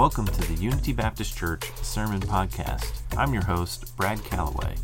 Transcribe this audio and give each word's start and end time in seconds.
Welcome 0.00 0.28
to 0.28 0.40
the 0.48 0.56
Unity 0.58 0.94
Baptist 0.94 1.36
Church 1.36 1.70
Sermon 1.82 2.20
Podcast. 2.20 3.02
I'm 3.18 3.34
your 3.34 3.44
host, 3.44 3.94
Brad 3.98 4.24
Calloway. 4.24 4.74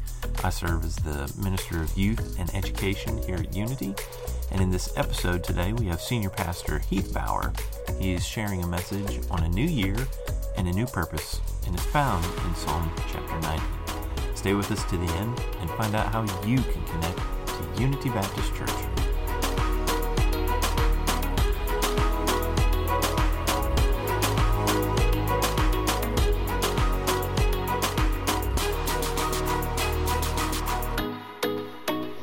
I 0.44 0.50
serve 0.50 0.84
as 0.84 0.96
the 0.96 1.32
Minister 1.42 1.80
of 1.80 1.96
Youth 1.96 2.38
and 2.38 2.54
Education 2.54 3.22
here 3.22 3.36
at 3.36 3.56
Unity. 3.56 3.94
And 4.50 4.60
in 4.60 4.70
this 4.70 4.94
episode 4.94 5.42
today, 5.42 5.72
we 5.72 5.86
have 5.86 6.02
Senior 6.02 6.28
Pastor 6.28 6.80
Heath 6.80 7.14
Bauer. 7.14 7.52
He 7.98 8.12
is 8.12 8.26
sharing 8.26 8.62
a 8.62 8.66
message 8.66 9.20
on 9.30 9.42
a 9.44 9.48
new 9.48 9.64
year 9.64 9.96
and 10.56 10.66
a 10.68 10.72
new 10.72 10.86
purpose, 10.86 11.40
and 11.66 11.74
is 11.74 11.84
found 11.86 12.24
in 12.24 12.54
Psalm 12.54 12.90
chapter 13.10 13.38
90. 13.40 13.62
Stay 14.34 14.54
with 14.54 14.70
us 14.70 14.84
to 14.84 14.96
the 14.96 15.12
end 15.14 15.40
and 15.60 15.70
find 15.70 15.94
out 15.94 16.12
how 16.12 16.22
you 16.46 16.58
can 16.58 16.84
connect 16.84 17.18
to 17.46 17.82
Unity 17.82 18.08
Baptist 18.10 18.54
Church. 18.54 18.70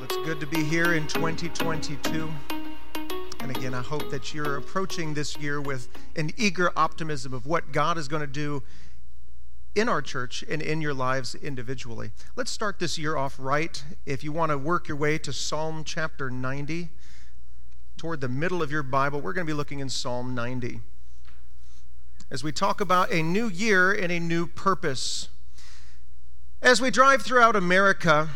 It's 0.04 0.18
good 0.26 0.40
to 0.40 0.48
be 0.48 0.63
here 0.63 0.94
in 0.94 1.08
2022. 1.08 2.32
And 3.40 3.52
again, 3.52 3.74
I 3.74 3.82
hope 3.82 4.10
that 4.10 4.34
you're 4.34 4.55
approaching 4.55 5.13
this 5.13 5.38
year 5.38 5.60
with 5.60 5.90
an 6.16 6.31
eager 6.38 6.72
optimism 6.76 7.34
of 7.34 7.45
what 7.45 7.72
God 7.72 7.98
is 7.98 8.08
going 8.08 8.21
to 8.21 8.27
do 8.27 8.63
in 9.76 9.90
our 9.90 10.02
church 10.02 10.44
and 10.49 10.62
in 10.62 10.81
your 10.81 10.94
lives 10.94 11.35
individually. 11.35 12.12
Let's 12.35 12.52
start 12.52 12.80
this 12.80 12.98
year 12.98 13.17
off 13.17 13.35
right. 13.40 13.84
If 14.05 14.23
you 14.23 14.31
want 14.31 14.52
to 14.52 14.57
work 14.57 14.88
your 14.88 14.98
way 14.98 15.18
to 15.18 15.34
Psalm 15.34 15.84
chapter 15.84 16.29
90, 16.29 16.90
toward 17.98 18.21
the 18.21 18.29
middle 18.29 18.62
of 18.62 18.71
your 18.71 18.84
Bible, 18.84 19.21
we're 19.21 19.34
going 19.34 19.48
to 19.48 19.49
be 19.49 19.55
looking 19.55 19.79
in 19.79 19.90
Psalm 19.90 20.35
90. 20.35 20.82
As 22.29 22.43
we 22.43 22.51
talk 22.51 22.82
about 22.82 23.12
a 23.12 23.21
new 23.21 23.48
year 23.48 23.91
and 23.91 24.12
a 24.12 24.20
new 24.20 24.48
purpose. 24.48 25.29
As 26.62 26.82
we 26.82 26.91
drive 26.91 27.21
throughout 27.21 27.55
America, 27.55 28.29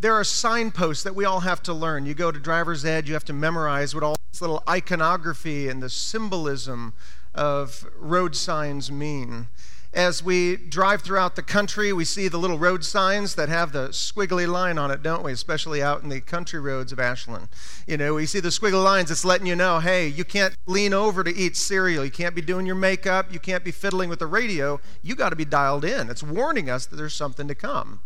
there 0.00 0.14
are 0.14 0.24
signposts 0.24 1.02
that 1.04 1.14
we 1.14 1.24
all 1.26 1.40
have 1.40 1.62
to 1.64 1.74
learn. 1.74 2.06
You 2.06 2.14
go 2.14 2.32
to 2.32 2.40
driver's 2.40 2.84
ed, 2.84 3.06
you 3.06 3.14
have 3.14 3.24
to 3.26 3.34
memorize 3.34 3.94
what 3.94 4.02
all 4.02 4.16
this 4.32 4.40
little 4.40 4.62
iconography 4.68 5.68
and 5.68 5.82
the 5.82 5.90
symbolism 5.90 6.94
of 7.34 7.86
road 7.96 8.34
signs 8.34 8.90
mean. 8.90 9.48
As 9.92 10.22
we 10.22 10.56
drive 10.56 11.02
throughout 11.02 11.34
the 11.34 11.42
country, 11.42 11.92
we 11.92 12.04
see 12.04 12.28
the 12.28 12.38
little 12.38 12.58
road 12.58 12.84
signs 12.84 13.34
that 13.34 13.48
have 13.48 13.72
the 13.72 13.88
squiggly 13.88 14.46
line 14.46 14.78
on 14.78 14.92
it, 14.92 15.02
don't 15.02 15.24
we? 15.24 15.32
Especially 15.32 15.82
out 15.82 16.04
in 16.04 16.08
the 16.08 16.20
country 16.20 16.60
roads 16.60 16.92
of 16.92 17.00
Ashland. 17.00 17.48
You 17.88 17.96
know, 17.96 18.14
we 18.14 18.24
see 18.26 18.38
the 18.38 18.50
squiggly 18.50 18.82
lines. 18.82 19.10
It's 19.10 19.24
letting 19.24 19.48
you 19.48 19.56
know, 19.56 19.80
hey, 19.80 20.06
you 20.06 20.24
can't 20.24 20.54
lean 20.66 20.94
over 20.94 21.24
to 21.24 21.34
eat 21.34 21.56
cereal. 21.56 22.04
You 22.04 22.10
can't 22.12 22.36
be 22.36 22.42
doing 22.42 22.66
your 22.66 22.76
makeup. 22.76 23.32
You 23.32 23.40
can't 23.40 23.64
be 23.64 23.72
fiddling 23.72 24.08
with 24.08 24.20
the 24.20 24.28
radio. 24.28 24.80
You 25.02 25.16
got 25.16 25.30
to 25.30 25.36
be 25.36 25.44
dialed 25.44 25.84
in. 25.84 26.08
It's 26.08 26.22
warning 26.22 26.70
us 26.70 26.86
that 26.86 26.94
there's 26.94 27.14
something 27.14 27.48
to 27.48 27.54
come. 27.56 27.98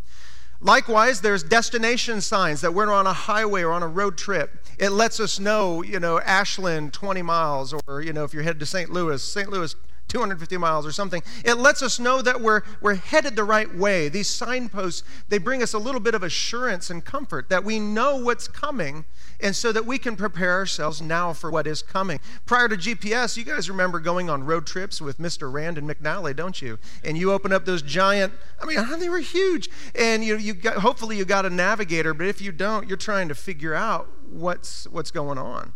Likewise, 0.65 1.21
there's 1.21 1.43
destination 1.43 2.23
signs 2.23 2.63
that 2.63 2.73
we're 2.73 2.91
on 2.91 3.07
a 3.07 3.13
highway 3.13 3.61
or 3.61 3.71
on 3.71 3.83
a 3.83 3.87
road 3.87 4.17
trip. 4.17 4.65
It 4.79 4.93
lets 4.93 5.21
us 5.21 5.39
know, 5.39 5.83
you 5.83 6.01
know, 6.01 6.19
Ashland 6.21 6.95
20 6.95 7.21
miles, 7.21 7.75
or, 7.87 8.01
you 8.01 8.15
know, 8.15 8.25
if 8.25 8.33
you're 8.33 8.43
headed 8.43 8.61
to 8.61 8.67
St. 8.67 8.89
Louis, 8.89 9.23
St. 9.23 9.51
Louis 9.51 9.77
250 10.09 10.57
miles 10.57 10.87
or 10.87 10.93
something. 10.93 11.23
It 11.45 11.55
lets 11.55 11.83
us 11.83 11.99
know 11.99 12.23
that 12.23 12.41
we're, 12.41 12.63
we're 12.81 12.95
headed 12.95 13.37
the 13.37 13.45
right 13.45 13.73
way. 13.75 14.09
These 14.09 14.29
signposts, 14.29 15.03
they 15.29 15.39
bring 15.39 15.63
us 15.63 15.75
a 15.75 15.79
little 15.79 16.01
bit 16.01 16.15
of 16.15 16.23
assurance 16.23 16.91
and 16.91 17.05
comfort 17.05 17.49
that 17.49 17.65
we 17.65 17.79
know 17.79 18.17
what's 18.17 18.47
coming 18.47 19.05
and 19.41 19.57
so 19.57 19.73
that 19.73 19.85
we 19.85 19.99
can 19.99 20.17
prepare 20.17 20.53
ourselves 20.53 21.03
now 21.03 21.33
for 21.33 21.51
what 21.51 21.67
is 21.67 21.83
coming. 21.83 22.21
Prior 22.47 22.69
to 22.69 22.77
GPS, 22.77 23.37
you 23.37 23.45
guys 23.45 23.69
remember 23.69 23.99
going 23.99 24.31
on 24.31 24.45
road 24.45 24.67
trips 24.67 25.01
with 25.01 25.19
Mr. 25.19 25.53
Rand 25.53 25.79
and 25.79 25.89
McNally, 25.89 26.35
don't 26.35 26.61
you? 26.63 26.79
And 27.03 27.19
you 27.19 27.33
open 27.33 27.53
up 27.53 27.65
those 27.65 27.83
giant, 27.83 28.33
I 28.61 28.67
mean, 28.67 28.79
they 28.99 29.09
were 29.09 29.19
huge. 29.19 29.69
And 29.95 30.25
you, 30.25 30.37
you 30.37 30.55
got, 30.55 30.77
hopefully 30.77 31.17
you 31.17 31.25
got 31.25 31.45
a 31.45 31.51
navigator, 31.51 32.15
but 32.15 32.27
if 32.27 32.41
you 32.41 32.53
don't, 32.53 32.89
you're 32.89 32.97
trying 32.97 33.29
to 33.29 33.35
figure 33.35 33.75
out 33.75 34.09
what's, 34.31 34.87
what's 34.89 35.11
going 35.11 35.39
on. 35.39 35.73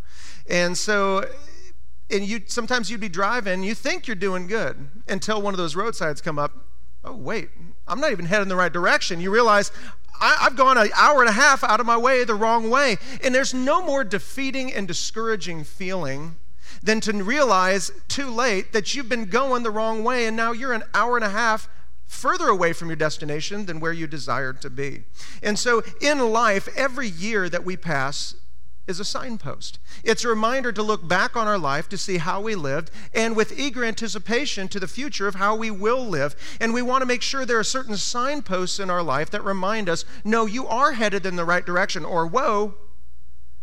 And 0.48 0.76
so 0.78 1.28
and 2.10 2.24
you 2.24 2.40
sometimes 2.46 2.90
you'd 2.90 3.00
be 3.00 3.08
driving, 3.08 3.62
you 3.62 3.74
think 3.74 4.06
you're 4.06 4.16
doing 4.16 4.46
good 4.46 4.88
until 5.08 5.42
one 5.42 5.54
of 5.54 5.58
those 5.58 5.76
roadsides 5.76 6.20
come 6.20 6.38
up. 6.38 6.52
Oh, 7.04 7.14
wait, 7.14 7.50
I'm 7.86 8.00
not 8.00 8.12
even 8.12 8.26
heading 8.26 8.48
the 8.48 8.56
right 8.56 8.72
direction. 8.72 9.20
You 9.20 9.30
realize 9.30 9.70
I, 10.20 10.36
have 10.40 10.56
gone 10.56 10.78
an 10.78 10.90
hour 10.96 11.20
and 11.20 11.28
a 11.28 11.32
half 11.32 11.62
out 11.62 11.80
of 11.80 11.86
my 11.86 11.96
way 11.96 12.24
the 12.24 12.34
wrong 12.34 12.70
way. 12.70 12.96
And 13.22 13.34
there's 13.34 13.54
no 13.54 13.84
more 13.84 14.04
defeating 14.04 14.72
and 14.72 14.88
discouraging 14.88 15.64
feeling 15.64 16.36
than 16.82 17.00
to 17.02 17.12
realize 17.12 17.90
too 18.08 18.30
late 18.30 18.72
that 18.72 18.94
you've 18.94 19.08
been 19.08 19.26
going 19.26 19.62
the 19.62 19.70
wrong 19.70 20.04
way 20.04 20.26
and 20.26 20.36
now 20.36 20.52
you're 20.52 20.72
an 20.72 20.84
hour 20.94 21.16
and 21.16 21.24
a 21.24 21.30
half 21.30 21.68
further 22.06 22.48
away 22.48 22.72
from 22.72 22.88
your 22.88 22.96
destination 22.96 23.66
than 23.66 23.80
where 23.80 23.92
you 23.92 24.06
desired 24.06 24.60
to 24.62 24.70
be. 24.70 25.04
And 25.42 25.58
so 25.58 25.82
in 26.00 26.18
life, 26.32 26.68
every 26.76 27.08
year 27.08 27.48
that 27.48 27.64
we 27.64 27.76
pass, 27.76 28.34
is 28.88 28.98
a 28.98 29.04
signpost. 29.04 29.78
It's 30.02 30.24
a 30.24 30.28
reminder 30.28 30.72
to 30.72 30.82
look 30.82 31.06
back 31.06 31.36
on 31.36 31.46
our 31.46 31.58
life 31.58 31.88
to 31.90 31.98
see 31.98 32.18
how 32.18 32.40
we 32.40 32.54
lived 32.54 32.90
and 33.14 33.36
with 33.36 33.58
eager 33.58 33.84
anticipation 33.84 34.66
to 34.68 34.80
the 34.80 34.88
future 34.88 35.28
of 35.28 35.36
how 35.36 35.54
we 35.54 35.70
will 35.70 36.04
live. 36.04 36.34
And 36.60 36.72
we 36.72 36.82
want 36.82 37.02
to 37.02 37.06
make 37.06 37.22
sure 37.22 37.44
there 37.44 37.58
are 37.58 37.64
certain 37.64 37.96
signposts 37.96 38.80
in 38.80 38.90
our 38.90 39.02
life 39.02 39.30
that 39.30 39.44
remind 39.44 39.88
us 39.88 40.04
no, 40.24 40.46
you 40.46 40.66
are 40.66 40.92
headed 40.92 41.26
in 41.26 41.36
the 41.36 41.44
right 41.44 41.64
direction, 41.64 42.04
or 42.04 42.26
whoa, 42.26 42.74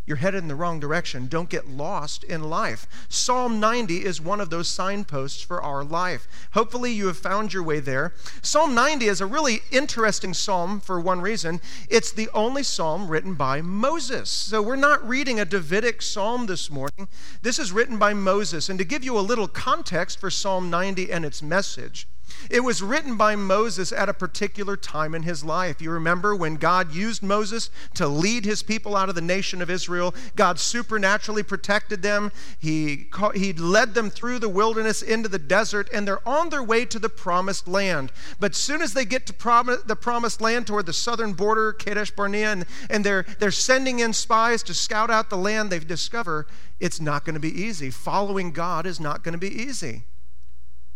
you're 0.05 0.17
headed 0.17 0.43
in 0.43 0.47
the 0.47 0.55
wrong 0.55 0.79
direction. 0.79 1.27
Don't 1.27 1.49
get 1.49 1.67
lost 1.67 2.23
in 2.23 2.43
life. 2.43 2.88
Psalm 3.09 3.59
90 3.59 4.05
is 4.05 4.21
one 4.21 4.39
of 4.39 4.49
those 4.51 4.67
signposts 4.67 5.41
for 5.41 5.61
our 5.61 5.83
life. 5.83 6.27
Hopefully, 6.53 6.91
you 6.91 7.07
have 7.07 7.17
found 7.17 7.53
your 7.53 7.63
way 7.63 7.79
there. 7.79 8.13
Psalm 8.41 8.75
90 8.75 9.07
is 9.07 9.19
a 9.19 9.25
really 9.25 9.61
interesting 9.71 10.33
psalm 10.33 10.79
for 10.79 10.99
one 10.99 11.21
reason 11.21 11.59
it's 11.89 12.11
the 12.11 12.29
only 12.33 12.63
psalm 12.63 13.07
written 13.07 13.33
by 13.33 13.61
Moses. 13.61 14.29
So, 14.29 14.61
we're 14.61 14.75
not 14.75 15.07
reading 15.07 15.39
a 15.39 15.45
Davidic 15.45 16.01
psalm 16.01 16.45
this 16.45 16.69
morning. 16.69 17.07
This 17.41 17.57
is 17.57 17.72
written 17.72 17.97
by 17.97 18.13
Moses. 18.13 18.69
And 18.69 18.77
to 18.77 18.85
give 18.85 19.03
you 19.03 19.17
a 19.17 19.22
little 19.22 19.47
context 19.47 20.19
for 20.19 20.29
Psalm 20.29 20.69
90 20.69 21.11
and 21.11 21.25
its 21.25 21.41
message, 21.41 22.07
it 22.50 22.62
was 22.62 22.81
written 22.81 23.18
by 23.18 23.35
Moses 23.35 23.91
at 23.91 24.09
a 24.09 24.13
particular 24.13 24.78
time 24.78 25.16
in 25.16 25.23
his 25.23 25.44
life. 25.44 25.81
You 25.81 25.91
remember 25.91 26.35
when 26.35 26.56
God 26.56 26.94
used 26.94 27.23
Moses 27.23 27.69
to 27.96 28.07
lead 28.07 28.46
his 28.46 28.63
people 28.63 28.96
out 28.96 29.09
of 29.09 29.16
the 29.16 29.22
nation 29.22 29.62
of 29.62 29.69
Israel, 29.69 30.13
God 30.35 30.59
supernaturally 30.59 31.44
protected 31.44 32.01
them. 32.01 32.31
He, 32.59 33.07
he 33.34 33.53
led 33.53 33.94
them 33.94 34.09
through 34.09 34.40
the 34.40 34.50
wilderness 34.50 35.01
into 35.01 35.29
the 35.29 35.40
desert, 35.40 35.90
and 35.94 36.07
they're 36.07 36.28
on 36.28 36.50
their 36.50 36.63
way 36.63 36.85
to 36.85 37.00
the 37.00 37.09
promised 37.09 37.68
land. 37.68 38.12
But 38.40 38.56
soon 38.56 38.81
as 38.81 38.94
they 38.94 39.06
get 39.06 39.25
to 39.28 39.34
prom- 39.34 39.78
the 39.85 39.96
promised 39.96 40.41
land 40.41 40.67
toward 40.67 40.85
the 40.85 40.94
southern 40.94 41.34
border, 41.34 41.73
Kadesh 41.73 42.12
Barnea, 42.12 42.52
and, 42.52 42.66
and 42.90 43.03
they're, 43.03 43.25
they're 43.40 43.52
sending 43.52 44.00
in 44.00 44.13
spies 44.13 44.63
to 44.63 44.73
scout 44.73 45.09
out 45.09 45.29
the 45.29 45.38
land, 45.38 45.69
they 45.69 45.79
discover 45.79 46.47
it's 46.79 47.00
not 47.00 47.23
going 47.25 47.35
to 47.35 47.40
be 47.40 47.62
easy. 47.62 47.90
Following 47.90 48.52
God 48.52 48.85
is 48.85 49.00
not 49.00 49.23
going 49.23 49.34
to 49.34 49.40
be 49.40 49.50
easy. 49.50 50.03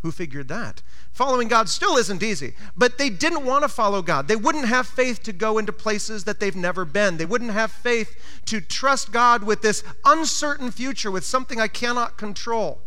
Who 0.01 0.11
figured 0.11 0.47
that? 0.47 0.81
Following 1.11 1.49
God 1.49 1.67
still 1.67 1.97
isn't 1.97 2.23
easy, 2.23 2.53
but 2.77 2.97
they 2.97 3.09
didn't 3.09 3.45
want 3.45 3.63
to 3.63 3.69
follow 3.69 4.01
God. 4.01 4.27
They 4.29 4.35
wouldn't 4.37 4.67
have 4.67 4.87
faith 4.87 5.21
to 5.23 5.33
go 5.33 5.57
into 5.57 5.73
places 5.73 6.23
that 6.23 6.39
they've 6.39 6.55
never 6.55 6.85
been. 6.85 7.17
They 7.17 7.25
wouldn't 7.25 7.51
have 7.51 7.71
faith 7.71 8.15
to 8.45 8.61
trust 8.61 9.11
God 9.11 9.43
with 9.43 9.61
this 9.61 9.83
uncertain 10.05 10.71
future, 10.71 11.11
with 11.11 11.25
something 11.25 11.59
I 11.59 11.67
cannot 11.67 12.17
control. 12.17 12.79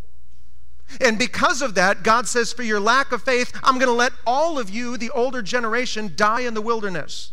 And 1.00 1.18
because 1.18 1.60
of 1.60 1.74
that, 1.74 2.02
God 2.02 2.26
says, 2.26 2.52
For 2.52 2.62
your 2.62 2.80
lack 2.80 3.12
of 3.12 3.22
faith, 3.22 3.52
I'm 3.62 3.74
going 3.74 3.86
to 3.86 3.92
let 3.92 4.12
all 4.26 4.58
of 4.58 4.70
you, 4.70 4.96
the 4.96 5.10
older 5.10 5.42
generation, 5.42 6.12
die 6.16 6.40
in 6.40 6.54
the 6.54 6.62
wilderness. 6.62 7.32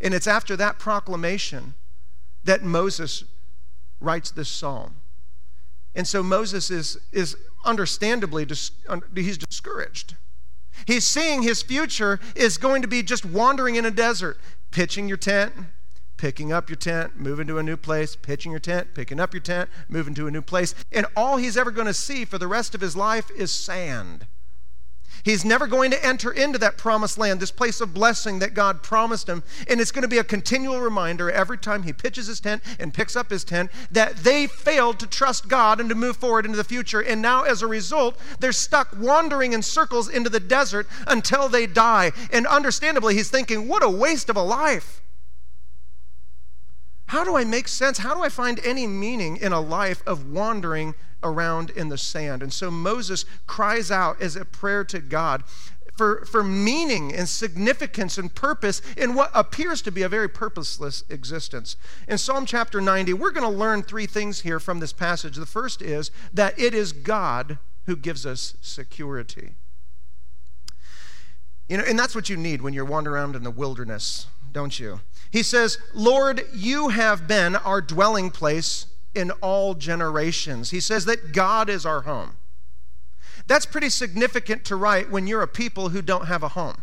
And 0.00 0.14
it's 0.14 0.26
after 0.26 0.56
that 0.56 0.78
proclamation 0.78 1.74
that 2.44 2.62
Moses 2.62 3.24
writes 4.00 4.30
this 4.30 4.48
psalm. 4.48 4.96
And 5.94 6.06
so 6.06 6.22
Moses 6.22 6.70
is, 6.70 6.98
is 7.12 7.36
understandably, 7.68 8.46
he's 9.14 9.38
discouraged. 9.38 10.16
He's 10.86 11.06
seeing 11.06 11.42
his 11.42 11.62
future 11.62 12.18
is 12.34 12.56
going 12.58 12.82
to 12.82 12.88
be 12.88 13.02
just 13.02 13.24
wandering 13.24 13.76
in 13.76 13.84
a 13.84 13.90
desert, 13.90 14.38
pitching 14.70 15.06
your 15.08 15.16
tent, 15.16 15.52
picking 16.16 16.52
up 16.52 16.68
your 16.68 16.76
tent, 16.76 17.18
moving 17.20 17.46
to 17.46 17.58
a 17.58 17.62
new 17.62 17.76
place, 17.76 18.16
pitching 18.16 18.52
your 18.52 18.60
tent, 18.60 18.88
picking 18.94 19.20
up 19.20 19.34
your 19.34 19.40
tent, 19.40 19.68
moving 19.88 20.14
to 20.14 20.26
a 20.26 20.30
new 20.30 20.42
place. 20.42 20.74
And 20.90 21.06
all 21.16 21.36
he's 21.36 21.56
ever 21.56 21.70
going 21.70 21.86
to 21.86 21.94
see 21.94 22.24
for 22.24 22.38
the 22.38 22.48
rest 22.48 22.74
of 22.74 22.80
his 22.80 22.96
life 22.96 23.30
is 23.30 23.52
sand. 23.52 24.26
He's 25.28 25.44
never 25.44 25.66
going 25.66 25.90
to 25.90 26.02
enter 26.02 26.32
into 26.32 26.56
that 26.56 26.78
promised 26.78 27.18
land, 27.18 27.38
this 27.38 27.50
place 27.50 27.82
of 27.82 27.92
blessing 27.92 28.38
that 28.38 28.54
God 28.54 28.82
promised 28.82 29.28
him. 29.28 29.42
And 29.68 29.78
it's 29.78 29.90
going 29.90 30.00
to 30.00 30.08
be 30.08 30.16
a 30.16 30.24
continual 30.24 30.80
reminder 30.80 31.30
every 31.30 31.58
time 31.58 31.82
he 31.82 31.92
pitches 31.92 32.28
his 32.28 32.40
tent 32.40 32.62
and 32.78 32.94
picks 32.94 33.14
up 33.14 33.28
his 33.28 33.44
tent 33.44 33.70
that 33.90 34.16
they 34.16 34.46
failed 34.46 34.98
to 35.00 35.06
trust 35.06 35.46
God 35.46 35.80
and 35.80 35.90
to 35.90 35.94
move 35.94 36.16
forward 36.16 36.46
into 36.46 36.56
the 36.56 36.64
future. 36.64 37.00
And 37.02 37.20
now, 37.20 37.42
as 37.42 37.60
a 37.60 37.66
result, 37.66 38.18
they're 38.40 38.52
stuck 38.52 38.88
wandering 38.98 39.52
in 39.52 39.60
circles 39.60 40.08
into 40.08 40.30
the 40.30 40.40
desert 40.40 40.86
until 41.06 41.50
they 41.50 41.66
die. 41.66 42.12
And 42.32 42.46
understandably, 42.46 43.14
he's 43.14 43.28
thinking, 43.28 43.68
what 43.68 43.82
a 43.82 43.90
waste 43.90 44.30
of 44.30 44.36
a 44.36 44.42
life. 44.42 45.02
How 47.08 47.22
do 47.22 47.36
I 47.36 47.44
make 47.44 47.68
sense? 47.68 47.98
How 47.98 48.14
do 48.14 48.22
I 48.22 48.30
find 48.30 48.60
any 48.64 48.86
meaning 48.86 49.36
in 49.36 49.52
a 49.52 49.60
life 49.60 50.02
of 50.06 50.32
wandering 50.32 50.94
around 51.22 51.70
in 51.70 51.88
the 51.88 51.98
sand. 51.98 52.42
And 52.42 52.52
so 52.52 52.70
Moses 52.70 53.24
cries 53.46 53.90
out 53.90 54.20
as 54.20 54.36
a 54.36 54.44
prayer 54.44 54.84
to 54.84 55.00
God 55.00 55.42
for, 55.98 56.24
for 56.24 56.44
meaning 56.44 57.12
and 57.12 57.28
significance 57.28 58.18
and 58.18 58.32
purpose 58.32 58.80
in 58.96 59.14
what 59.14 59.32
appears 59.34 59.82
to 59.82 59.90
be 59.90 60.02
a 60.02 60.08
very 60.08 60.28
purposeless 60.28 61.02
existence. 61.08 61.76
In 62.06 62.18
Psalm 62.18 62.46
chapter 62.46 62.80
90, 62.80 63.14
we're 63.14 63.32
going 63.32 63.50
to 63.50 63.58
learn 63.58 63.82
three 63.82 64.06
things 64.06 64.42
here 64.42 64.60
from 64.60 64.78
this 64.78 64.92
passage. 64.92 65.36
The 65.36 65.44
first 65.44 65.82
is 65.82 66.12
that 66.32 66.56
it 66.58 66.72
is 66.72 66.92
God 66.92 67.58
who 67.86 67.96
gives 67.96 68.24
us 68.24 68.56
security. 68.60 69.54
You 71.68 71.78
know, 71.78 71.84
and 71.86 71.98
that's 71.98 72.14
what 72.14 72.28
you 72.28 72.36
need 72.36 72.62
when 72.62 72.72
you're 72.74 72.84
wandering 72.84 73.16
around 73.16 73.34
in 73.34 73.42
the 73.42 73.50
wilderness, 73.50 74.26
don't 74.52 74.78
you? 74.78 75.00
He 75.30 75.42
says, 75.42 75.78
Lord, 75.92 76.46
you 76.54 76.90
have 76.90 77.26
been 77.26 77.56
our 77.56 77.80
dwelling 77.80 78.30
place 78.30 78.86
in 79.14 79.30
all 79.42 79.74
generations. 79.74 80.70
He 80.70 80.80
says 80.80 81.04
that 81.06 81.32
God 81.32 81.68
is 81.68 81.86
our 81.86 82.02
home. 82.02 82.36
That's 83.46 83.66
pretty 83.66 83.88
significant 83.88 84.64
to 84.66 84.76
write 84.76 85.10
when 85.10 85.26
you're 85.26 85.42
a 85.42 85.48
people 85.48 85.88
who 85.88 86.02
don't 86.02 86.26
have 86.26 86.42
a 86.42 86.48
home. 86.48 86.82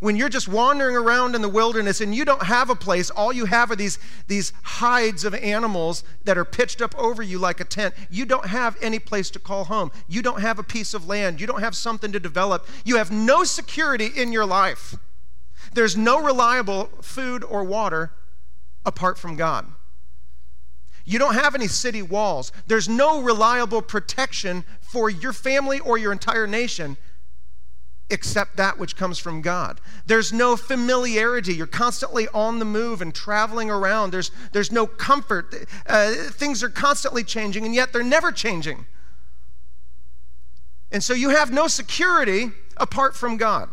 When 0.00 0.16
you're 0.16 0.28
just 0.28 0.48
wandering 0.48 0.96
around 0.96 1.34
in 1.34 1.42
the 1.42 1.48
wilderness 1.48 2.00
and 2.00 2.14
you 2.14 2.24
don't 2.24 2.42
have 2.42 2.68
a 2.68 2.74
place, 2.74 3.10
all 3.10 3.32
you 3.32 3.46
have 3.46 3.70
are 3.70 3.76
these, 3.76 3.98
these 4.26 4.52
hides 4.62 5.24
of 5.24 5.34
animals 5.34 6.04
that 6.24 6.36
are 6.36 6.44
pitched 6.44 6.82
up 6.82 6.94
over 6.98 7.22
you 7.22 7.38
like 7.38 7.60
a 7.60 7.64
tent. 7.64 7.94
You 8.10 8.26
don't 8.26 8.46
have 8.46 8.76
any 8.82 8.98
place 8.98 9.30
to 9.30 9.38
call 9.38 9.64
home. 9.64 9.92
You 10.08 10.20
don't 10.20 10.40
have 10.40 10.58
a 10.58 10.64
piece 10.64 10.94
of 10.94 11.06
land. 11.06 11.40
You 11.40 11.46
don't 11.46 11.60
have 11.60 11.76
something 11.76 12.12
to 12.12 12.20
develop. 12.20 12.66
You 12.84 12.96
have 12.96 13.10
no 13.10 13.44
security 13.44 14.06
in 14.14 14.32
your 14.32 14.44
life. 14.44 14.96
There's 15.72 15.96
no 15.96 16.20
reliable 16.20 16.90
food 17.00 17.44
or 17.44 17.64
water 17.64 18.12
apart 18.84 19.18
from 19.18 19.36
God. 19.36 19.66
You 21.04 21.18
don't 21.18 21.34
have 21.34 21.54
any 21.54 21.68
city 21.68 22.02
walls. 22.02 22.50
There's 22.66 22.88
no 22.88 23.22
reliable 23.22 23.82
protection 23.82 24.64
for 24.80 25.10
your 25.10 25.32
family 25.32 25.80
or 25.80 25.98
your 25.98 26.12
entire 26.12 26.46
nation 26.46 26.96
except 28.10 28.56
that 28.56 28.78
which 28.78 28.96
comes 28.96 29.18
from 29.18 29.40
God. 29.40 29.80
There's 30.06 30.32
no 30.32 30.56
familiarity. 30.56 31.54
You're 31.54 31.66
constantly 31.66 32.28
on 32.28 32.58
the 32.58 32.64
move 32.64 33.00
and 33.00 33.14
traveling 33.14 33.70
around. 33.70 34.10
There's, 34.10 34.30
there's 34.52 34.70
no 34.70 34.86
comfort. 34.86 35.54
Uh, 35.86 36.12
things 36.12 36.62
are 36.62 36.68
constantly 36.68 37.24
changing, 37.24 37.64
and 37.64 37.74
yet 37.74 37.92
they're 37.92 38.02
never 38.02 38.30
changing. 38.30 38.86
And 40.92 41.02
so 41.02 41.14
you 41.14 41.30
have 41.30 41.50
no 41.50 41.66
security 41.66 42.52
apart 42.76 43.16
from 43.16 43.36
God. 43.36 43.70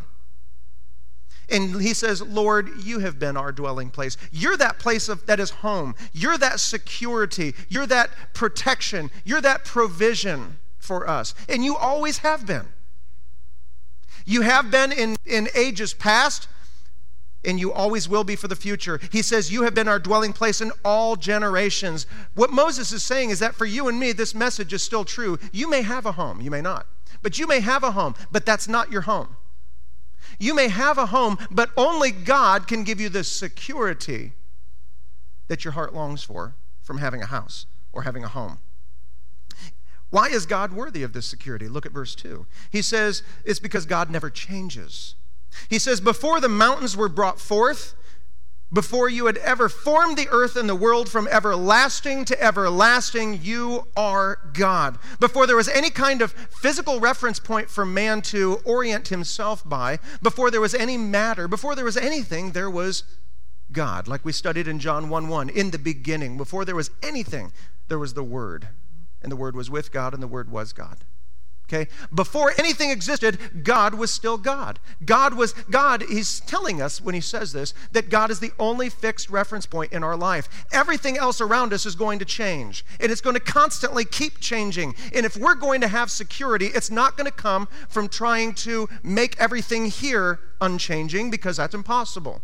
And 1.51 1.81
he 1.81 1.93
says, 1.93 2.21
Lord, 2.21 2.69
you 2.83 2.99
have 2.99 3.19
been 3.19 3.35
our 3.35 3.51
dwelling 3.51 3.89
place. 3.89 4.15
You're 4.31 4.57
that 4.57 4.79
place 4.79 5.09
of, 5.09 5.25
that 5.25 5.39
is 5.39 5.49
home. 5.49 5.95
You're 6.13 6.37
that 6.37 6.59
security. 6.61 7.53
You're 7.67 7.87
that 7.87 8.09
protection. 8.33 9.11
You're 9.25 9.41
that 9.41 9.65
provision 9.65 10.59
for 10.79 11.09
us. 11.09 11.35
And 11.49 11.63
you 11.63 11.75
always 11.75 12.19
have 12.19 12.45
been. 12.45 12.67
You 14.25 14.41
have 14.41 14.71
been 14.71 14.91
in, 14.91 15.17
in 15.25 15.49
ages 15.55 15.93
past, 15.93 16.47
and 17.43 17.59
you 17.59 17.73
always 17.73 18.07
will 18.07 18.23
be 18.23 18.35
for 18.35 18.47
the 18.47 18.55
future. 18.55 18.99
He 19.11 19.21
says, 19.21 19.51
You 19.51 19.63
have 19.63 19.73
been 19.73 19.87
our 19.87 19.99
dwelling 19.99 20.31
place 20.31 20.61
in 20.61 20.71
all 20.85 21.15
generations. 21.15 22.05
What 22.35 22.51
Moses 22.51 22.91
is 22.91 23.03
saying 23.03 23.31
is 23.31 23.39
that 23.39 23.55
for 23.55 23.65
you 23.65 23.87
and 23.87 23.99
me, 23.99 24.11
this 24.11 24.35
message 24.35 24.73
is 24.73 24.83
still 24.83 25.03
true. 25.03 25.37
You 25.51 25.69
may 25.69 25.81
have 25.81 26.05
a 26.05 26.13
home, 26.13 26.39
you 26.39 26.51
may 26.51 26.61
not. 26.61 26.85
But 27.21 27.39
you 27.39 27.47
may 27.47 27.59
have 27.59 27.83
a 27.83 27.91
home, 27.91 28.15
but 28.31 28.45
that's 28.45 28.67
not 28.67 28.91
your 28.91 29.01
home. 29.01 29.35
You 30.41 30.55
may 30.55 30.69
have 30.69 30.97
a 30.97 31.05
home, 31.05 31.37
but 31.51 31.69
only 31.77 32.09
God 32.09 32.67
can 32.67 32.83
give 32.83 32.99
you 32.99 33.09
the 33.09 33.23
security 33.23 34.33
that 35.47 35.63
your 35.63 35.73
heart 35.73 35.93
longs 35.93 36.23
for 36.23 36.55
from 36.81 36.97
having 36.97 37.21
a 37.21 37.27
house 37.27 37.67
or 37.93 38.01
having 38.01 38.23
a 38.23 38.27
home. 38.27 38.57
Why 40.09 40.29
is 40.29 40.47
God 40.47 40.73
worthy 40.73 41.03
of 41.03 41.13
this 41.13 41.27
security? 41.27 41.69
Look 41.69 41.85
at 41.85 41.91
verse 41.91 42.15
2. 42.15 42.47
He 42.71 42.81
says, 42.81 43.21
It's 43.45 43.59
because 43.59 43.85
God 43.85 44.09
never 44.09 44.31
changes. 44.31 45.13
He 45.69 45.77
says, 45.77 46.01
Before 46.01 46.41
the 46.41 46.49
mountains 46.49 46.97
were 46.97 47.07
brought 47.07 47.39
forth, 47.39 47.93
before 48.73 49.09
you 49.09 49.25
had 49.25 49.37
ever 49.37 49.67
formed 49.67 50.17
the 50.17 50.29
earth 50.29 50.55
and 50.55 50.69
the 50.69 50.75
world 50.75 51.09
from 51.09 51.27
everlasting 51.27 52.25
to 52.25 52.41
everlasting, 52.41 53.39
you 53.41 53.87
are 53.97 54.39
God. 54.53 54.97
Before 55.19 55.45
there 55.45 55.55
was 55.55 55.67
any 55.67 55.89
kind 55.89 56.21
of 56.21 56.31
physical 56.31 56.99
reference 56.99 57.39
point 57.39 57.69
for 57.69 57.85
man 57.85 58.21
to 58.23 58.61
orient 58.63 59.09
himself 59.09 59.67
by, 59.67 59.99
before 60.21 60.51
there 60.51 60.61
was 60.61 60.73
any 60.73 60.97
matter, 60.97 61.47
before 61.47 61.75
there 61.75 61.85
was 61.85 61.97
anything, 61.97 62.51
there 62.51 62.69
was 62.69 63.03
God. 63.71 64.07
Like 64.07 64.23
we 64.23 64.31
studied 64.31 64.67
in 64.67 64.79
John 64.79 65.09
1 65.09 65.27
1. 65.27 65.49
In 65.49 65.71
the 65.71 65.79
beginning, 65.79 66.37
before 66.37 66.65
there 66.65 66.75
was 66.75 66.91
anything, 67.03 67.51
there 67.87 67.99
was 67.99 68.13
the 68.13 68.23
Word. 68.23 68.69
And 69.21 69.31
the 69.31 69.35
Word 69.35 69.55
was 69.55 69.69
with 69.69 69.91
God, 69.91 70.13
and 70.13 70.23
the 70.23 70.27
Word 70.27 70.49
was 70.49 70.73
God. 70.73 70.97
Okay? 71.71 71.89
Before 72.13 72.51
anything 72.57 72.89
existed, 72.89 73.63
God 73.63 73.93
was 73.93 74.11
still 74.11 74.37
God. 74.37 74.79
God 75.05 75.35
was 75.35 75.53
God, 75.69 76.03
he's 76.03 76.41
telling 76.41 76.81
us 76.81 76.99
when 76.99 77.15
he 77.15 77.21
says 77.21 77.53
this 77.53 77.73
that 77.93 78.09
God 78.09 78.29
is 78.29 78.39
the 78.39 78.51
only 78.59 78.89
fixed 78.89 79.29
reference 79.29 79.65
point 79.65 79.93
in 79.93 80.03
our 80.03 80.17
life. 80.17 80.49
Everything 80.73 81.17
else 81.17 81.39
around 81.39 81.71
us 81.71 81.85
is 81.85 81.95
going 81.95 82.19
to 82.19 82.25
change, 82.25 82.83
and 82.99 83.11
it's 83.11 83.21
going 83.21 83.35
to 83.35 83.39
constantly 83.39 84.03
keep 84.03 84.39
changing. 84.39 84.95
And 85.15 85.25
if 85.25 85.37
we're 85.37 85.55
going 85.55 85.81
to 85.81 85.87
have 85.87 86.11
security, 86.11 86.67
it's 86.67 86.91
not 86.91 87.15
going 87.15 87.29
to 87.29 87.35
come 87.35 87.67
from 87.87 88.09
trying 88.09 88.53
to 88.55 88.89
make 89.03 89.39
everything 89.39 89.85
here 89.85 90.39
unchanging 90.59 91.31
because 91.31 91.57
that's 91.57 91.75
impossible. 91.75 92.41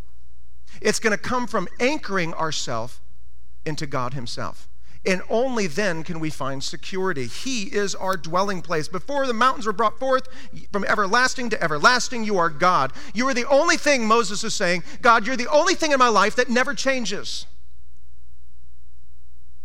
It's 0.82 1.00
going 1.00 1.16
to 1.16 1.22
come 1.22 1.48
from 1.48 1.68
anchoring 1.80 2.34
ourselves 2.34 3.00
into 3.66 3.86
God 3.86 4.14
himself. 4.14 4.70
And 5.08 5.22
only 5.30 5.68
then 5.68 6.04
can 6.04 6.20
we 6.20 6.30
find 6.30 6.62
security. 6.62 7.28
He 7.28 7.64
is 7.64 7.96
our 7.96 8.18
dwelling 8.18 8.62
place. 8.62 8.90
Before 8.90 9.26
the 9.26 9.34
mountains 9.34 9.66
were 9.66 9.72
brought 9.72 9.98
forth, 9.98 10.28
from 10.74 10.84
everlasting 10.84 11.50
to 11.52 11.64
everlasting, 11.64 12.26
you 12.26 12.38
are 12.38 12.50
God. 12.50 12.92
You 13.14 13.26
are 13.30 13.34
the 13.34 13.48
only 13.48 13.78
thing, 13.78 14.06
Moses 14.06 14.44
is 14.44 14.54
saying, 14.54 14.84
God, 15.02 15.26
you're 15.26 15.38
the 15.38 15.50
only 15.50 15.76
thing 15.76 15.94
in 15.94 16.00
my 16.00 16.10
life 16.10 16.36
that 16.36 16.50
never 16.50 16.74
changes. 16.74 17.46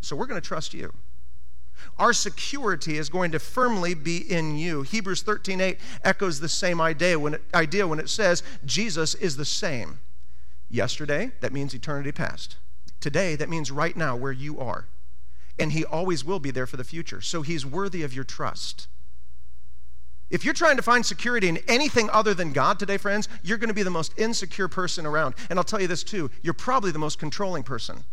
So 0.00 0.14
we're 0.14 0.26
going 0.26 0.40
to 0.40 0.46
trust 0.46 0.74
you. 0.74 0.92
Our 1.98 2.12
security 2.12 2.96
is 2.96 3.08
going 3.08 3.32
to 3.32 3.40
firmly 3.40 3.94
be 3.94 4.18
in 4.18 4.56
you. 4.56 4.82
Hebrews 4.82 5.24
13:8 5.24 5.78
echoes 6.04 6.38
the 6.38 6.48
same 6.48 6.80
idea 6.80 7.18
when 7.18 7.34
it, 7.34 7.42
idea 7.52 7.88
when 7.88 7.98
it 7.98 8.08
says 8.08 8.44
Jesus 8.64 9.16
is 9.16 9.36
the 9.36 9.44
same. 9.44 9.98
Yesterday, 10.70 11.32
that 11.40 11.52
means 11.52 11.74
eternity 11.74 12.12
past. 12.12 12.56
Today, 13.00 13.34
that 13.34 13.48
means 13.48 13.72
right 13.72 13.96
now 13.96 14.14
where 14.14 14.32
you 14.32 14.60
are 14.60 14.86
and 15.58 15.72
He 15.72 15.84
always 15.84 16.24
will 16.24 16.40
be 16.40 16.50
there 16.50 16.66
for 16.66 16.76
the 16.76 16.84
future. 16.84 17.20
So 17.20 17.42
He's 17.42 17.64
worthy 17.66 18.02
of 18.02 18.14
your 18.14 18.24
trust. 18.24 18.88
If 20.30 20.46
you're 20.46 20.54
trying 20.54 20.76
to 20.76 20.82
find 20.82 21.04
security 21.04 21.48
in 21.48 21.58
anything 21.68 22.08
other 22.10 22.32
than 22.32 22.54
God 22.54 22.78
today, 22.78 22.96
friends, 22.96 23.28
you're 23.42 23.58
going 23.58 23.68
to 23.68 23.74
be 23.74 23.82
the 23.82 23.90
most 23.90 24.18
insecure 24.18 24.66
person 24.66 25.04
around. 25.04 25.34
And 25.50 25.58
I'll 25.58 25.64
tell 25.64 25.80
you 25.80 25.86
this 25.86 26.02
too 26.02 26.30
you're 26.42 26.54
probably 26.54 26.90
the 26.90 26.98
most 26.98 27.18
controlling 27.18 27.62
person. 27.62 28.04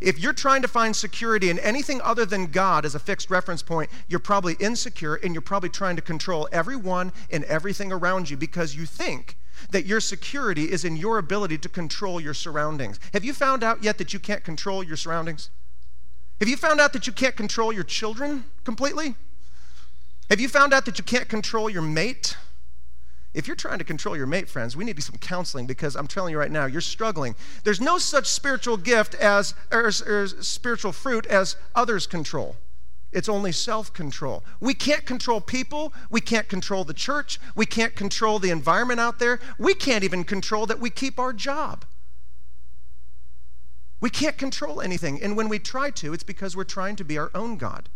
If 0.00 0.18
you're 0.18 0.32
trying 0.32 0.62
to 0.62 0.68
find 0.68 0.94
security 0.94 1.50
in 1.50 1.58
anything 1.58 2.00
other 2.02 2.24
than 2.24 2.46
God 2.46 2.84
as 2.84 2.94
a 2.94 2.98
fixed 2.98 3.30
reference 3.30 3.62
point, 3.62 3.90
you're 4.08 4.20
probably 4.20 4.54
insecure 4.60 5.16
and 5.16 5.34
you're 5.34 5.42
probably 5.42 5.68
trying 5.68 5.96
to 5.96 6.02
control 6.02 6.48
everyone 6.52 7.12
and 7.30 7.44
everything 7.44 7.92
around 7.92 8.30
you 8.30 8.36
because 8.36 8.76
you 8.76 8.86
think 8.86 9.36
that 9.70 9.86
your 9.86 10.00
security 10.00 10.70
is 10.70 10.84
in 10.84 10.96
your 10.96 11.18
ability 11.18 11.58
to 11.58 11.68
control 11.68 12.20
your 12.20 12.34
surroundings. 12.34 12.98
Have 13.12 13.24
you 13.24 13.32
found 13.32 13.62
out 13.62 13.82
yet 13.82 13.98
that 13.98 14.12
you 14.12 14.18
can't 14.18 14.44
control 14.44 14.82
your 14.82 14.96
surroundings? 14.96 15.50
Have 16.40 16.48
you 16.48 16.56
found 16.56 16.80
out 16.80 16.92
that 16.92 17.06
you 17.06 17.12
can't 17.12 17.36
control 17.36 17.72
your 17.72 17.84
children 17.84 18.44
completely? 18.64 19.14
Have 20.28 20.40
you 20.40 20.48
found 20.48 20.72
out 20.72 20.84
that 20.86 20.98
you 20.98 21.04
can't 21.04 21.28
control 21.28 21.70
your 21.70 21.82
mate? 21.82 22.36
If 23.34 23.46
you're 23.46 23.56
trying 23.56 23.78
to 23.78 23.84
control 23.84 24.16
your 24.16 24.26
mate, 24.26 24.48
friends, 24.48 24.76
we 24.76 24.84
need 24.84 25.02
some 25.02 25.16
counseling 25.16 25.66
because 25.66 25.96
I'm 25.96 26.06
telling 26.06 26.32
you 26.32 26.38
right 26.38 26.50
now, 26.50 26.66
you're 26.66 26.80
struggling. 26.80 27.34
There's 27.64 27.80
no 27.80 27.96
such 27.96 28.26
spiritual 28.26 28.76
gift 28.76 29.14
as, 29.14 29.54
or, 29.70 29.90
or 30.06 30.26
spiritual 30.26 30.92
fruit 30.92 31.26
as 31.26 31.56
others 31.74 32.06
control. 32.06 32.56
It's 33.12 33.28
only 33.28 33.52
self 33.52 33.92
control. 33.92 34.44
We 34.60 34.74
can't 34.74 35.04
control 35.06 35.40
people. 35.40 35.92
We 36.10 36.20
can't 36.20 36.48
control 36.48 36.84
the 36.84 36.94
church. 36.94 37.38
We 37.54 37.66
can't 37.66 37.94
control 37.94 38.38
the 38.38 38.50
environment 38.50 39.00
out 39.00 39.18
there. 39.18 39.40
We 39.58 39.74
can't 39.74 40.04
even 40.04 40.24
control 40.24 40.66
that 40.66 40.80
we 40.80 40.90
keep 40.90 41.18
our 41.18 41.32
job. 41.32 41.84
We 44.00 44.10
can't 44.10 44.38
control 44.38 44.80
anything. 44.80 45.22
And 45.22 45.36
when 45.36 45.48
we 45.48 45.58
try 45.58 45.90
to, 45.90 46.12
it's 46.12 46.24
because 46.24 46.56
we're 46.56 46.64
trying 46.64 46.96
to 46.96 47.04
be 47.04 47.18
our 47.18 47.30
own 47.34 47.56
God. 47.56 47.88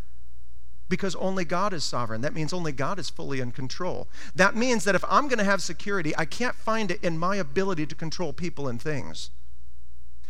because 0.89 1.17
only 1.17 1.45
God 1.45 1.73
is 1.73 1.85
sovereign. 1.85 2.21
That 2.21 2.35
means 2.35 2.53
only 2.53 2.73
God 2.73 2.99
is 2.99 3.11
fully 3.11 3.41
in 3.41 3.51
control. 3.53 4.09
That 4.35 4.55
means 4.55 4.85
that 4.85 4.95
if 4.95 5.05
I'm 5.09 5.29
going 5.29 5.39
to 5.39 5.45
have 5.45 5.63
security, 5.63 6.15
I 6.17 6.25
can't 6.25 6.55
find 6.55 6.91
it 6.91 7.03
in 7.03 7.19
my 7.19 7.37
ability 7.37 7.87
to 7.87 7.95
control 7.95 8.33
people 8.33 8.69
and 8.69 8.81
things. 8.81 9.31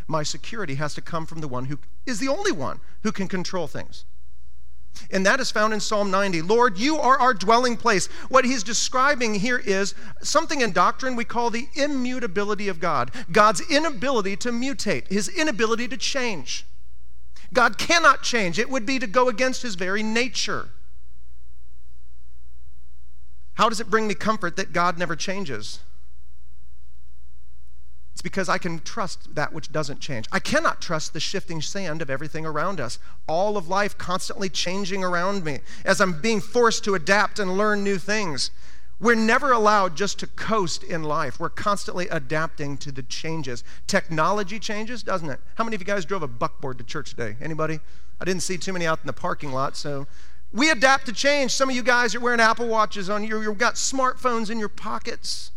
My 0.08 0.22
security 0.22 0.76
has 0.76 0.94
to 0.94 1.02
come 1.02 1.26
from 1.26 1.40
the 1.40 1.48
one 1.48 1.66
who 1.66 1.78
is 2.06 2.20
the 2.20 2.28
only 2.28 2.52
one 2.52 2.80
who 3.02 3.12
can 3.12 3.28
control 3.28 3.66
things. 3.66 4.04
And 5.10 5.24
that 5.26 5.40
is 5.40 5.50
found 5.50 5.72
in 5.72 5.80
Psalm 5.80 6.10
90. 6.10 6.42
Lord, 6.42 6.78
you 6.78 6.98
are 6.98 7.18
our 7.18 7.34
dwelling 7.34 7.76
place. 7.76 8.06
What 8.28 8.44
he's 8.44 8.62
describing 8.62 9.34
here 9.34 9.58
is 9.58 9.94
something 10.22 10.60
in 10.60 10.72
doctrine 10.72 11.16
we 11.16 11.24
call 11.24 11.50
the 11.50 11.68
immutability 11.74 12.68
of 12.68 12.80
God, 12.80 13.10
God's 13.30 13.60
inability 13.70 14.36
to 14.38 14.50
mutate, 14.50 15.08
his 15.08 15.28
inability 15.28 15.88
to 15.88 15.96
change. 15.96 16.66
God 17.52 17.78
cannot 17.78 18.22
change. 18.22 18.58
It 18.58 18.70
would 18.70 18.86
be 18.86 18.98
to 18.98 19.06
go 19.06 19.28
against 19.28 19.62
his 19.62 19.74
very 19.74 20.02
nature. 20.02 20.70
How 23.54 23.68
does 23.68 23.80
it 23.80 23.90
bring 23.90 24.06
me 24.06 24.14
comfort 24.14 24.56
that 24.56 24.72
God 24.72 24.98
never 24.98 25.16
changes? 25.16 25.80
It's 28.16 28.22
because 28.22 28.48
I 28.48 28.56
can 28.56 28.78
trust 28.78 29.34
that 29.34 29.52
which 29.52 29.70
doesn't 29.70 30.00
change. 30.00 30.24
I 30.32 30.38
cannot 30.38 30.80
trust 30.80 31.12
the 31.12 31.20
shifting 31.20 31.60
sand 31.60 32.00
of 32.00 32.08
everything 32.08 32.46
around 32.46 32.80
us. 32.80 32.98
All 33.28 33.58
of 33.58 33.68
life 33.68 33.98
constantly 33.98 34.48
changing 34.48 35.04
around 35.04 35.44
me 35.44 35.60
as 35.84 36.00
I'm 36.00 36.18
being 36.22 36.40
forced 36.40 36.82
to 36.84 36.94
adapt 36.94 37.38
and 37.38 37.58
learn 37.58 37.84
new 37.84 37.98
things. 37.98 38.50
We're 38.98 39.16
never 39.16 39.52
allowed 39.52 39.98
just 39.98 40.18
to 40.20 40.26
coast 40.26 40.82
in 40.82 41.02
life. 41.02 41.38
We're 41.38 41.50
constantly 41.50 42.08
adapting 42.08 42.78
to 42.78 42.90
the 42.90 43.02
changes. 43.02 43.62
Technology 43.86 44.58
changes, 44.58 45.02
doesn't 45.02 45.28
it? 45.28 45.40
How 45.56 45.64
many 45.64 45.74
of 45.74 45.82
you 45.82 45.86
guys 45.86 46.06
drove 46.06 46.22
a 46.22 46.26
buckboard 46.26 46.78
to 46.78 46.84
church 46.84 47.10
today? 47.10 47.36
Anybody? 47.38 47.80
I 48.18 48.24
didn't 48.24 48.44
see 48.44 48.56
too 48.56 48.72
many 48.72 48.86
out 48.86 49.00
in 49.02 49.06
the 49.08 49.12
parking 49.12 49.52
lot, 49.52 49.76
so 49.76 50.06
we 50.54 50.70
adapt 50.70 51.04
to 51.04 51.12
change. 51.12 51.52
Some 51.52 51.68
of 51.68 51.76
you 51.76 51.82
guys 51.82 52.14
are 52.14 52.20
wearing 52.20 52.40
Apple 52.40 52.66
Watches 52.66 53.10
on 53.10 53.24
you. 53.24 53.42
You've 53.42 53.58
got 53.58 53.74
smartphones 53.74 54.48
in 54.48 54.58
your 54.58 54.70
pockets. 54.70 55.50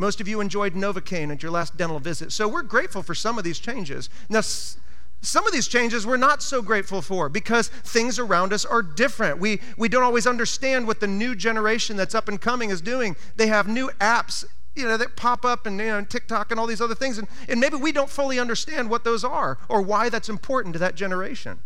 Most 0.00 0.18
of 0.18 0.26
you 0.26 0.40
enjoyed 0.40 0.72
Novocaine 0.72 1.30
at 1.30 1.42
your 1.42 1.52
last 1.52 1.76
dental 1.76 1.98
visit. 1.98 2.32
So 2.32 2.48
we're 2.48 2.62
grateful 2.62 3.02
for 3.02 3.14
some 3.14 3.36
of 3.36 3.44
these 3.44 3.58
changes. 3.58 4.08
Now, 4.30 4.40
some 4.40 5.46
of 5.46 5.52
these 5.52 5.68
changes 5.68 6.06
we're 6.06 6.16
not 6.16 6.42
so 6.42 6.62
grateful 6.62 7.02
for 7.02 7.28
because 7.28 7.68
things 7.68 8.18
around 8.18 8.54
us 8.54 8.64
are 8.64 8.80
different. 8.80 9.40
We, 9.40 9.60
we 9.76 9.90
don't 9.90 10.02
always 10.02 10.26
understand 10.26 10.86
what 10.86 11.00
the 11.00 11.06
new 11.06 11.34
generation 11.34 11.98
that's 11.98 12.14
up 12.14 12.28
and 12.28 12.40
coming 12.40 12.70
is 12.70 12.80
doing. 12.80 13.14
They 13.36 13.48
have 13.48 13.68
new 13.68 13.90
apps 14.00 14.46
you 14.74 14.88
know, 14.88 14.96
that 14.96 15.16
pop 15.16 15.44
up 15.44 15.66
and 15.66 15.78
you 15.78 15.88
know, 15.88 16.02
TikTok 16.02 16.50
and 16.50 16.58
all 16.58 16.66
these 16.66 16.80
other 16.80 16.94
things. 16.94 17.18
And, 17.18 17.28
and 17.46 17.60
maybe 17.60 17.76
we 17.76 17.92
don't 17.92 18.08
fully 18.08 18.38
understand 18.38 18.88
what 18.88 19.04
those 19.04 19.22
are 19.22 19.58
or 19.68 19.82
why 19.82 20.08
that's 20.08 20.30
important 20.30 20.72
to 20.72 20.78
that 20.78 20.94
generation. 20.94 21.58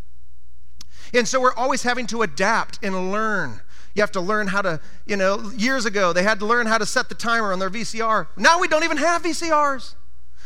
And 1.12 1.28
so 1.28 1.40
we're 1.40 1.54
always 1.54 1.84
having 1.84 2.08
to 2.08 2.22
adapt 2.22 2.80
and 2.82 3.12
learn. 3.12 3.60
You 3.94 4.02
have 4.02 4.12
to 4.12 4.20
learn 4.20 4.48
how 4.48 4.62
to, 4.62 4.80
you 5.06 5.16
know, 5.16 5.50
years 5.56 5.86
ago 5.86 6.12
they 6.12 6.22
had 6.22 6.40
to 6.40 6.46
learn 6.46 6.66
how 6.66 6.78
to 6.78 6.86
set 6.86 7.08
the 7.08 7.14
timer 7.14 7.52
on 7.52 7.58
their 7.58 7.70
VCR. 7.70 8.26
Now 8.36 8.58
we 8.58 8.68
don't 8.68 8.84
even 8.84 8.96
have 8.96 9.22
VCRs. 9.22 9.94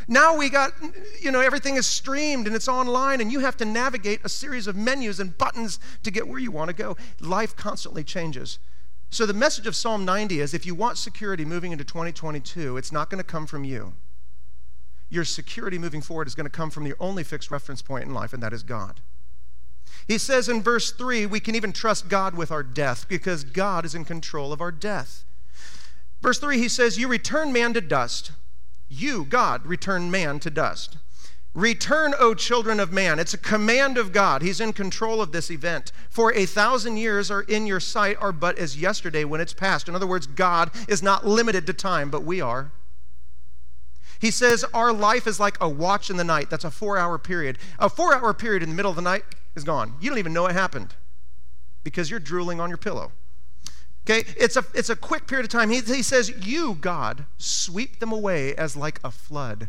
Now 0.06 0.36
we 0.36 0.48
got, 0.48 0.72
you 1.20 1.30
know, 1.30 1.40
everything 1.40 1.76
is 1.76 1.86
streamed 1.86 2.46
and 2.46 2.54
it's 2.54 2.68
online, 2.68 3.20
and 3.20 3.32
you 3.32 3.40
have 3.40 3.56
to 3.58 3.64
navigate 3.64 4.20
a 4.24 4.28
series 4.28 4.66
of 4.66 4.76
menus 4.76 5.20
and 5.20 5.36
buttons 5.36 5.78
to 6.02 6.10
get 6.10 6.28
where 6.28 6.38
you 6.38 6.50
want 6.50 6.68
to 6.68 6.74
go. 6.74 6.96
Life 7.20 7.56
constantly 7.56 8.04
changes. 8.04 8.58
So 9.10 9.26
the 9.26 9.34
message 9.34 9.66
of 9.66 9.74
Psalm 9.74 10.04
90 10.04 10.40
is 10.40 10.54
if 10.54 10.66
you 10.66 10.74
want 10.74 10.98
security 10.98 11.44
moving 11.44 11.72
into 11.72 11.84
2022, 11.84 12.76
it's 12.76 12.92
not 12.92 13.10
going 13.10 13.18
to 13.18 13.24
come 13.24 13.46
from 13.46 13.64
you. 13.64 13.94
Your 15.10 15.24
security 15.24 15.78
moving 15.78 16.02
forward 16.02 16.26
is 16.26 16.34
going 16.34 16.44
to 16.44 16.50
come 16.50 16.70
from 16.70 16.84
the 16.84 16.94
only 17.00 17.24
fixed 17.24 17.50
reference 17.50 17.80
point 17.80 18.04
in 18.04 18.12
life, 18.12 18.32
and 18.32 18.42
that 18.42 18.52
is 18.52 18.62
God. 18.62 19.00
He 20.08 20.16
says 20.16 20.48
in 20.48 20.62
verse 20.62 20.90
3 20.90 21.26
we 21.26 21.38
can 21.38 21.54
even 21.54 21.72
trust 21.72 22.08
God 22.08 22.34
with 22.34 22.50
our 22.50 22.62
death 22.62 23.06
because 23.08 23.44
God 23.44 23.84
is 23.84 23.94
in 23.94 24.06
control 24.06 24.54
of 24.54 24.62
our 24.62 24.72
death. 24.72 25.24
Verse 26.22 26.38
3, 26.38 26.58
he 26.58 26.68
says, 26.68 26.98
You 26.98 27.06
return 27.06 27.52
man 27.52 27.74
to 27.74 27.80
dust. 27.82 28.32
You, 28.88 29.24
God, 29.24 29.66
return 29.66 30.10
man 30.10 30.40
to 30.40 30.50
dust. 30.50 30.96
Return, 31.54 32.14
O 32.18 32.34
children 32.34 32.80
of 32.80 32.92
man. 32.92 33.18
It's 33.18 33.34
a 33.34 33.38
command 33.38 33.98
of 33.98 34.12
God. 34.12 34.42
He's 34.42 34.60
in 34.60 34.72
control 34.72 35.20
of 35.20 35.32
this 35.32 35.50
event. 35.50 35.92
For 36.08 36.32
a 36.32 36.46
thousand 36.46 36.96
years 36.96 37.30
are 37.30 37.42
in 37.42 37.66
your 37.66 37.80
sight 37.80 38.16
are 38.20 38.32
but 38.32 38.58
as 38.58 38.80
yesterday 38.80 39.24
when 39.24 39.40
it's 39.40 39.52
past. 39.52 39.88
In 39.88 39.94
other 39.94 40.06
words, 40.06 40.26
God 40.26 40.70
is 40.88 41.02
not 41.02 41.26
limited 41.26 41.66
to 41.66 41.72
time, 41.72 42.10
but 42.10 42.24
we 42.24 42.40
are. 42.40 42.72
He 44.20 44.30
says 44.30 44.64
our 44.74 44.92
life 44.92 45.26
is 45.26 45.38
like 45.38 45.56
a 45.60 45.68
watch 45.68 46.10
in 46.10 46.16
the 46.16 46.24
night. 46.24 46.50
That's 46.50 46.64
a 46.64 46.70
four 46.70 46.98
hour 46.98 47.18
period. 47.18 47.58
A 47.78 47.88
four 47.88 48.14
hour 48.14 48.34
period 48.34 48.62
in 48.62 48.70
the 48.70 48.74
middle 48.74 48.90
of 48.90 48.96
the 48.96 49.02
night 49.02 49.24
is 49.58 49.64
gone. 49.64 49.94
You 50.00 50.08
don't 50.08 50.18
even 50.18 50.32
know 50.32 50.46
it 50.46 50.52
happened 50.52 50.94
because 51.84 52.10
you're 52.10 52.20
drooling 52.20 52.60
on 52.60 52.70
your 52.70 52.78
pillow. 52.78 53.12
Okay, 54.08 54.24
it's 54.38 54.56
a, 54.56 54.64
it's 54.74 54.88
a 54.88 54.96
quick 54.96 55.26
period 55.26 55.44
of 55.44 55.50
time. 55.50 55.68
He, 55.68 55.80
he 55.80 56.02
says, 56.02 56.32
You, 56.46 56.74
God, 56.80 57.26
sweep 57.36 58.00
them 58.00 58.10
away 58.10 58.54
as 58.54 58.74
like 58.74 59.00
a 59.04 59.10
flood. 59.10 59.68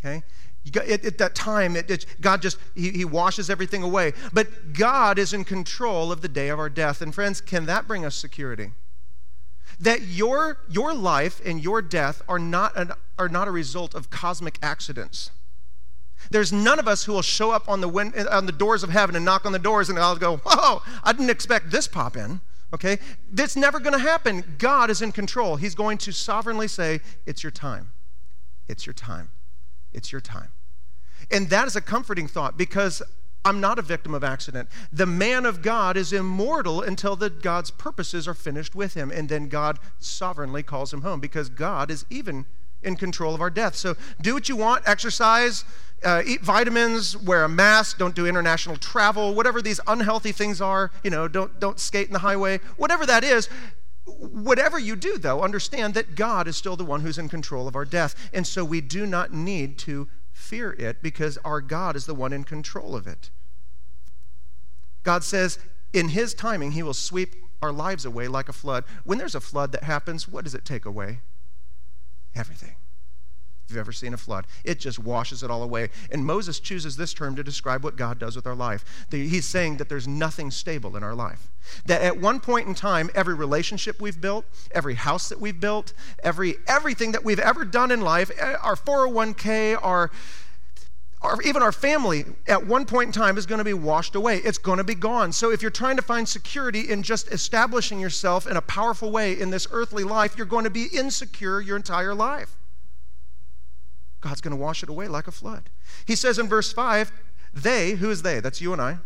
Okay? 0.00 0.24
Got, 0.72 0.88
at, 0.88 1.04
at, 1.04 1.18
that 1.18 1.34
time, 1.34 1.76
it, 1.76 1.90
it, 1.90 2.06
God 2.20 2.42
just, 2.42 2.58
he, 2.74 2.90
he 2.90 3.04
washes 3.04 3.48
everything 3.48 3.82
away. 3.82 4.12
But 4.32 4.72
God 4.72 5.18
is 5.18 5.32
in 5.32 5.44
control 5.44 6.10
of 6.10 6.20
the 6.20 6.28
day 6.28 6.48
of 6.48 6.58
our 6.58 6.68
death. 6.68 7.00
And 7.00 7.14
friends, 7.14 7.40
can 7.40 7.66
that 7.66 7.86
bring 7.86 8.04
us 8.04 8.14
security? 8.16 8.72
That 9.78 10.02
your, 10.02 10.58
your 10.68 10.92
life 10.92 11.40
and 11.44 11.62
your 11.62 11.80
death 11.80 12.22
are 12.28 12.38
not, 12.38 12.76
an, 12.76 12.92
are 13.18 13.28
not 13.28 13.48
a 13.48 13.50
result 13.50 13.94
of 13.94 14.10
cosmic 14.10 14.58
accidents. 14.62 15.30
There's 16.30 16.52
none 16.52 16.78
of 16.78 16.86
us 16.86 17.04
who 17.04 17.12
will 17.12 17.22
show 17.22 17.50
up 17.50 17.68
on 17.68 17.80
the, 17.80 17.88
win- 17.88 18.14
uh, 18.16 18.26
on 18.30 18.46
the 18.46 18.52
doors 18.52 18.82
of 18.82 18.90
heaven 18.90 19.16
and 19.16 19.24
knock 19.24 19.44
on 19.44 19.52
the 19.52 19.58
doors 19.58 19.88
and 19.88 19.98
I'll 19.98 20.16
go, 20.16 20.36
whoa, 20.38 20.82
I 21.02 21.12
didn't 21.12 21.30
expect 21.30 21.70
this 21.70 21.88
pop 21.88 22.16
in. 22.16 22.40
Okay? 22.72 22.98
That's 23.32 23.56
never 23.56 23.80
going 23.80 23.94
to 23.94 23.98
happen. 23.98 24.56
God 24.58 24.90
is 24.90 25.02
in 25.02 25.12
control. 25.12 25.56
He's 25.56 25.74
going 25.74 25.98
to 25.98 26.12
sovereignly 26.12 26.68
say, 26.68 27.00
It's 27.26 27.42
your 27.42 27.50
time. 27.50 27.92
It's 28.68 28.86
your 28.86 28.94
time. 28.94 29.30
It's 29.92 30.12
your 30.12 30.20
time. 30.20 30.50
And 31.30 31.50
that 31.50 31.66
is 31.66 31.74
a 31.74 31.80
comforting 31.80 32.28
thought 32.28 32.56
because 32.56 33.02
I'm 33.44 33.60
not 33.60 33.78
a 33.78 33.82
victim 33.82 34.14
of 34.14 34.22
accident. 34.22 34.68
The 34.92 35.06
man 35.06 35.46
of 35.46 35.62
God 35.62 35.96
is 35.96 36.12
immortal 36.12 36.82
until 36.82 37.16
the 37.16 37.30
God's 37.30 37.70
purposes 37.70 38.28
are 38.28 38.34
finished 38.34 38.74
with 38.74 38.94
him. 38.94 39.10
And 39.10 39.28
then 39.28 39.48
God 39.48 39.78
sovereignly 39.98 40.62
calls 40.62 40.92
him 40.92 41.02
home 41.02 41.20
because 41.20 41.48
God 41.48 41.90
is 41.90 42.04
even 42.10 42.46
in 42.82 42.96
control 42.96 43.34
of 43.34 43.40
our 43.40 43.50
death. 43.50 43.74
So 43.74 43.96
do 44.20 44.34
what 44.34 44.48
you 44.48 44.56
want, 44.56 44.82
exercise, 44.86 45.64
uh, 46.04 46.22
eat 46.24 46.40
vitamins, 46.40 47.16
wear 47.16 47.44
a 47.44 47.48
mask, 47.48 47.98
don't 47.98 48.14
do 48.14 48.26
international 48.26 48.76
travel, 48.76 49.34
whatever 49.34 49.60
these 49.60 49.80
unhealthy 49.86 50.32
things 50.32 50.60
are, 50.60 50.90
you 51.04 51.10
know, 51.10 51.28
don't, 51.28 51.60
don't 51.60 51.78
skate 51.78 52.06
in 52.06 52.12
the 52.12 52.20
highway, 52.20 52.58
whatever 52.76 53.04
that 53.06 53.24
is. 53.24 53.48
Whatever 54.06 54.78
you 54.78 54.96
do, 54.96 55.18
though, 55.18 55.42
understand 55.42 55.94
that 55.94 56.14
God 56.16 56.48
is 56.48 56.56
still 56.56 56.74
the 56.74 56.84
one 56.84 57.02
who's 57.02 57.18
in 57.18 57.28
control 57.28 57.68
of 57.68 57.76
our 57.76 57.84
death. 57.84 58.30
And 58.32 58.46
so 58.46 58.64
we 58.64 58.80
do 58.80 59.06
not 59.06 59.32
need 59.32 59.78
to 59.80 60.08
fear 60.32 60.72
it 60.72 61.02
because 61.02 61.38
our 61.44 61.60
God 61.60 61.96
is 61.96 62.06
the 62.06 62.14
one 62.14 62.32
in 62.32 62.44
control 62.44 62.96
of 62.96 63.06
it. 63.06 63.30
God 65.02 65.22
says, 65.22 65.58
in 65.92 66.08
His 66.08 66.34
timing, 66.34 66.72
He 66.72 66.82
will 66.82 66.94
sweep 66.94 67.36
our 67.62 67.72
lives 67.72 68.04
away 68.04 68.26
like 68.26 68.48
a 68.48 68.54
flood. 68.54 68.84
When 69.04 69.18
there's 69.18 69.34
a 69.34 69.40
flood 69.40 69.70
that 69.72 69.84
happens, 69.84 70.26
what 70.26 70.44
does 70.44 70.54
it 70.54 70.64
take 70.64 70.86
away? 70.86 71.20
Everything 72.34 72.76
If 73.64 73.70
you've 73.70 73.78
ever 73.78 73.92
seen 73.92 74.14
a 74.14 74.16
flood. 74.16 74.46
It 74.64 74.78
just 74.78 74.98
washes 74.98 75.42
it 75.42 75.50
all 75.50 75.62
away. 75.62 75.90
And 76.10 76.24
Moses 76.24 76.60
chooses 76.60 76.96
this 76.96 77.12
term 77.12 77.36
to 77.36 77.42
describe 77.42 77.84
what 77.84 77.96
God 77.96 78.18
does 78.18 78.36
with 78.36 78.46
our 78.46 78.54
life. 78.54 78.84
He's 79.10 79.46
saying 79.46 79.76
that 79.78 79.88
there's 79.88 80.08
nothing 80.08 80.50
stable 80.50 80.96
in 80.96 81.02
our 81.02 81.14
life. 81.14 81.50
That 81.86 82.02
at 82.02 82.18
one 82.18 82.40
point 82.40 82.68
in 82.68 82.74
time, 82.74 83.10
every 83.14 83.34
relationship 83.34 84.00
we've 84.00 84.20
built, 84.20 84.44
every 84.72 84.94
house 84.94 85.28
that 85.28 85.40
we've 85.40 85.60
built, 85.60 85.92
every 86.22 86.56
everything 86.66 87.12
that 87.12 87.24
we've 87.24 87.38
ever 87.38 87.64
done 87.64 87.90
in 87.90 88.00
life, 88.00 88.30
eh, 88.38 88.56
our 88.62 88.76
401k, 88.76 89.76
our 89.82 90.10
our, 91.22 91.40
even 91.42 91.62
our 91.62 91.72
family 91.72 92.24
at 92.46 92.66
one 92.66 92.86
point 92.86 93.08
in 93.08 93.12
time 93.12 93.36
is 93.36 93.44
going 93.44 93.58
to 93.58 93.64
be 93.64 93.74
washed 93.74 94.14
away. 94.14 94.38
It's 94.38 94.56
going 94.56 94.78
to 94.78 94.84
be 94.84 94.94
gone. 94.94 95.32
So 95.32 95.50
if 95.50 95.60
you're 95.60 95.70
trying 95.70 95.96
to 95.96 96.02
find 96.02 96.26
security 96.26 96.90
in 96.90 97.02
just 97.02 97.30
establishing 97.30 98.00
yourself 98.00 98.46
in 98.46 98.56
a 98.56 98.62
powerful 98.62 99.10
way 99.10 99.38
in 99.38 99.50
this 99.50 99.66
earthly 99.70 100.02
life, 100.02 100.36
you're 100.36 100.46
going 100.46 100.64
to 100.64 100.70
be 100.70 100.86
insecure 100.92 101.60
your 101.60 101.76
entire 101.76 102.14
life. 102.14 102.56
God's 104.22 104.40
going 104.40 104.56
to 104.56 104.62
wash 104.62 104.82
it 104.82 104.88
away 104.88 105.08
like 105.08 105.26
a 105.26 105.32
flood. 105.32 105.68
He 106.06 106.16
says 106.16 106.38
in 106.38 106.48
verse 106.48 106.72
5, 106.72 107.12
they, 107.52 107.92
who 107.92 108.10
is 108.10 108.22
they? 108.22 108.40
That's 108.40 108.60
you 108.60 108.72
and 108.72 108.80
I. 108.80 108.98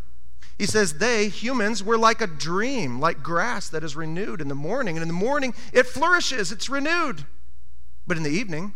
He 0.58 0.66
says, 0.66 0.94
they, 0.98 1.28
humans, 1.28 1.82
were 1.82 1.98
like 1.98 2.20
a 2.20 2.28
dream, 2.28 3.00
like 3.00 3.22
grass 3.24 3.68
that 3.70 3.82
is 3.82 3.96
renewed 3.96 4.40
in 4.40 4.46
the 4.46 4.54
morning. 4.54 4.96
And 4.96 5.02
in 5.02 5.08
the 5.08 5.14
morning, 5.14 5.52
it 5.72 5.86
flourishes, 5.86 6.52
it's 6.52 6.68
renewed. 6.68 7.24
But 8.06 8.16
in 8.16 8.22
the 8.22 8.30
evening, 8.30 8.74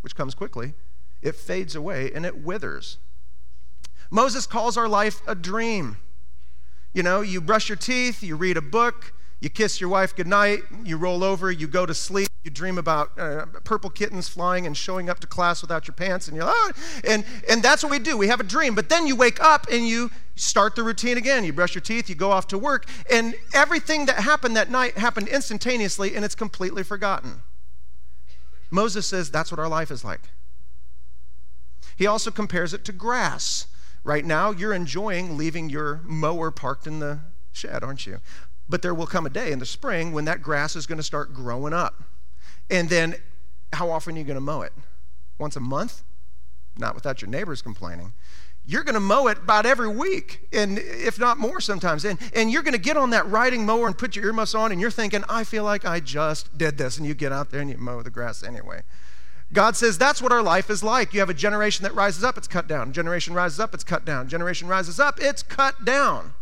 which 0.00 0.16
comes 0.16 0.34
quickly, 0.34 0.72
it 1.22 1.34
fades 1.34 1.74
away 1.74 2.12
and 2.14 2.24
it 2.24 2.42
withers. 2.42 2.98
Moses 4.10 4.46
calls 4.46 4.76
our 4.76 4.88
life 4.88 5.20
a 5.26 5.34
dream. 5.34 5.98
You 6.94 7.02
know, 7.02 7.20
you 7.20 7.40
brush 7.40 7.68
your 7.68 7.76
teeth, 7.76 8.22
you 8.22 8.36
read 8.36 8.56
a 8.56 8.62
book, 8.62 9.12
You 9.40 9.48
kiss 9.48 9.80
your 9.80 9.88
wife 9.88 10.16
goodnight, 10.16 10.60
you 10.82 10.96
roll 10.96 11.22
over, 11.22 11.50
you 11.52 11.68
go 11.68 11.86
to 11.86 11.94
sleep, 11.94 12.28
you 12.42 12.50
dream 12.50 12.76
about 12.76 13.16
uh, 13.16 13.46
purple 13.62 13.88
kittens 13.88 14.28
flying 14.28 14.66
and 14.66 14.76
showing 14.76 15.08
up 15.08 15.20
to 15.20 15.28
class 15.28 15.62
without 15.62 15.86
your 15.86 15.94
pants, 15.94 16.26
and 16.26 16.36
you're 16.36 16.46
oh, 16.48 16.72
and 17.06 17.24
and 17.48 17.62
that's 17.62 17.84
what 17.84 17.92
we 17.92 18.00
do. 18.00 18.16
We 18.16 18.26
have 18.26 18.40
a 18.40 18.44
dream, 18.44 18.74
but 18.74 18.88
then 18.88 19.06
you 19.06 19.14
wake 19.14 19.40
up 19.40 19.68
and 19.70 19.86
you 19.86 20.10
start 20.34 20.74
the 20.74 20.82
routine 20.82 21.18
again. 21.18 21.44
You 21.44 21.52
brush 21.52 21.74
your 21.76 21.82
teeth, 21.82 22.08
you 22.08 22.16
go 22.16 22.32
off 22.32 22.48
to 22.48 22.58
work, 22.58 22.86
and 23.12 23.36
everything 23.54 24.06
that 24.06 24.16
happened 24.16 24.56
that 24.56 24.70
night 24.70 24.98
happened 24.98 25.28
instantaneously, 25.28 26.16
and 26.16 26.24
it's 26.24 26.34
completely 26.34 26.82
forgotten. 26.82 27.42
Moses 28.72 29.06
says 29.06 29.30
that's 29.30 29.52
what 29.52 29.60
our 29.60 29.68
life 29.68 29.92
is 29.92 30.04
like. 30.04 30.22
He 31.98 32.06
also 32.06 32.30
compares 32.30 32.72
it 32.72 32.84
to 32.84 32.92
grass. 32.92 33.66
Right 34.04 34.24
now, 34.24 34.52
you're 34.52 34.72
enjoying 34.72 35.36
leaving 35.36 35.68
your 35.68 36.00
mower 36.04 36.52
parked 36.52 36.86
in 36.86 37.00
the 37.00 37.18
shed, 37.52 37.82
aren't 37.82 38.06
you? 38.06 38.20
But 38.68 38.82
there 38.82 38.94
will 38.94 39.08
come 39.08 39.26
a 39.26 39.30
day 39.30 39.50
in 39.50 39.58
the 39.58 39.66
spring 39.66 40.12
when 40.12 40.24
that 40.26 40.40
grass 40.40 40.76
is 40.76 40.86
going 40.86 40.98
to 40.98 41.02
start 41.02 41.34
growing 41.34 41.72
up. 41.72 42.04
And 42.70 42.88
then 42.88 43.16
how 43.72 43.90
often 43.90 44.14
are 44.14 44.18
you 44.18 44.24
going 44.24 44.36
to 44.36 44.40
mow 44.40 44.62
it? 44.62 44.72
Once 45.38 45.56
a 45.56 45.60
month? 45.60 46.04
Not 46.76 46.94
without 46.94 47.20
your 47.20 47.30
neighbors 47.30 47.62
complaining. 47.62 48.12
You're 48.64 48.84
going 48.84 48.94
to 48.94 49.00
mow 49.00 49.26
it 49.26 49.38
about 49.38 49.66
every 49.66 49.88
week, 49.88 50.46
and 50.52 50.78
if 50.78 51.18
not 51.18 51.38
more 51.38 51.60
sometimes. 51.60 52.04
And, 52.04 52.18
and 52.32 52.52
you're 52.52 52.62
going 52.62 52.74
to 52.74 52.78
get 52.78 52.96
on 52.96 53.10
that 53.10 53.26
riding 53.26 53.66
mower 53.66 53.88
and 53.88 53.98
put 53.98 54.14
your 54.14 54.26
earmuffs 54.26 54.54
on, 54.54 54.70
and 54.70 54.80
you're 54.80 54.90
thinking, 54.90 55.24
I 55.28 55.42
feel 55.42 55.64
like 55.64 55.84
I 55.84 55.98
just 55.98 56.56
did 56.56 56.78
this. 56.78 56.96
And 56.96 57.06
you 57.06 57.14
get 57.14 57.32
out 57.32 57.50
there 57.50 57.60
and 57.60 57.68
you 57.68 57.76
mow 57.76 58.02
the 58.02 58.10
grass 58.10 58.44
anyway. 58.44 58.82
God 59.52 59.76
says 59.76 59.96
that's 59.96 60.20
what 60.20 60.32
our 60.32 60.42
life 60.42 60.68
is 60.68 60.82
like. 60.82 61.14
You 61.14 61.20
have 61.20 61.30
a 61.30 61.34
generation 61.34 61.82
that 61.84 61.94
rises 61.94 62.22
up, 62.22 62.36
it's 62.36 62.48
cut 62.48 62.68
down. 62.68 62.92
Generation 62.92 63.34
rises 63.34 63.58
up, 63.58 63.74
it's 63.74 63.84
cut 63.84 64.04
down. 64.04 64.28
Generation 64.28 64.68
rises 64.68 65.00
up, 65.00 65.18
it's 65.20 65.42
cut 65.42 65.84
down. 65.84 66.34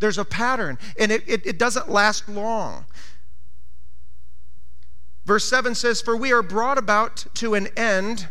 There's 0.00 0.18
a 0.18 0.24
pattern, 0.24 0.78
and 0.98 1.10
it, 1.10 1.22
it, 1.26 1.46
it 1.46 1.58
doesn't 1.58 1.88
last 1.88 2.28
long. 2.28 2.84
Verse 5.24 5.48
7 5.48 5.74
says, 5.74 6.02
For 6.02 6.16
we 6.16 6.32
are 6.32 6.42
brought 6.42 6.76
about 6.76 7.26
to 7.34 7.54
an 7.54 7.68
end 7.76 8.28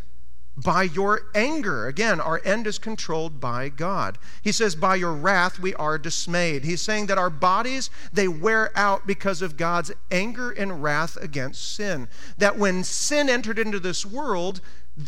by 0.56 0.84
your 0.84 1.22
anger. 1.34 1.88
Again, 1.88 2.20
our 2.20 2.42
end 2.46 2.68
is 2.68 2.78
controlled 2.78 3.40
by 3.40 3.70
God. 3.70 4.18
He 4.42 4.52
says, 4.52 4.76
By 4.76 4.96
your 4.96 5.14
wrath 5.14 5.60
we 5.60 5.74
are 5.76 5.98
dismayed. 5.98 6.64
He's 6.64 6.82
saying 6.82 7.08
that 7.08 7.18
our 7.18 7.30
bodies, 7.30 7.90
they 8.12 8.28
wear 8.28 8.72
out 8.78 9.08
because 9.08 9.42
of 9.42 9.58
God's 9.58 9.92
anger 10.12 10.52
and 10.52 10.84
wrath 10.84 11.18
against 11.18 11.76
sin. 11.76 12.08
That 12.38 12.58
when 12.58 12.84
sin 12.84 13.30
entered 13.30 13.58
into 13.58 13.80
this 13.80 14.06
world, 14.06 14.62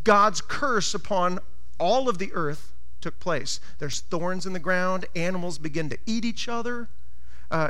God's 0.04 0.42
curse 0.42 0.94
upon 0.94 1.40
all 1.80 2.10
of 2.10 2.18
the 2.18 2.34
earth 2.34 2.74
took 3.02 3.20
place. 3.20 3.60
There's 3.78 4.00
thorns 4.00 4.48
in 4.48 4.54
the 4.54 4.60
ground, 4.60 5.06
animals 5.16 5.60
begin 5.60 5.90
to 5.90 5.98
eat 6.08 6.26
each 6.26 6.48
other. 6.48 6.90
Uh, 7.52 7.70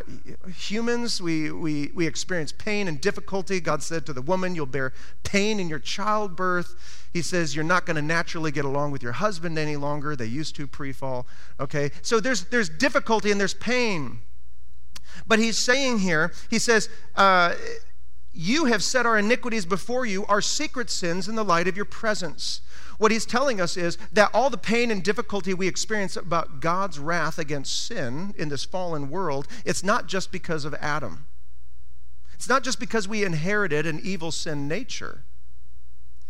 humans, 0.56 1.22
we, 1.22 1.52
we, 1.52 1.92
we 1.94 2.08
experience 2.08 2.52
pain 2.52 2.88
and 2.88 3.02
difficulty. 3.02 3.60
God 3.60 3.84
said 3.84 4.06
to 4.06 4.14
the 4.14 4.22
woman, 4.22 4.56
You'll 4.56 4.66
bear 4.66 4.94
pain 5.24 5.60
in 5.60 5.68
your 5.68 5.80
childbirth. 5.80 6.76
He 7.12 7.22
says, 7.22 7.56
You're 7.56 7.66
not 7.66 7.86
going 7.86 7.96
to 7.96 8.02
naturally 8.02 8.52
get 8.52 8.66
along 8.66 8.92
with 8.92 9.04
your 9.04 9.14
husband 9.14 9.58
any 9.58 9.76
longer. 9.76 10.16
They 10.16 10.26
used 10.26 10.56
to 10.56 10.68
pre 10.68 10.92
fall. 10.92 11.28
Okay? 11.60 11.92
So 12.02 12.20
there's, 12.20 12.46
there's 12.46 12.70
difficulty 12.70 13.32
and 13.32 13.40
there's 13.40 13.54
pain. 13.54 14.20
But 15.28 15.40
he's 15.40 15.58
saying 15.58 16.00
here, 16.00 16.32
He 16.50 16.60
says, 16.60 16.90
uh, 17.16 17.54
You 18.38 18.66
have 18.66 18.84
set 18.84 19.06
our 19.06 19.18
iniquities 19.18 19.66
before 19.66 20.06
you, 20.06 20.26
our 20.26 20.42
secret 20.42 20.90
sins 20.90 21.30
in 21.30 21.36
the 21.36 21.46
light 21.46 21.70
of 21.70 21.78
your 21.78 21.86
presence. 21.86 22.60
What 22.98 23.12
he's 23.12 23.26
telling 23.26 23.62
us 23.62 23.78
is 23.78 23.98
that 24.12 24.30
all 24.34 24.50
the 24.50 24.58
pain 24.58 24.92
and 24.92 25.02
difficulty 25.02 25.54
we 25.54 25.70
experience 25.70 26.18
about 26.18 26.60
God's 26.60 27.00
wrath 27.00 27.40
against 27.40 27.88
sin 27.88 28.36
in 28.38 28.50
this 28.50 28.66
fallen 28.66 29.10
world, 29.10 29.48
it's 29.64 29.86
not 29.86 30.08
just 30.08 30.34
because 30.34 30.66
of 30.66 30.74
Adam. 30.76 31.28
It's 32.34 32.50
not 32.50 32.62
just 32.62 32.78
because 32.78 33.08
we 33.08 33.24
inherited 33.24 33.86
an 33.86 34.02
evil 34.04 34.34
sin 34.34 34.68
nature. 34.68 35.24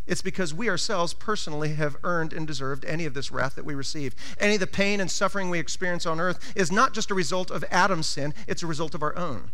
It's 0.06 0.22
because 0.22 0.54
we 0.54 0.70
ourselves 0.70 1.16
personally 1.16 1.74
have 1.74 1.98
earned 2.04 2.34
and 2.34 2.46
deserved 2.46 2.86
any 2.86 3.06
of 3.06 3.16
this 3.16 3.32
wrath 3.32 3.56
that 3.56 3.66
we 3.66 3.74
receive. 3.74 4.16
Any 4.40 4.54
of 4.54 4.60
the 4.60 4.68
pain 4.68 5.02
and 5.02 5.10
suffering 5.10 5.50
we 5.50 5.58
experience 5.58 6.06
on 6.06 6.20
earth 6.20 6.54
is 6.56 6.72
not 6.72 6.94
just 6.94 7.10
a 7.10 7.16
result 7.16 7.50
of 7.50 7.66
Adam's 7.72 8.06
sin, 8.06 8.36
it's 8.48 8.62
a 8.62 8.68
result 8.68 8.94
of 8.94 9.02
our 9.02 9.18
own 9.18 9.50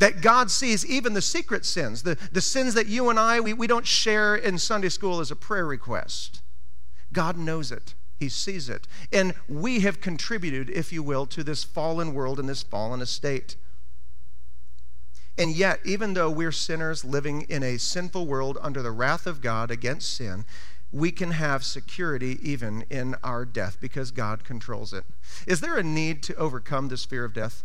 that 0.00 0.22
God 0.22 0.50
sees 0.50 0.84
even 0.84 1.12
the 1.12 1.22
secret 1.22 1.66
sins, 1.66 2.02
the, 2.02 2.16
the 2.32 2.40
sins 2.40 2.72
that 2.72 2.86
you 2.86 3.10
and 3.10 3.18
I, 3.18 3.38
we, 3.38 3.52
we 3.52 3.66
don't 3.66 3.86
share 3.86 4.34
in 4.34 4.58
Sunday 4.58 4.88
school 4.88 5.20
as 5.20 5.30
a 5.30 5.36
prayer 5.36 5.66
request. 5.66 6.40
God 7.12 7.36
knows 7.36 7.70
it. 7.70 7.94
He 8.18 8.30
sees 8.30 8.70
it. 8.70 8.86
And 9.12 9.34
we 9.46 9.80
have 9.80 10.00
contributed, 10.00 10.70
if 10.70 10.90
you 10.90 11.02
will, 11.02 11.26
to 11.26 11.44
this 11.44 11.64
fallen 11.64 12.14
world 12.14 12.40
and 12.40 12.48
this 12.48 12.62
fallen 12.62 13.02
estate. 13.02 13.56
And 15.36 15.54
yet, 15.54 15.80
even 15.84 16.14
though 16.14 16.30
we're 16.30 16.50
sinners 16.50 17.04
living 17.04 17.42
in 17.42 17.62
a 17.62 17.76
sinful 17.78 18.26
world 18.26 18.56
under 18.62 18.80
the 18.80 18.90
wrath 18.90 19.26
of 19.26 19.42
God 19.42 19.70
against 19.70 20.14
sin, 20.14 20.46
we 20.92 21.12
can 21.12 21.32
have 21.32 21.62
security 21.62 22.38
even 22.42 22.86
in 22.88 23.16
our 23.22 23.44
death 23.44 23.76
because 23.80 24.10
God 24.10 24.44
controls 24.44 24.94
it. 24.94 25.04
Is 25.46 25.60
there 25.60 25.76
a 25.76 25.82
need 25.82 26.22
to 26.24 26.34
overcome 26.36 26.88
this 26.88 27.04
fear 27.04 27.26
of 27.26 27.34
death? 27.34 27.64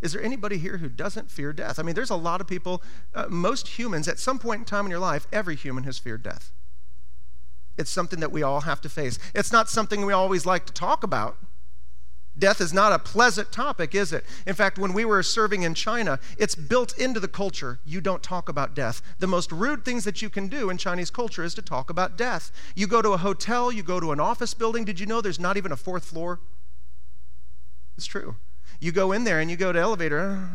Is 0.00 0.12
there 0.12 0.22
anybody 0.22 0.58
here 0.58 0.78
who 0.78 0.88
doesn't 0.88 1.30
fear 1.30 1.52
death? 1.52 1.78
I 1.78 1.82
mean, 1.82 1.94
there's 1.94 2.10
a 2.10 2.16
lot 2.16 2.40
of 2.40 2.46
people, 2.46 2.82
uh, 3.14 3.26
most 3.28 3.78
humans, 3.78 4.08
at 4.08 4.18
some 4.18 4.38
point 4.38 4.60
in 4.60 4.64
time 4.64 4.86
in 4.86 4.90
your 4.90 5.00
life, 5.00 5.26
every 5.32 5.56
human 5.56 5.84
has 5.84 5.98
feared 5.98 6.22
death. 6.22 6.52
It's 7.76 7.90
something 7.90 8.20
that 8.20 8.32
we 8.32 8.42
all 8.42 8.62
have 8.62 8.80
to 8.82 8.88
face. 8.88 9.18
It's 9.34 9.52
not 9.52 9.68
something 9.68 10.04
we 10.04 10.12
always 10.12 10.46
like 10.46 10.66
to 10.66 10.72
talk 10.72 11.02
about. 11.02 11.38
Death 12.38 12.60
is 12.60 12.72
not 12.72 12.92
a 12.92 12.98
pleasant 12.98 13.52
topic, 13.52 13.94
is 13.94 14.12
it? 14.12 14.24
In 14.46 14.54
fact, 14.54 14.78
when 14.78 14.92
we 14.94 15.04
were 15.04 15.22
serving 15.22 15.62
in 15.62 15.74
China, 15.74 16.18
it's 16.38 16.54
built 16.54 16.96
into 16.96 17.20
the 17.20 17.28
culture. 17.28 17.80
You 17.84 18.00
don't 18.00 18.22
talk 18.22 18.48
about 18.48 18.74
death. 18.74 19.02
The 19.18 19.26
most 19.26 19.52
rude 19.52 19.84
things 19.84 20.04
that 20.04 20.22
you 20.22 20.30
can 20.30 20.48
do 20.48 20.70
in 20.70 20.78
Chinese 20.78 21.10
culture 21.10 21.44
is 21.44 21.54
to 21.54 21.62
talk 21.62 21.90
about 21.90 22.16
death. 22.16 22.50
You 22.74 22.86
go 22.86 23.02
to 23.02 23.10
a 23.10 23.18
hotel, 23.18 23.70
you 23.70 23.82
go 23.82 24.00
to 24.00 24.12
an 24.12 24.20
office 24.20 24.54
building. 24.54 24.84
Did 24.84 25.00
you 25.00 25.06
know 25.06 25.20
there's 25.20 25.40
not 25.40 25.56
even 25.56 25.72
a 25.72 25.76
fourth 25.76 26.04
floor? 26.04 26.40
It's 27.96 28.06
true. 28.06 28.36
You 28.80 28.92
go 28.92 29.12
in 29.12 29.24
there 29.24 29.40
and 29.40 29.50
you 29.50 29.56
go 29.56 29.72
to 29.72 29.78
elevator. 29.78 30.48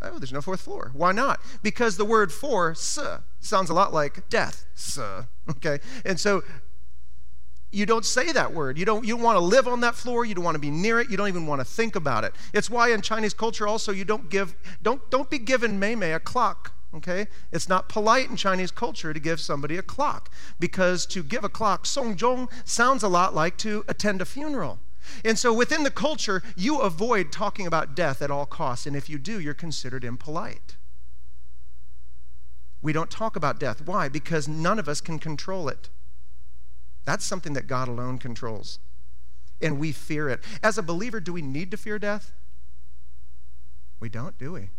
Oh, 0.00 0.18
there's 0.18 0.32
no 0.32 0.40
fourth 0.40 0.60
floor. 0.60 0.90
Why 0.94 1.12
not? 1.12 1.40
Because 1.62 1.96
the 1.96 2.04
word 2.04 2.32
for, 2.32 2.74
sounds 2.74 3.70
a 3.70 3.74
lot 3.74 3.92
like 3.92 4.28
death. 4.28 4.64
Okay? 5.50 5.80
And 6.04 6.18
so 6.18 6.42
you 7.72 7.86
don't 7.86 8.04
say 8.04 8.32
that 8.32 8.52
word. 8.52 8.78
You 8.78 8.84
don't, 8.84 9.04
you 9.04 9.14
don't 9.14 9.24
want 9.24 9.36
to 9.36 9.44
live 9.44 9.66
on 9.66 9.80
that 9.80 9.94
floor. 9.94 10.24
You 10.24 10.34
don't 10.34 10.44
want 10.44 10.54
to 10.54 10.60
be 10.60 10.70
near 10.70 11.00
it. 11.00 11.10
You 11.10 11.16
don't 11.16 11.28
even 11.28 11.46
want 11.46 11.60
to 11.60 11.64
think 11.64 11.96
about 11.96 12.24
it. 12.24 12.34
It's 12.52 12.68
why 12.70 12.92
in 12.92 13.00
Chinese 13.00 13.34
culture 13.34 13.66
also 13.66 13.92
you 13.92 14.04
don't 14.04 14.30
give, 14.30 14.54
don't, 14.82 15.08
don't 15.10 15.30
be 15.30 15.38
given 15.38 15.78
Mei 15.78 15.94
Mei 15.94 16.12
a 16.12 16.20
clock. 16.20 16.72
Okay? 16.94 17.26
It's 17.50 17.68
not 17.68 17.88
polite 17.88 18.28
in 18.28 18.36
Chinese 18.36 18.70
culture 18.70 19.14
to 19.14 19.20
give 19.20 19.40
somebody 19.40 19.78
a 19.78 19.82
clock 19.82 20.30
because 20.60 21.06
to 21.06 21.22
give 21.22 21.42
a 21.42 21.48
clock, 21.48 21.86
song 21.86 22.16
zhong, 22.16 22.48
sounds 22.64 23.02
a 23.02 23.08
lot 23.08 23.34
like 23.34 23.56
to 23.58 23.84
attend 23.88 24.20
a 24.20 24.26
funeral. 24.26 24.78
And 25.24 25.38
so 25.38 25.52
within 25.52 25.82
the 25.82 25.90
culture, 25.90 26.42
you 26.56 26.78
avoid 26.78 27.32
talking 27.32 27.66
about 27.66 27.94
death 27.94 28.22
at 28.22 28.30
all 28.30 28.46
costs. 28.46 28.86
And 28.86 28.96
if 28.96 29.08
you 29.08 29.18
do, 29.18 29.40
you're 29.40 29.54
considered 29.54 30.04
impolite. 30.04 30.76
We 32.80 32.92
don't 32.92 33.10
talk 33.10 33.36
about 33.36 33.60
death. 33.60 33.80
Why? 33.86 34.08
Because 34.08 34.48
none 34.48 34.78
of 34.78 34.88
us 34.88 35.00
can 35.00 35.18
control 35.18 35.68
it. 35.68 35.88
That's 37.04 37.24
something 37.24 37.52
that 37.54 37.66
God 37.66 37.88
alone 37.88 38.18
controls. 38.18 38.78
And 39.60 39.78
we 39.78 39.92
fear 39.92 40.28
it. 40.28 40.40
As 40.62 40.78
a 40.78 40.82
believer, 40.82 41.20
do 41.20 41.32
we 41.32 41.42
need 41.42 41.70
to 41.70 41.76
fear 41.76 41.98
death? 41.98 42.32
We 44.00 44.08
don't, 44.08 44.36
do 44.36 44.52
we? 44.52 44.70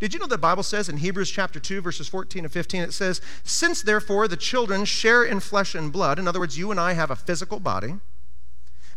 Did 0.00 0.14
you 0.14 0.20
know 0.20 0.26
the 0.26 0.38
Bible 0.38 0.62
says 0.62 0.88
in 0.88 0.98
Hebrews 0.98 1.30
chapter 1.30 1.60
2, 1.60 1.80
verses 1.82 2.08
14 2.08 2.44
and 2.44 2.52
15, 2.52 2.82
it 2.82 2.92
says, 2.92 3.20
Since 3.44 3.82
therefore 3.82 4.28
the 4.28 4.36
children 4.36 4.84
share 4.84 5.22
in 5.22 5.40
flesh 5.40 5.74
and 5.74 5.92
blood, 5.92 6.18
in 6.18 6.26
other 6.26 6.40
words, 6.40 6.56
you 6.56 6.70
and 6.70 6.80
I 6.80 6.94
have 6.94 7.10
a 7.10 7.16
physical 7.16 7.60
body, 7.60 7.96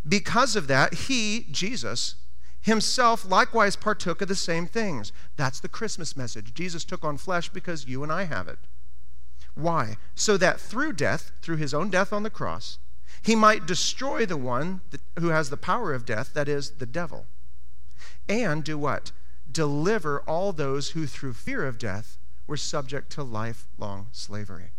because 0.08 0.56
of 0.56 0.68
that, 0.68 0.94
he, 0.94 1.48
Jesus, 1.52 2.16
himself 2.62 3.30
likewise 3.30 3.76
partook 3.76 4.22
of 4.22 4.28
the 4.28 4.36
same 4.36 4.68
things. 4.68 5.12
That's 5.38 5.60
the 5.60 5.68
Christmas 5.68 6.16
message. 6.16 6.54
Jesus 6.54 6.84
took 6.84 7.04
on 7.04 7.18
flesh 7.18 7.50
because 7.50 7.88
you 7.88 8.04
and 8.04 8.12
I 8.12 8.24
have 8.24 8.48
it. 8.48 8.60
Why? 9.56 9.98
So 10.14 10.38
that 10.38 10.60
through 10.60 10.94
death, 10.94 11.32
through 11.42 11.58
his 11.58 11.74
own 11.74 11.90
death 11.90 12.12
on 12.12 12.24
the 12.24 12.30
cross, 12.30 12.78
he 13.22 13.36
might 13.36 13.66
destroy 13.66 14.26
the 14.26 14.38
one 14.38 14.82
that, 14.92 15.02
who 15.20 15.30
has 15.30 15.50
the 15.50 15.58
power 15.58 15.94
of 15.94 16.06
death, 16.06 16.34
that 16.34 16.48
is, 16.48 16.72
the 16.72 16.86
devil. 16.86 17.26
And 18.28 18.64
do 18.64 18.78
what? 18.78 19.12
Deliver 19.52 20.20
all 20.22 20.52
those 20.52 20.90
who 20.90 21.08
through 21.08 21.34
fear 21.34 21.66
of 21.66 21.78
death 21.78 22.18
were 22.46 22.58
subject 22.58 23.12
to 23.14 23.24
lifelong 23.24 24.08
slavery. 24.12 24.72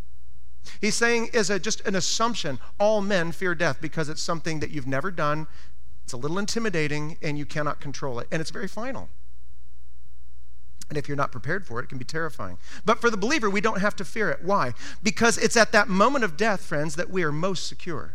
He's 0.80 0.94
saying, 0.94 1.30
is 1.32 1.50
a, 1.50 1.58
just 1.58 1.80
an 1.82 1.94
assumption, 1.94 2.58
all 2.78 3.00
men 3.00 3.32
fear 3.32 3.54
death 3.54 3.78
because 3.80 4.08
it's 4.08 4.22
something 4.22 4.60
that 4.60 4.70
you've 4.70 4.86
never 4.86 5.10
done, 5.10 5.46
it's 6.04 6.12
a 6.12 6.16
little 6.16 6.38
intimidating, 6.38 7.16
and 7.20 7.36
you 7.36 7.44
cannot 7.44 7.80
control 7.80 8.20
it. 8.20 8.28
And 8.30 8.40
it's 8.40 8.50
very 8.50 8.68
final. 8.68 9.08
And 10.88 10.96
if 10.96 11.08
you're 11.08 11.16
not 11.16 11.32
prepared 11.32 11.66
for 11.66 11.80
it, 11.80 11.84
it 11.84 11.88
can 11.88 11.98
be 11.98 12.04
terrifying. 12.04 12.58
But 12.84 13.00
for 13.00 13.10
the 13.10 13.16
believer, 13.16 13.50
we 13.50 13.60
don't 13.60 13.80
have 13.80 13.96
to 13.96 14.04
fear 14.04 14.30
it. 14.30 14.44
Why? 14.44 14.72
Because 15.02 15.36
it's 15.36 15.56
at 15.56 15.72
that 15.72 15.88
moment 15.88 16.24
of 16.24 16.36
death, 16.36 16.62
friends, 16.62 16.94
that 16.94 17.10
we 17.10 17.24
are 17.24 17.32
most 17.32 17.66
secure. 17.66 18.14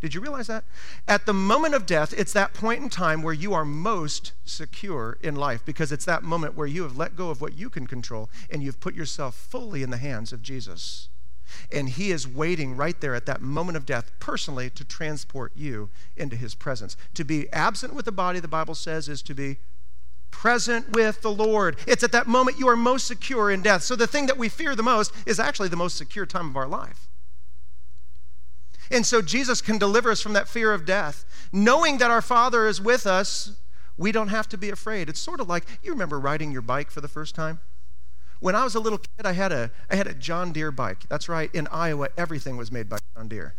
Did 0.00 0.14
you 0.14 0.20
realize 0.20 0.48
that? 0.48 0.64
At 1.08 1.24
the 1.24 1.32
moment 1.32 1.74
of 1.74 1.86
death, 1.86 2.14
it's 2.16 2.34
that 2.34 2.52
point 2.52 2.82
in 2.82 2.90
time 2.90 3.22
where 3.22 3.32
you 3.32 3.54
are 3.54 3.64
most 3.64 4.32
secure 4.44 5.16
in 5.22 5.34
life 5.34 5.64
because 5.64 5.90
it's 5.90 6.04
that 6.04 6.22
moment 6.22 6.54
where 6.54 6.66
you 6.66 6.82
have 6.82 6.96
let 6.96 7.16
go 7.16 7.30
of 7.30 7.40
what 7.40 7.54
you 7.54 7.70
can 7.70 7.86
control 7.86 8.28
and 8.50 8.62
you've 8.62 8.80
put 8.80 8.94
yourself 8.94 9.34
fully 9.34 9.82
in 9.82 9.90
the 9.90 9.96
hands 9.96 10.32
of 10.32 10.42
Jesus. 10.42 11.08
And 11.72 11.88
he 11.88 12.10
is 12.10 12.26
waiting 12.26 12.76
right 12.76 13.00
there 13.00 13.14
at 13.14 13.26
that 13.26 13.40
moment 13.40 13.76
of 13.76 13.86
death 13.86 14.10
personally 14.18 14.70
to 14.70 14.84
transport 14.84 15.52
you 15.54 15.90
into 16.16 16.36
his 16.36 16.54
presence. 16.54 16.96
To 17.14 17.24
be 17.24 17.50
absent 17.52 17.94
with 17.94 18.04
the 18.04 18.12
body, 18.12 18.40
the 18.40 18.48
Bible 18.48 18.74
says, 18.74 19.08
is 19.08 19.22
to 19.22 19.34
be 19.34 19.58
present 20.30 20.92
with 20.92 21.22
the 21.22 21.30
Lord. 21.30 21.76
It's 21.86 22.02
at 22.02 22.12
that 22.12 22.26
moment 22.26 22.58
you 22.58 22.68
are 22.68 22.76
most 22.76 23.06
secure 23.06 23.50
in 23.50 23.62
death. 23.62 23.82
So 23.82 23.94
the 23.96 24.06
thing 24.06 24.26
that 24.26 24.36
we 24.36 24.48
fear 24.48 24.74
the 24.74 24.82
most 24.82 25.12
is 25.26 25.38
actually 25.38 25.68
the 25.68 25.76
most 25.76 25.96
secure 25.96 26.26
time 26.26 26.48
of 26.48 26.56
our 26.56 26.66
life. 26.66 27.08
And 28.90 29.06
so 29.06 29.22
Jesus 29.22 29.60
can 29.60 29.78
deliver 29.78 30.10
us 30.10 30.20
from 30.20 30.34
that 30.34 30.48
fear 30.48 30.72
of 30.72 30.84
death. 30.84 31.24
Knowing 31.52 31.98
that 31.98 32.10
our 32.10 32.20
Father 32.20 32.66
is 32.66 32.80
with 32.80 33.06
us, 33.06 33.52
we 33.96 34.12
don't 34.12 34.28
have 34.28 34.48
to 34.48 34.58
be 34.58 34.70
afraid. 34.70 35.08
It's 35.08 35.20
sort 35.20 35.40
of 35.40 35.48
like 35.48 35.64
you 35.82 35.92
remember 35.92 36.18
riding 36.18 36.52
your 36.52 36.62
bike 36.62 36.90
for 36.90 37.00
the 37.00 37.08
first 37.08 37.34
time? 37.34 37.60
When 38.40 38.54
I 38.54 38.64
was 38.64 38.74
a 38.74 38.80
little 38.80 38.98
kid, 38.98 39.24
I 39.24 39.32
had 39.32 39.52
a, 39.52 39.70
I 39.90 39.96
had 39.96 40.06
a 40.06 40.14
John 40.14 40.52
Deere 40.52 40.70
bike. 40.70 41.08
That's 41.08 41.28
right, 41.28 41.50
in 41.54 41.66
Iowa, 41.68 42.08
everything 42.16 42.56
was 42.56 42.70
made 42.70 42.88
by 42.88 42.98
John 43.16 43.28
Deere. 43.28 43.54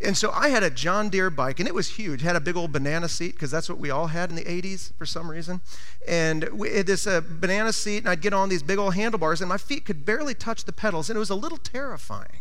And 0.00 0.16
so 0.16 0.30
I 0.32 0.48
had 0.48 0.62
a 0.62 0.70
John 0.70 1.08
Deere 1.08 1.30
bike, 1.30 1.60
and 1.60 1.68
it 1.68 1.74
was 1.74 1.90
huge. 1.90 2.22
It 2.22 2.24
had 2.24 2.36
a 2.36 2.40
big 2.40 2.56
old 2.56 2.72
banana 2.72 3.08
seat 3.08 3.32
because 3.32 3.50
that's 3.50 3.68
what 3.68 3.78
we 3.78 3.90
all 3.90 4.08
had 4.08 4.28
in 4.30 4.36
the 4.36 4.44
80s 4.44 4.92
for 4.98 5.06
some 5.06 5.30
reason. 5.30 5.60
And 6.06 6.44
we 6.52 6.74
had 6.74 6.86
this 6.86 7.06
uh, 7.06 7.20
banana 7.26 7.72
seat, 7.72 7.98
and 7.98 8.08
I'd 8.08 8.20
get 8.20 8.34
on 8.34 8.48
these 8.48 8.62
big 8.62 8.78
old 8.78 8.94
handlebars, 8.94 9.40
and 9.40 9.48
my 9.48 9.56
feet 9.56 9.84
could 9.84 10.04
barely 10.04 10.34
touch 10.34 10.64
the 10.64 10.72
pedals, 10.72 11.08
and 11.08 11.16
it 11.16 11.20
was 11.20 11.30
a 11.30 11.34
little 11.34 11.58
terrifying. 11.58 12.40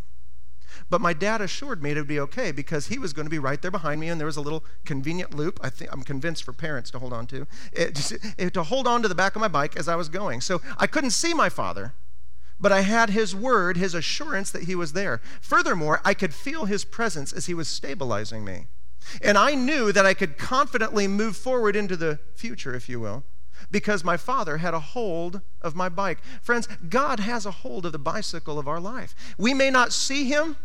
But 0.94 1.02
my 1.02 1.14
dad 1.14 1.42
assured 1.42 1.82
me 1.82 1.90
it 1.90 1.96
would 1.96 2.08
be 2.08 2.20
okay 2.20 2.52
because 2.52 2.86
he 2.86 3.00
was 3.00 3.14
going 3.14 3.26
to 3.26 3.30
be 3.32 3.40
right 3.40 3.60
there 3.60 3.72
behind 3.72 4.00
me, 4.00 4.10
and 4.10 4.20
there 4.20 4.28
was 4.28 4.38
a 4.38 4.42
little 4.42 4.64
convenient 4.86 5.34
loop. 5.34 5.60
I 5.64 5.72
think 5.72 5.92
I'm 5.92 6.04
convinced 6.04 6.44
for 6.44 6.54
parents 6.54 6.92
to 6.92 7.00
hold 7.00 7.14
on 7.14 7.26
to, 7.26 7.48
it, 7.72 7.96
just, 7.96 8.12
it, 8.38 8.54
to 8.54 8.62
hold 8.62 8.86
on 8.86 9.02
to 9.02 9.08
the 9.08 9.16
back 9.16 9.36
of 9.36 9.40
my 9.40 9.48
bike 9.48 9.76
as 9.76 9.88
I 9.88 9.96
was 9.96 10.08
going. 10.08 10.40
So 10.40 10.62
I 10.78 10.86
couldn't 10.86 11.10
see 11.10 11.34
my 11.34 11.50
father, 11.50 11.96
but 12.60 12.72
I 12.72 12.82
had 12.82 13.10
his 13.10 13.36
word, 13.36 13.76
his 13.76 13.96
assurance 13.96 14.52
that 14.52 14.66
he 14.66 14.76
was 14.76 14.94
there. 14.94 15.20
Furthermore, 15.42 16.00
I 16.06 16.14
could 16.14 16.32
feel 16.32 16.66
his 16.66 16.86
presence 16.86 17.34
as 17.34 17.48
he 17.48 17.56
was 17.56 17.68
stabilizing 17.68 18.46
me. 18.46 18.68
And 19.20 19.36
I 19.36 19.56
knew 19.56 19.92
that 19.94 20.06
I 20.06 20.14
could 20.14 20.38
confidently 20.38 21.08
move 21.08 21.36
forward 21.36 21.76
into 21.76 21.98
the 21.98 22.20
future, 22.36 22.76
if 22.76 22.88
you 22.88 23.00
will, 23.00 23.24
because 23.72 24.04
my 24.04 24.16
father 24.16 24.58
had 24.58 24.76
a 24.76 24.80
hold 24.80 25.42
of 25.60 25.76
my 25.76 25.90
bike. 25.90 26.20
Friends, 26.44 26.68
God 26.88 27.20
has 27.20 27.48
a 27.48 27.52
hold 27.52 27.88
of 27.88 27.94
the 27.94 27.98
bicycle 27.98 28.60
of 28.60 28.68
our 28.68 28.80
life. 28.80 29.16
We 29.40 29.56
may 29.56 29.72
not 29.72 29.92
see 29.92 30.26
him, 30.26 30.56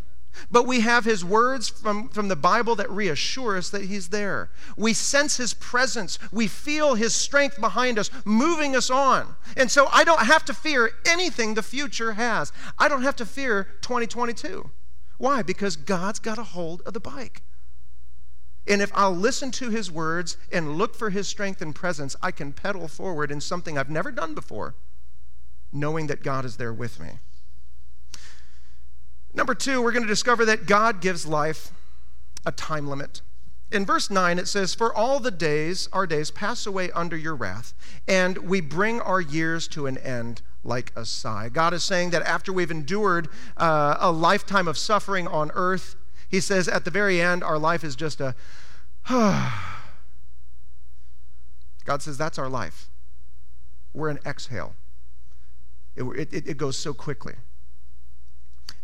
but 0.51 0.67
we 0.67 0.81
have 0.81 1.05
his 1.05 1.23
words 1.23 1.69
from, 1.69 2.09
from 2.09 2.27
the 2.27 2.35
Bible 2.35 2.75
that 2.75 2.89
reassure 2.89 3.57
us 3.57 3.69
that 3.69 3.85
he's 3.85 4.09
there. 4.09 4.49
We 4.77 4.93
sense 4.93 5.37
his 5.37 5.53
presence. 5.53 6.17
We 6.31 6.47
feel 6.47 6.95
his 6.95 7.13
strength 7.13 7.59
behind 7.59 7.99
us, 7.99 8.09
moving 8.25 8.75
us 8.75 8.89
on. 8.89 9.35
And 9.57 9.69
so 9.69 9.87
I 9.91 10.03
don't 10.03 10.25
have 10.25 10.45
to 10.45 10.53
fear 10.53 10.91
anything 11.05 11.53
the 11.53 11.63
future 11.63 12.13
has. 12.13 12.51
I 12.77 12.87
don't 12.87 13.03
have 13.03 13.15
to 13.17 13.25
fear 13.25 13.67
2022. 13.81 14.69
Why? 15.17 15.41
Because 15.41 15.75
God's 15.75 16.19
got 16.19 16.37
a 16.37 16.43
hold 16.43 16.81
of 16.85 16.93
the 16.93 16.99
bike. 16.99 17.43
And 18.67 18.81
if 18.81 18.91
I'll 18.93 19.15
listen 19.15 19.51
to 19.51 19.69
his 19.69 19.91
words 19.91 20.37
and 20.51 20.77
look 20.77 20.95
for 20.95 21.09
his 21.09 21.27
strength 21.27 21.61
and 21.61 21.73
presence, 21.73 22.15
I 22.21 22.31
can 22.31 22.53
pedal 22.53 22.87
forward 22.87 23.31
in 23.31 23.41
something 23.41 23.77
I've 23.77 23.89
never 23.89 24.11
done 24.11 24.35
before, 24.35 24.75
knowing 25.73 26.07
that 26.07 26.23
God 26.23 26.45
is 26.45 26.57
there 26.57 26.73
with 26.73 26.99
me. 26.99 27.19
Number 29.33 29.53
two, 29.53 29.81
we're 29.81 29.91
going 29.91 30.03
to 30.03 30.07
discover 30.07 30.45
that 30.45 30.65
God 30.65 31.01
gives 31.01 31.25
life 31.25 31.71
a 32.45 32.51
time 32.51 32.87
limit. 32.87 33.21
In 33.71 33.85
verse 33.85 34.09
9, 34.09 34.39
it 34.39 34.47
says, 34.47 34.73
For 34.73 34.93
all 34.93 35.19
the 35.19 35.29
days, 35.29 35.87
our 35.93 36.07
days, 36.07 36.31
pass 36.31 36.65
away 36.65 36.89
under 36.91 37.15
your 37.15 37.35
wrath, 37.35 37.73
and 38.07 38.39
we 38.39 38.61
bring 38.61 38.99
our 38.99 39.21
years 39.21 39.67
to 39.69 39.85
an 39.85 39.97
end 39.99 40.41
like 40.63 40.91
a 40.95 41.05
sigh. 41.05 41.49
God 41.49 41.73
is 41.73 41.83
saying 41.83 42.09
that 42.09 42.23
after 42.23 42.51
we've 42.51 42.71
endured 42.71 43.29
uh, 43.57 43.97
a 43.99 44.11
lifetime 44.11 44.67
of 44.67 44.77
suffering 44.77 45.27
on 45.27 45.51
earth, 45.53 45.95
He 46.27 46.39
says 46.39 46.67
at 46.67 46.83
the 46.83 46.91
very 46.91 47.21
end, 47.21 47.43
our 47.43 47.59
life 47.59 47.83
is 47.83 47.95
just 47.95 48.19
a. 48.19 48.33
God 49.09 49.51
says 52.01 52.17
that's 52.17 52.39
our 52.39 52.49
life. 52.49 52.89
We're 53.93 54.09
an 54.09 54.19
exhale, 54.25 54.73
it, 55.95 56.33
it, 56.33 56.47
it 56.47 56.57
goes 56.57 56.77
so 56.77 56.93
quickly. 56.93 57.35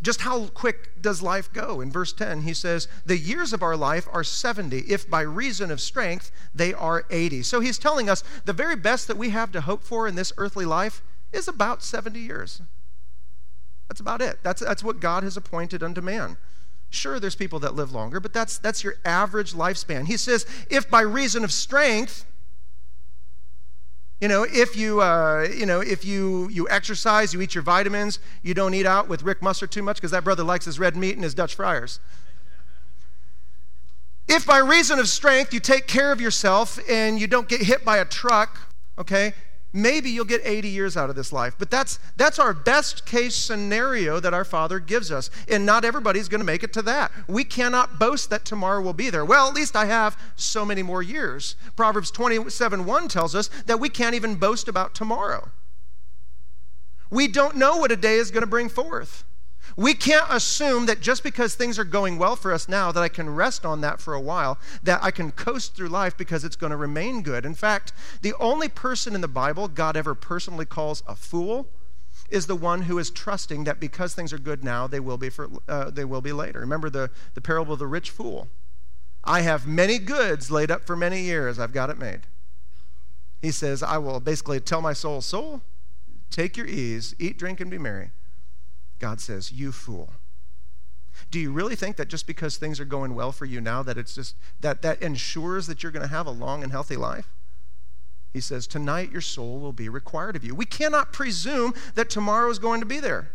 Just 0.02 0.22
how 0.22 0.48
quick 0.48 1.02
does 1.02 1.22
life 1.22 1.52
go? 1.52 1.82
In 1.82 1.92
verse 1.92 2.12
10, 2.14 2.42
he 2.42 2.54
says, 2.54 2.88
The 3.06 3.18
years 3.18 3.54
of 3.54 3.64
our 3.64 3.78
life 3.78 4.08
are 4.12 4.24
70, 4.24 4.80
if 4.80 5.10
by 5.10 5.22
reason 5.22 5.72
of 5.72 5.80
strength 5.80 6.32
they 6.54 6.74
are 6.74 7.06
80. 7.10 7.44
So 7.44 7.60
he's 7.60 7.78
telling 7.78 8.10
us 8.10 8.24
the 8.44 8.54
very 8.54 8.76
best 8.76 9.08
that 9.08 9.18
we 9.18 9.30
have 9.30 9.52
to 9.54 9.62
hope 9.62 9.84
for 9.84 10.08
in 10.08 10.16
this 10.16 10.34
earthly 10.38 10.66
life 10.66 11.02
is 11.32 11.48
about 11.48 11.82
70 11.82 12.20
years. 12.20 12.62
That's 13.88 14.00
about 14.00 14.22
it. 14.22 14.40
That's, 14.44 14.62
that's 14.62 14.84
what 14.84 15.00
God 15.00 15.24
has 15.24 15.38
appointed 15.38 15.82
unto 15.82 16.02
man. 16.02 16.38
Sure, 16.90 17.20
there's 17.20 17.36
people 17.36 17.60
that 17.60 17.76
live 17.76 17.92
longer, 17.92 18.20
but 18.20 18.34
that's, 18.34 18.58
that's 18.58 18.84
your 18.84 18.96
average 19.06 19.54
lifespan. 19.54 20.08
He 20.08 20.18
says, 20.18 20.46
If 20.70 20.90
by 20.90 21.02
reason 21.02 21.44
of 21.44 21.52
strength, 21.52 22.26
you 24.22 24.28
know, 24.28 24.44
if 24.44 24.78
you, 24.78 25.02
uh, 25.02 25.48
you 25.54 25.66
know, 25.66 25.82
if 25.82 26.06
you, 26.06 26.48
you 26.50 26.68
exercise, 26.70 27.34
you 27.34 27.42
eat 27.42 27.54
your 27.54 27.64
vitamins, 27.64 28.20
you 28.44 28.54
don't 28.54 28.74
eat 28.74 28.86
out 28.86 29.10
with 29.10 29.24
Rick 29.24 29.42
Mustard 29.42 29.72
too 29.72 29.84
much 29.84 29.98
because 29.98 30.12
that 30.12 30.24
brother 30.24 30.44
likes 30.44 30.66
his 30.66 30.80
red 30.80 30.96
meat 30.96 31.16
and 31.16 31.24
his 31.24 31.34
Dutch 31.34 31.56
fryers. 31.56 32.00
If 34.28 34.46
by 34.46 34.58
reason 34.58 35.00
of 35.00 35.08
strength 35.08 35.54
you 35.54 35.60
take 35.60 35.86
care 35.86 36.12
of 36.12 36.20
yourself 36.20 36.80
and 36.90 37.20
you 37.20 37.28
don't 37.28 37.48
get 37.48 37.62
hit 37.62 37.84
by 37.84 37.98
a 37.98 38.06
truck, 38.06 38.58
okay, 38.98 39.34
maybe 39.76 40.10
you'll 40.10 40.26
get 40.26 40.42
80 40.44 40.70
years 40.70 40.96
out 40.96 41.10
of 41.10 41.16
this 41.16 41.34
life. 41.34 41.56
But 41.60 41.70
that's, 41.70 42.00
that's 42.16 42.40
our 42.40 42.54
best 42.54 43.06
case 43.06 43.36
scenario 43.36 44.20
that 44.22 44.34
our 44.34 44.46
Father 44.46 44.80
gives 44.80 45.12
us. 45.12 45.30
And 45.50 45.66
not 45.66 45.86
everybody's 45.86 46.30
going 46.30 46.40
to 46.40 46.46
make 46.46 46.64
it 46.64 46.74
to 46.74 46.82
that. 46.84 47.12
We 47.28 47.44
cannot 47.44 48.00
boast 48.00 48.30
that 48.30 48.46
tomorrow 48.46 48.82
will 48.82 48.94
be 48.94 49.10
there. 49.10 49.26
Well, 49.26 49.48
at 49.48 49.54
least 49.54 49.76
I 49.76 49.86
have 49.86 50.18
so 50.36 50.66
many 50.66 50.82
more 50.82 51.04
years. 51.04 51.56
Proverbs 51.76 52.10
27 52.10 52.86
1 52.86 53.08
tells 53.10 53.36
us 53.36 53.50
that 53.66 53.80
we 53.80 53.90
can't 53.90 54.16
even 54.16 54.36
boast 54.36 54.68
about 54.68 54.96
tomorrow. 54.96 55.52
We 57.10 57.28
don't 57.28 57.56
know 57.56 57.78
what 57.78 57.92
a 57.92 57.96
day 57.96 58.16
is 58.16 58.32
going 58.32 58.42
to 58.42 58.48
bring 58.48 58.70
forth. 58.70 59.24
We 59.78 59.94
can't 59.94 60.26
assume 60.30 60.86
that 60.86 61.02
just 61.02 61.22
because 61.22 61.54
things 61.54 61.78
are 61.78 61.84
going 61.84 62.18
well 62.18 62.38
for 62.38 62.54
us 62.54 62.70
now, 62.70 62.94
that 62.94 63.04
I 63.04 63.10
can 63.10 63.30
rest 63.30 63.66
on 63.66 63.82
that 63.82 64.00
for 64.00 64.14
a 64.14 64.22
while, 64.22 64.58
that 64.84 65.04
I 65.04 65.12
can 65.12 65.32
coast 65.32 65.76
through 65.76 65.90
life 65.90 66.16
because 66.16 66.46
it's 66.46 66.56
going 66.56 66.72
to 66.72 66.78
remain 66.78 67.22
good. 67.22 67.46
In 67.46 67.54
fact, 67.54 67.92
the 68.22 68.34
only 68.40 68.70
person 68.70 69.16
in 69.16 69.22
the 69.22 69.28
Bible 69.28 69.68
God 69.68 69.98
ever 69.98 70.16
personally 70.16 70.66
calls 70.66 71.04
a 71.08 71.16
fool 71.16 71.68
is 72.30 72.48
the 72.48 72.56
one 72.56 72.84
who 72.84 72.98
is 72.98 73.12
trusting 73.12 73.66
that 73.66 73.80
because 73.80 74.16
things 74.16 74.32
are 74.32 74.38
good 74.38 74.64
now, 74.64 74.88
they 74.88 75.02
will 75.02 75.18
be, 75.18 75.30
for, 75.30 75.50
uh, 75.68 75.92
they 75.92 76.06
will 76.06 76.22
be 76.22 76.32
later. 76.32 76.62
Remember 76.62 76.90
the, 76.90 77.12
the 77.34 77.42
parable 77.42 77.74
of 77.74 77.80
the 77.80 77.88
rich 77.88 78.10
fool. 78.10 78.48
I 79.26 79.42
have 79.42 79.68
many 79.68 80.00
goods 80.00 80.50
laid 80.50 80.72
up 80.72 80.86
for 80.86 80.96
many 80.96 81.22
years. 81.22 81.60
I've 81.60 81.74
got 81.74 81.90
it 81.90 81.98
made. 81.98 82.22
He 83.42 83.52
says, 83.52 83.84
I 83.84 83.98
will 83.98 84.20
basically 84.20 84.60
tell 84.60 84.82
my 84.82 84.94
soul, 84.94 85.22
soul, 85.22 85.62
take 86.32 86.56
your 86.56 86.66
ease, 86.68 87.14
eat, 87.20 87.38
drink, 87.38 87.60
and 87.60 87.70
be 87.70 87.78
merry. 87.78 88.12
God 89.00 89.20
says, 89.20 89.52
You 89.52 89.72
fool. 89.72 90.14
Do 91.32 91.40
you 91.40 91.52
really 91.52 91.76
think 91.76 91.96
that 91.96 92.10
just 92.10 92.28
because 92.28 92.58
things 92.58 92.80
are 92.80 92.86
going 92.86 93.16
well 93.16 93.32
for 93.32 93.46
you 93.46 93.62
now 93.62 93.82
that 93.84 93.98
it's 93.98 94.16
just 94.16 94.36
that 94.60 94.82
that 94.82 95.02
ensures 95.02 95.68
that 95.68 95.82
you're 95.82 95.92
going 95.92 96.08
to 96.08 96.14
have 96.14 96.28
a 96.28 96.32
long 96.32 96.64
and 96.64 96.72
healthy 96.72 96.96
life? 96.98 97.30
He 98.34 98.42
says, 98.42 98.68
Tonight 98.68 99.12
your 99.12 99.22
soul 99.22 99.60
will 99.60 99.74
be 99.74 99.88
required 99.88 100.36
of 100.36 100.44
you. 100.44 100.54
We 100.54 100.66
cannot 100.66 101.14
presume 101.14 101.74
that 101.96 102.10
tomorrow 102.10 102.50
is 102.50 102.60
going 102.60 102.82
to 102.82 102.86
be 102.86 103.00
there. 103.00 103.32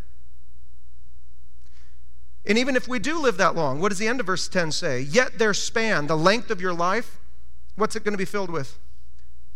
And 2.45 2.57
even 2.57 2.75
if 2.75 2.87
we 2.87 2.99
do 2.99 3.19
live 3.19 3.37
that 3.37 3.55
long, 3.55 3.79
what 3.79 3.89
does 3.89 3.99
the 3.99 4.07
end 4.07 4.19
of 4.19 4.25
verse 4.25 4.47
10 4.47 4.71
say? 4.71 5.01
Yet 5.01 5.37
their 5.37 5.53
span, 5.53 6.07
the 6.07 6.17
length 6.17 6.49
of 6.49 6.59
your 6.59 6.73
life, 6.73 7.19
what's 7.75 7.95
it 7.95 8.03
going 8.03 8.13
to 8.13 8.17
be 8.17 8.25
filled 8.25 8.49
with? 8.49 8.79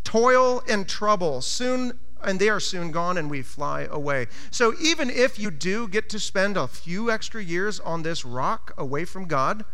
Toil 0.03 0.61
and 0.69 0.87
trouble. 0.87 1.41
Soon 1.41 1.99
and 2.25 2.39
they 2.39 2.49
are 2.49 2.59
soon 2.59 2.91
gone 2.91 3.17
and 3.17 3.29
we 3.29 3.41
fly 3.41 3.87
away. 3.89 4.27
So 4.51 4.73
even 4.81 5.09
if 5.09 5.39
you 5.39 5.51
do 5.51 5.87
get 5.87 6.09
to 6.09 6.19
spend 6.19 6.57
a 6.57 6.67
few 6.67 7.11
extra 7.11 7.43
years 7.43 7.79
on 7.79 8.03
this 8.03 8.25
rock 8.25 8.73
away 8.77 9.05
from 9.05 9.25
God, 9.25 9.65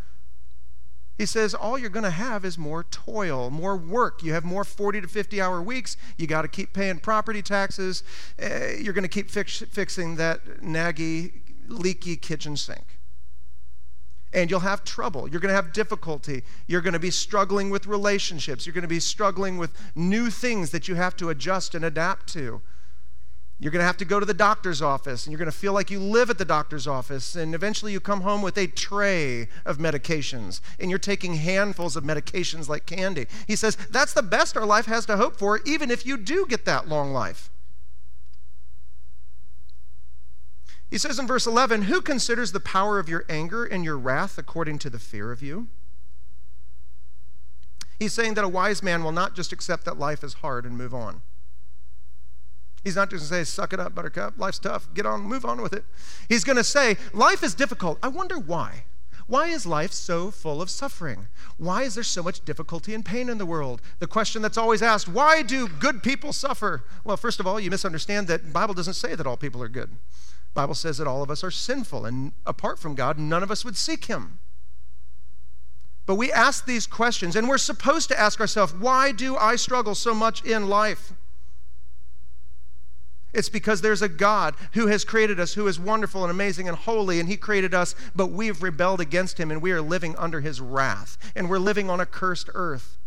he 1.18 1.26
says 1.26 1.54
all 1.54 1.78
you're 1.78 1.90
going 1.90 2.04
to 2.04 2.10
have 2.10 2.44
is 2.44 2.58
more 2.58 2.84
toil, 2.84 3.50
more 3.50 3.78
work. 3.78 4.24
You 4.24 4.34
have 4.34 4.44
more 4.44 4.64
40 4.64 5.02
to 5.02 5.08
50 5.08 5.42
hour 5.42 5.62
weeks. 5.62 5.98
You 6.18 6.26
got 6.26 6.42
to 6.44 6.48
keep 6.48 6.74
paying 6.74 7.00
property 7.00 7.42
taxes. 7.42 8.04
Uh, 8.42 8.70
you're 8.80 8.94
going 8.94 9.04
to 9.04 9.10
keep 9.10 9.30
fix, 9.30 9.60
fixing 9.60 10.16
that 10.16 10.62
naggy, 10.62 11.34
leaky 11.68 12.18
kitchen 12.18 12.58
sink 12.58 13.01
and 14.34 14.50
you'll 14.50 14.62
have 14.62 14.84
trouble. 14.84 15.28
You're 15.28 15.42
going 15.42 15.50
to 15.50 15.56
have 15.56 15.74
difficulty. 15.74 16.44
You're 16.68 16.82
going 16.82 16.94
to 16.94 17.00
be 17.00 17.12
struggling 17.12 17.70
with 17.70 17.88
relationships. 17.88 18.66
You're 18.66 18.74
going 18.74 18.84
to 18.84 18.88
be 18.88 19.00
struggling 19.00 19.58
with 19.58 19.72
new 19.96 20.30
things 20.30 20.72
that 20.72 20.88
you 20.88 20.96
have 20.96 21.16
to 21.18 21.30
adjust 21.30 21.76
and 21.76 21.84
adapt 21.84 22.28
to. 22.34 22.62
You're 23.60 23.72
going 23.72 23.82
to 23.82 23.86
have 23.86 23.98
to 23.98 24.06
go 24.06 24.20
to 24.20 24.26
the 24.26 24.34
doctor's 24.34 24.82
office, 24.82 25.26
and 25.26 25.32
you're 25.32 25.38
going 25.38 25.52
to 25.52 25.56
feel 25.56 25.72
like 25.72 25.92
you 25.92 26.00
live 26.00 26.32
at 26.32 26.40
the 26.40 26.46
doctor's 26.46 26.88
office. 26.88 27.36
And 27.36 27.54
eventually, 27.54 27.92
you 27.92 28.00
come 28.00 28.22
home 28.22 28.42
with 28.42 28.58
a 28.58 28.66
tray 28.66 29.50
of 29.66 29.78
medications, 29.78 30.62
and 30.80 30.90
you're 30.90 30.98
taking 30.98 31.36
handfuls 31.36 31.96
of 31.96 32.04
medications 32.04 32.68
like 32.68 32.88
candy. 32.88 33.28
He 33.46 33.56
says 33.56 33.76
that's 33.92 34.14
the 34.14 34.24
best 34.24 34.58
our 34.58 34.66
life 34.66 34.88
has 34.88 35.06
to 35.06 35.18
hope 35.18 35.38
for, 35.38 35.60
even 35.64 35.92
if 35.92 36.08
you 36.08 36.18
do 36.18 36.48
get 36.50 36.66
that 36.66 36.88
long 36.88 37.14
life. 37.14 37.52
He 40.92 40.98
says 40.98 41.18
in 41.18 41.26
verse 41.26 41.48
11, 41.48 41.84
Who 41.84 42.02
considers 42.02 42.52
the 42.52 42.60
power 42.60 43.00
of 43.00 43.08
your 43.08 43.24
anger 43.30 43.64
and 43.64 43.84
your 43.86 43.98
wrath 43.98 44.38
according 44.38 44.78
to 44.80 44.90
the 44.90 45.00
fear 45.00 45.32
of 45.32 45.42
you? 45.42 45.70
He's 47.98 48.14
saying 48.14 48.34
that 48.34 48.44
a 48.44 48.50
wise 48.50 48.84
man 48.84 49.04
will 49.04 49.14
not 49.14 49.34
just 49.34 49.54
accept 49.54 49.86
that 49.86 49.98
life 49.98 50.22
is 50.24 50.36
hard 50.36 50.66
and 50.66 50.78
move 50.78 50.94
on. 50.94 51.22
He's 52.84 52.96
not 52.96 53.10
just 53.10 53.30
going 53.30 53.42
to 53.42 53.46
say, 53.46 53.52
suck 53.52 53.74
it 53.74 53.80
up, 53.80 53.96
buttercup. 53.96 54.38
Life's 54.38 54.60
tough. 54.60 54.92
Get 54.94 55.06
on, 55.06 55.22
move 55.22 55.46
on 55.46 55.62
with 55.62 55.72
it. 55.72 55.86
He's 56.28 56.44
going 56.44 56.58
to 56.58 56.64
say, 56.64 56.98
life 57.14 57.44
is 57.44 57.54
difficult. 57.54 58.00
I 58.04 58.10
wonder 58.10 58.38
why. 58.38 58.86
Why 59.28 59.48
is 59.48 59.66
life 59.66 59.94
so 59.94 60.30
full 60.30 60.62
of 60.62 60.70
suffering? 60.70 61.28
Why 61.58 61.84
is 61.84 61.96
there 61.96 62.04
so 62.04 62.22
much 62.24 62.44
difficulty 62.44 62.94
and 62.94 63.06
pain 63.06 63.30
in 63.30 63.38
the 63.38 63.46
world? 63.46 63.82
The 64.00 64.08
question 64.08 64.42
that's 64.42 64.58
always 64.58 64.82
asked, 64.82 65.08
why 65.08 65.42
do 65.42 65.68
good 65.68 66.04
people 66.04 66.34
suffer? 66.34 66.84
Well, 67.06 67.16
first 67.16 67.40
of 67.40 67.48
all, 67.48 67.60
you 67.60 67.70
misunderstand 67.70 68.28
that 68.28 68.44
the 68.44 68.52
Bible 68.52 68.74
doesn't 68.74 68.96
say 68.96 69.16
that 69.16 69.28
all 69.28 69.38
people 69.38 69.64
are 69.64 69.70
good. 69.70 69.92
Bible 70.54 70.76
says 70.76 70.98
that 70.98 71.08
all 71.08 71.24
of 71.24 71.32
us 71.32 71.44
are 71.44 71.52
sinful, 71.52 72.06
and 72.06 72.34
apart 72.46 72.78
from 72.80 72.96
God, 72.96 73.18
none 73.18 73.44
of 73.44 73.52
us 73.52 73.64
would 73.64 73.78
seek 73.78 74.06
him. 74.06 74.40
But 76.06 76.16
we 76.16 76.32
ask 76.32 76.66
these 76.66 76.88
questions, 76.88 77.36
and 77.36 77.48
we're 77.48 77.58
supposed 77.58 78.10
to 78.10 78.20
ask 78.20 78.42
ourselves, 78.42 78.74
why 78.74 79.12
do 79.12 79.38
I 79.38 79.56
struggle 79.56 79.96
so 79.96 80.14
much 80.14 80.44
in 80.44 80.68
life? 80.68 81.14
It's 83.34 83.50
because 83.50 83.80
there's 83.80 84.02
a 84.02 84.10
God 84.10 84.56
who 84.74 84.88
has 84.88 85.06
created 85.06 85.40
us, 85.40 85.54
who 85.54 85.68
is 85.68 85.80
wonderful 85.80 86.24
and 86.24 86.32
amazing 86.32 86.68
and 86.68 86.78
holy, 86.78 87.20
and 87.20 87.30
He 87.30 87.38
created 87.38 87.74
us, 87.74 87.96
but 88.14 88.28
we've 88.28 88.62
rebelled 88.62 89.00
against 89.00 89.40
Him 89.40 89.52
and 89.52 89.62
we 89.62 89.72
are 89.72 89.82
living 89.82 90.16
under 90.18 90.42
His 90.42 90.60
wrath, 90.60 91.18
and 91.34 91.50
we're 91.50 91.60
living 91.60 91.90
on 91.90 92.02
a 92.02 92.06
cursed 92.06 92.50
earth. 92.54 92.98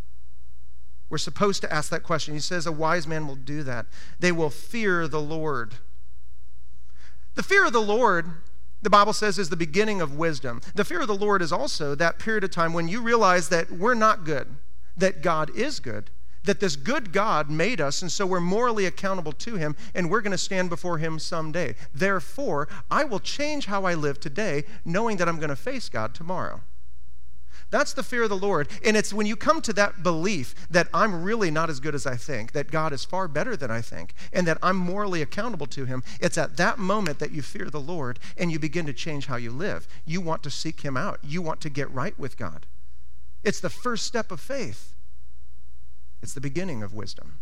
We're 1.10 1.18
supposed 1.18 1.60
to 1.60 1.72
ask 1.72 1.90
that 1.90 2.02
question. 2.02 2.32
He 2.32 2.40
says 2.40 2.66
a 2.66 2.72
wise 2.72 3.06
man 3.06 3.28
will 3.28 3.36
do 3.36 3.62
that. 3.64 3.86
They 4.18 4.32
will 4.32 4.48
fear 4.48 5.06
the 5.06 5.20
Lord. 5.20 5.74
The 7.34 7.42
fear 7.42 7.66
of 7.66 7.72
the 7.72 7.80
Lord, 7.82 8.30
the 8.82 8.90
Bible 8.90 9.12
says, 9.12 9.38
is 9.38 9.48
the 9.48 9.56
beginning 9.56 10.00
of 10.00 10.16
wisdom. 10.16 10.60
The 10.74 10.84
fear 10.84 11.00
of 11.00 11.08
the 11.08 11.14
Lord 11.14 11.42
is 11.42 11.52
also 11.52 11.94
that 11.94 12.18
period 12.18 12.44
of 12.44 12.50
time 12.50 12.72
when 12.72 12.88
you 12.88 13.00
realize 13.00 13.48
that 13.48 13.72
we're 13.72 13.94
not 13.94 14.24
good, 14.24 14.56
that 14.96 15.22
God 15.22 15.50
is 15.56 15.80
good, 15.80 16.10
that 16.44 16.60
this 16.60 16.76
good 16.76 17.12
God 17.12 17.50
made 17.50 17.80
us, 17.80 18.02
and 18.02 18.12
so 18.12 18.26
we're 18.26 18.40
morally 18.40 18.86
accountable 18.86 19.32
to 19.32 19.56
Him, 19.56 19.74
and 19.94 20.10
we're 20.10 20.20
going 20.20 20.32
to 20.32 20.38
stand 20.38 20.70
before 20.70 20.98
Him 20.98 21.18
someday. 21.18 21.74
Therefore, 21.92 22.68
I 22.90 23.04
will 23.04 23.20
change 23.20 23.66
how 23.66 23.84
I 23.84 23.94
live 23.94 24.20
today, 24.20 24.64
knowing 24.84 25.16
that 25.16 25.28
I'm 25.28 25.38
going 25.38 25.48
to 25.48 25.56
face 25.56 25.88
God 25.88 26.14
tomorrow. 26.14 26.60
That's 27.74 27.92
the 27.92 28.04
fear 28.04 28.22
of 28.22 28.28
the 28.28 28.36
Lord. 28.36 28.68
And 28.84 28.96
it's 28.96 29.12
when 29.12 29.26
you 29.26 29.34
come 29.34 29.60
to 29.62 29.72
that 29.72 30.04
belief 30.04 30.54
that 30.70 30.86
I'm 30.94 31.24
really 31.24 31.50
not 31.50 31.68
as 31.68 31.80
good 31.80 31.96
as 31.96 32.06
I 32.06 32.14
think, 32.14 32.52
that 32.52 32.70
God 32.70 32.92
is 32.92 33.04
far 33.04 33.26
better 33.26 33.56
than 33.56 33.68
I 33.68 33.80
think, 33.80 34.14
and 34.32 34.46
that 34.46 34.58
I'm 34.62 34.76
morally 34.76 35.22
accountable 35.22 35.66
to 35.66 35.84
Him, 35.84 36.04
it's 36.20 36.38
at 36.38 36.56
that 36.56 36.78
moment 36.78 37.18
that 37.18 37.32
you 37.32 37.42
fear 37.42 37.68
the 37.68 37.80
Lord 37.80 38.20
and 38.36 38.52
you 38.52 38.60
begin 38.60 38.86
to 38.86 38.92
change 38.92 39.26
how 39.26 39.34
you 39.34 39.50
live. 39.50 39.88
You 40.04 40.20
want 40.20 40.44
to 40.44 40.52
seek 40.52 40.82
Him 40.82 40.96
out, 40.96 41.18
you 41.24 41.42
want 41.42 41.60
to 41.62 41.68
get 41.68 41.90
right 41.90 42.16
with 42.16 42.36
God. 42.36 42.66
It's 43.42 43.58
the 43.58 43.70
first 43.70 44.06
step 44.06 44.30
of 44.30 44.38
faith. 44.38 44.94
It's 46.22 46.32
the 46.32 46.40
beginning 46.40 46.80
of 46.84 46.94
wisdom. 46.94 47.40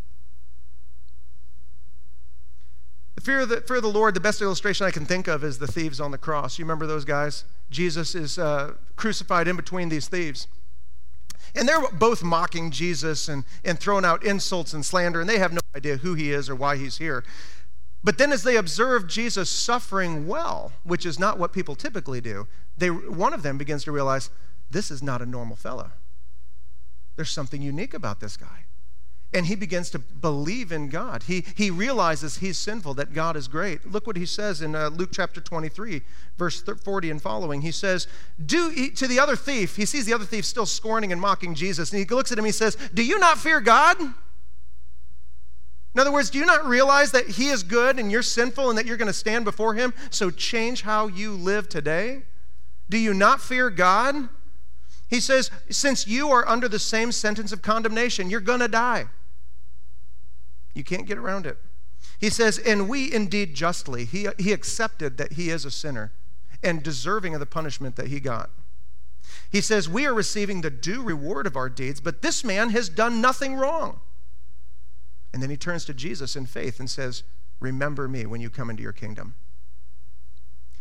The 3.14 3.20
fear 3.20 3.40
of 3.40 3.48
the, 3.48 3.60
fear 3.60 3.76
of 3.76 3.82
the 3.82 3.88
Lord, 3.88 4.14
the 4.14 4.20
best 4.20 4.40
illustration 4.40 4.86
I 4.86 4.90
can 4.90 5.04
think 5.04 5.28
of 5.28 5.44
is 5.44 5.58
the 5.58 5.66
thieves 5.66 6.00
on 6.00 6.10
the 6.10 6.18
cross. 6.18 6.58
You 6.58 6.64
remember 6.64 6.86
those 6.86 7.04
guys? 7.04 7.44
Jesus 7.70 8.14
is 8.14 8.38
uh, 8.38 8.74
crucified 8.96 9.48
in 9.48 9.56
between 9.56 9.88
these 9.88 10.08
thieves. 10.08 10.46
And 11.54 11.68
they're 11.68 11.82
both 11.92 12.22
mocking 12.22 12.70
Jesus 12.70 13.28
and, 13.28 13.44
and 13.64 13.78
throwing 13.78 14.04
out 14.06 14.24
insults 14.24 14.72
and 14.72 14.84
slander, 14.84 15.20
and 15.20 15.28
they 15.28 15.38
have 15.38 15.52
no 15.52 15.60
idea 15.76 15.98
who 15.98 16.14
he 16.14 16.32
is 16.32 16.48
or 16.48 16.54
why 16.54 16.76
he's 16.76 16.96
here. 16.96 17.24
But 18.02 18.18
then, 18.18 18.32
as 18.32 18.42
they 18.42 18.56
observe 18.56 19.06
Jesus 19.06 19.50
suffering 19.50 20.26
well, 20.26 20.72
which 20.82 21.04
is 21.04 21.18
not 21.18 21.38
what 21.38 21.52
people 21.52 21.76
typically 21.76 22.20
do, 22.20 22.48
they, 22.76 22.90
one 22.90 23.34
of 23.34 23.42
them 23.42 23.58
begins 23.58 23.84
to 23.84 23.92
realize 23.92 24.30
this 24.70 24.90
is 24.90 25.02
not 25.02 25.20
a 25.20 25.26
normal 25.26 25.56
fellow. 25.56 25.90
There's 27.16 27.30
something 27.30 27.60
unique 27.60 27.92
about 27.92 28.20
this 28.20 28.36
guy 28.38 28.64
and 29.34 29.46
he 29.46 29.54
begins 29.54 29.90
to 29.90 29.98
believe 29.98 30.72
in 30.72 30.88
God. 30.88 31.24
He, 31.24 31.44
he 31.54 31.70
realizes 31.70 32.38
he's 32.38 32.58
sinful, 32.58 32.94
that 32.94 33.14
God 33.14 33.36
is 33.36 33.48
great. 33.48 33.90
Look 33.90 34.06
what 34.06 34.16
he 34.16 34.26
says 34.26 34.60
in 34.60 34.74
uh, 34.74 34.88
Luke 34.88 35.10
chapter 35.12 35.40
23, 35.40 36.02
verse 36.36 36.60
40 36.62 37.10
and 37.10 37.22
following. 37.22 37.62
He 37.62 37.72
says, 37.72 38.06
Do 38.44 38.90
to 38.90 39.06
the 39.06 39.18
other 39.18 39.36
thief, 39.36 39.76
he 39.76 39.86
sees 39.86 40.04
the 40.04 40.12
other 40.12 40.24
thief 40.24 40.44
still 40.44 40.66
scorning 40.66 41.12
and 41.12 41.20
mocking 41.20 41.54
Jesus, 41.54 41.90
and 41.90 41.98
he 41.98 42.04
looks 42.04 42.30
at 42.32 42.38
him, 42.38 42.44
he 42.44 42.52
says, 42.52 42.76
Do 42.92 43.04
you 43.04 43.18
not 43.18 43.38
fear 43.38 43.60
God? 43.60 43.98
In 45.94 46.00
other 46.00 46.12
words, 46.12 46.30
do 46.30 46.38
you 46.38 46.46
not 46.46 46.66
realize 46.66 47.10
that 47.12 47.28
he 47.28 47.48
is 47.48 47.62
good 47.62 47.98
and 47.98 48.10
you're 48.10 48.22
sinful 48.22 48.70
and 48.70 48.78
that 48.78 48.86
you're 48.86 48.96
going 48.96 49.08
to 49.08 49.12
stand 49.12 49.44
before 49.44 49.74
him? 49.74 49.92
So 50.10 50.30
change 50.30 50.82
how 50.82 51.06
you 51.06 51.34
live 51.34 51.68
today? 51.68 52.22
Do 52.88 52.96
you 52.96 53.12
not 53.12 53.42
fear 53.42 53.68
God? 53.68 54.28
He 55.08 55.20
says, 55.20 55.50
Since 55.68 56.06
you 56.06 56.30
are 56.30 56.48
under 56.48 56.68
the 56.68 56.78
same 56.78 57.12
sentence 57.12 57.52
of 57.52 57.60
condemnation, 57.60 58.30
you're 58.30 58.40
going 58.40 58.60
to 58.60 58.68
die. 58.68 59.06
You 60.74 60.84
can't 60.84 61.06
get 61.06 61.18
around 61.18 61.46
it. 61.46 61.58
He 62.18 62.30
says, 62.30 62.58
And 62.58 62.88
we 62.88 63.12
indeed 63.12 63.54
justly, 63.54 64.04
he, 64.04 64.28
he 64.38 64.52
accepted 64.52 65.18
that 65.18 65.34
he 65.34 65.50
is 65.50 65.64
a 65.64 65.70
sinner 65.70 66.12
and 66.62 66.82
deserving 66.82 67.34
of 67.34 67.40
the 67.40 67.46
punishment 67.46 67.96
that 67.96 68.08
he 68.08 68.20
got. 68.20 68.50
He 69.50 69.60
says, 69.60 69.88
We 69.88 70.06
are 70.06 70.14
receiving 70.14 70.60
the 70.60 70.70
due 70.70 71.02
reward 71.02 71.46
of 71.46 71.56
our 71.56 71.68
deeds, 71.68 72.00
but 72.00 72.22
this 72.22 72.44
man 72.44 72.70
has 72.70 72.88
done 72.88 73.20
nothing 73.20 73.54
wrong. 73.54 74.00
And 75.32 75.42
then 75.42 75.50
he 75.50 75.56
turns 75.56 75.84
to 75.86 75.94
Jesus 75.94 76.36
in 76.36 76.46
faith 76.46 76.78
and 76.78 76.88
says, 76.88 77.22
Remember 77.60 78.08
me 78.08 78.26
when 78.26 78.40
you 78.40 78.50
come 78.50 78.70
into 78.70 78.82
your 78.82 78.92
kingdom. 78.92 79.34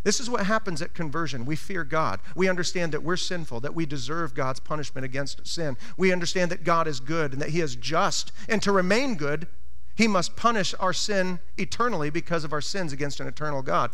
This 0.04 0.20
is 0.20 0.30
what 0.30 0.48
happens 0.48 0.82
at 0.82 0.96
conversion. 0.96 1.46
We 1.46 1.56
fear 1.56 1.84
God. 1.84 2.20
We 2.36 2.50
understand 2.50 2.92
that 2.92 3.04
we're 3.04 3.18
sinful, 3.18 3.60
that 3.60 3.76
we 3.76 3.86
deserve 3.86 4.34
God's 4.34 4.60
punishment 4.60 5.06
against 5.06 5.46
sin. 5.46 5.78
We 5.96 6.12
understand 6.12 6.50
that 6.52 6.64
God 6.64 6.88
is 6.88 7.00
good 7.00 7.34
and 7.34 7.42
that 7.42 7.50
He 7.50 7.62
is 7.62 7.76
just. 7.76 8.32
And 8.50 8.64
to 8.64 8.72
remain 8.72 9.16
good, 9.16 9.48
he 9.96 10.08
must 10.08 10.36
punish 10.36 10.74
our 10.80 10.94
sin 10.94 11.40
eternally 11.58 12.10
because 12.10 12.44
of 12.44 12.54
our 12.54 12.62
sins 12.62 12.94
against 12.94 13.20
an 13.20 13.28
eternal 13.28 13.62
God. 13.62 13.92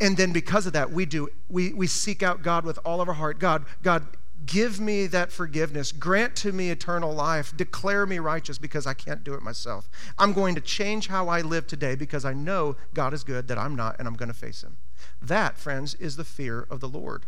And 0.00 0.16
then 0.16 0.32
because 0.32 0.66
of 0.66 0.72
that, 0.74 0.90
we 0.90 1.06
do 1.06 1.28
we, 1.48 1.72
we 1.72 1.86
seek 1.86 2.22
out 2.22 2.42
God 2.42 2.64
with 2.64 2.78
all 2.84 3.00
of 3.00 3.08
our 3.08 3.14
heart. 3.14 3.38
God, 3.38 3.64
God, 3.82 4.06
give 4.44 4.78
me 4.78 5.06
that 5.06 5.32
forgiveness. 5.32 5.92
Grant 5.92 6.36
to 6.36 6.52
me 6.52 6.70
eternal 6.70 7.12
life. 7.12 7.56
Declare 7.56 8.06
me 8.06 8.18
righteous 8.18 8.58
because 8.58 8.86
I 8.86 8.94
can't 8.94 9.24
do 9.24 9.34
it 9.34 9.42
myself. 9.42 9.88
I'm 10.18 10.32
going 10.32 10.54
to 10.54 10.60
change 10.60 11.08
how 11.08 11.28
I 11.28 11.40
live 11.40 11.66
today 11.66 11.94
because 11.94 12.24
I 12.24 12.32
know 12.32 12.76
God 12.92 13.14
is 13.14 13.24
good, 13.24 13.48
that 13.48 13.58
I'm 13.58 13.74
not, 13.74 13.96
and 13.98 14.06
I'm 14.06 14.14
going 14.14 14.28
to 14.28 14.34
face 14.34 14.62
him. 14.62 14.76
That, 15.22 15.56
friends, 15.56 15.94
is 15.94 16.16
the 16.16 16.24
fear 16.24 16.66
of 16.70 16.80
the 16.80 16.88
Lord. 16.88 17.26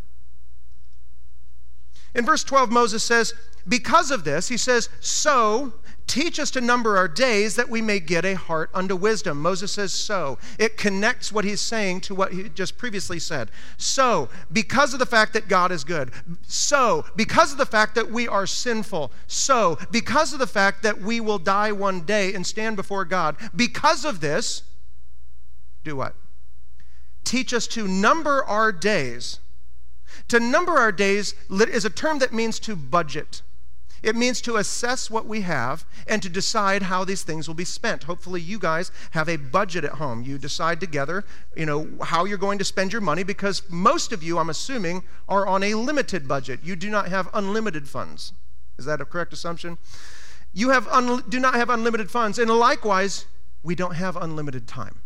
In 2.15 2.25
verse 2.25 2.43
12, 2.43 2.71
Moses 2.71 3.03
says, 3.03 3.33
Because 3.67 4.11
of 4.11 4.23
this, 4.23 4.47
he 4.47 4.57
says, 4.57 4.89
So 4.99 5.73
Teach 6.09 6.39
us 6.39 6.49
to 6.51 6.59
number 6.59 6.97
our 6.97 7.07
days 7.07 7.55
that 7.55 7.69
we 7.69 7.83
may 7.83 7.99
get 7.99 8.25
a 8.25 8.33
heart 8.33 8.71
unto 8.73 8.95
wisdom. 8.95 9.39
Moses 9.39 9.73
says, 9.73 9.93
so. 9.93 10.39
It 10.57 10.75
connects 10.75 11.31
what 11.31 11.45
he's 11.45 11.61
saying 11.61 12.01
to 12.01 12.15
what 12.15 12.33
he 12.33 12.49
just 12.49 12.79
previously 12.79 13.19
said. 13.19 13.51
So, 13.77 14.27
because 14.51 14.91
of 14.91 14.97
the 14.97 15.05
fact 15.05 15.33
that 15.33 15.47
God 15.47 15.71
is 15.71 15.83
good. 15.83 16.11
So, 16.47 17.05
because 17.15 17.51
of 17.51 17.59
the 17.59 17.65
fact 17.67 17.93
that 17.93 18.09
we 18.09 18.27
are 18.27 18.47
sinful. 18.47 19.11
So, 19.27 19.77
because 19.91 20.33
of 20.33 20.39
the 20.39 20.47
fact 20.47 20.81
that 20.81 20.99
we 20.99 21.19
will 21.19 21.37
die 21.37 21.71
one 21.71 22.01
day 22.01 22.33
and 22.33 22.45
stand 22.45 22.75
before 22.75 23.05
God. 23.05 23.35
Because 23.55 24.03
of 24.03 24.19
this, 24.19 24.63
do 25.83 25.95
what? 25.95 26.15
Teach 27.23 27.53
us 27.53 27.67
to 27.67 27.87
number 27.87 28.43
our 28.45 28.71
days. 28.71 29.41
To 30.29 30.39
number 30.39 30.77
our 30.77 30.91
days 30.91 31.33
is 31.49 31.85
a 31.85 31.89
term 31.89 32.19
that 32.19 32.33
means 32.33 32.59
to 32.61 32.75
budget. 32.75 33.41
It 34.01 34.15
means 34.15 34.39
to 34.41 34.55
assess 34.55 35.09
what 35.09 35.25
we 35.25 35.41
have 35.41 35.85
and 36.07 36.23
to 36.23 36.29
decide 36.29 36.83
how 36.83 37.03
these 37.03 37.23
things 37.23 37.47
will 37.47 37.55
be 37.55 37.65
spent. 37.65 38.03
Hopefully 38.03 38.39
you 38.39 38.57
guys 38.57 38.91
have 39.11 39.27
a 39.27 39.35
budget 39.35 39.83
at 39.83 39.93
home. 39.93 40.23
You 40.23 40.37
decide 40.37 40.79
together, 40.79 41.25
you 41.55 41.65
know, 41.65 41.87
how 42.01 42.25
you're 42.25 42.37
going 42.37 42.59
to 42.59 42.65
spend 42.65 42.93
your 42.93 43.01
money 43.01 43.23
because 43.23 43.63
most 43.69 44.13
of 44.13 44.23
you, 44.23 44.37
I'm 44.37 44.49
assuming, 44.49 45.03
are 45.27 45.45
on 45.45 45.63
a 45.63 45.73
limited 45.73 46.27
budget. 46.27 46.61
You 46.63 46.75
do 46.75 46.89
not 46.89 47.09
have 47.09 47.29
unlimited 47.33 47.89
funds. 47.89 48.31
Is 48.77 48.85
that 48.85 49.01
a 49.01 49.05
correct 49.05 49.33
assumption? 49.33 49.77
You 50.53 50.69
have 50.69 50.87
un- 50.87 51.23
do 51.27 51.39
not 51.39 51.55
have 51.55 51.69
unlimited 51.69 52.09
funds 52.09 52.39
and 52.39 52.49
likewise, 52.49 53.25
we 53.63 53.75
don't 53.75 53.95
have 53.95 54.15
unlimited 54.15 54.67
time. 54.67 55.01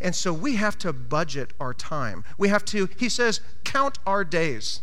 And 0.00 0.14
so 0.14 0.32
we 0.32 0.56
have 0.56 0.78
to 0.78 0.92
budget 0.92 1.52
our 1.60 1.74
time. 1.74 2.24
We 2.38 2.48
have 2.48 2.64
to, 2.66 2.88
he 2.96 3.08
says, 3.08 3.40
count 3.64 3.98
our 4.06 4.24
days. 4.24 4.80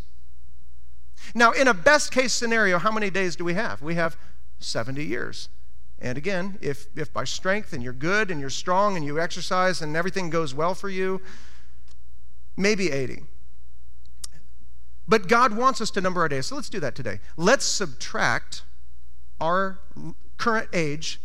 Now, 1.34 1.52
in 1.52 1.68
a 1.68 1.74
best 1.74 2.12
case 2.12 2.34
scenario, 2.34 2.78
how 2.80 2.92
many 2.92 3.10
days 3.10 3.36
do 3.36 3.44
we 3.44 3.54
have? 3.54 3.82
We 3.82 3.96
have 3.96 4.18
70 4.60 5.04
years. 5.04 5.50
And 6.00 6.18
again, 6.18 6.58
if, 6.62 6.88
if 6.96 7.12
by 7.12 7.26
strength 7.26 7.74
and 7.74 7.84
you're 7.84 7.94
good 7.94 8.32
and 8.32 8.40
you're 8.40 8.50
strong 8.50 8.96
and 8.96 9.06
you 9.06 9.20
exercise 9.20 9.82
and 9.82 9.96
everything 9.96 10.30
goes 10.30 10.54
well 10.54 10.74
for 10.74 10.90
you, 10.90 11.22
maybe 12.56 12.92
80. 12.92 13.24
But 15.08 15.28
God 15.28 15.58
wants 15.58 15.82
us 15.82 15.90
to 15.92 16.02
number 16.02 16.22
our 16.22 16.30
days. 16.30 16.46
So 16.48 16.56
let's 16.56 16.70
do 16.70 16.80
that 16.80 16.96
today. 16.96 17.20
Let's 17.36 17.66
subtract 17.66 18.62
our 19.42 19.80
current 20.38 20.70
age 20.72 21.20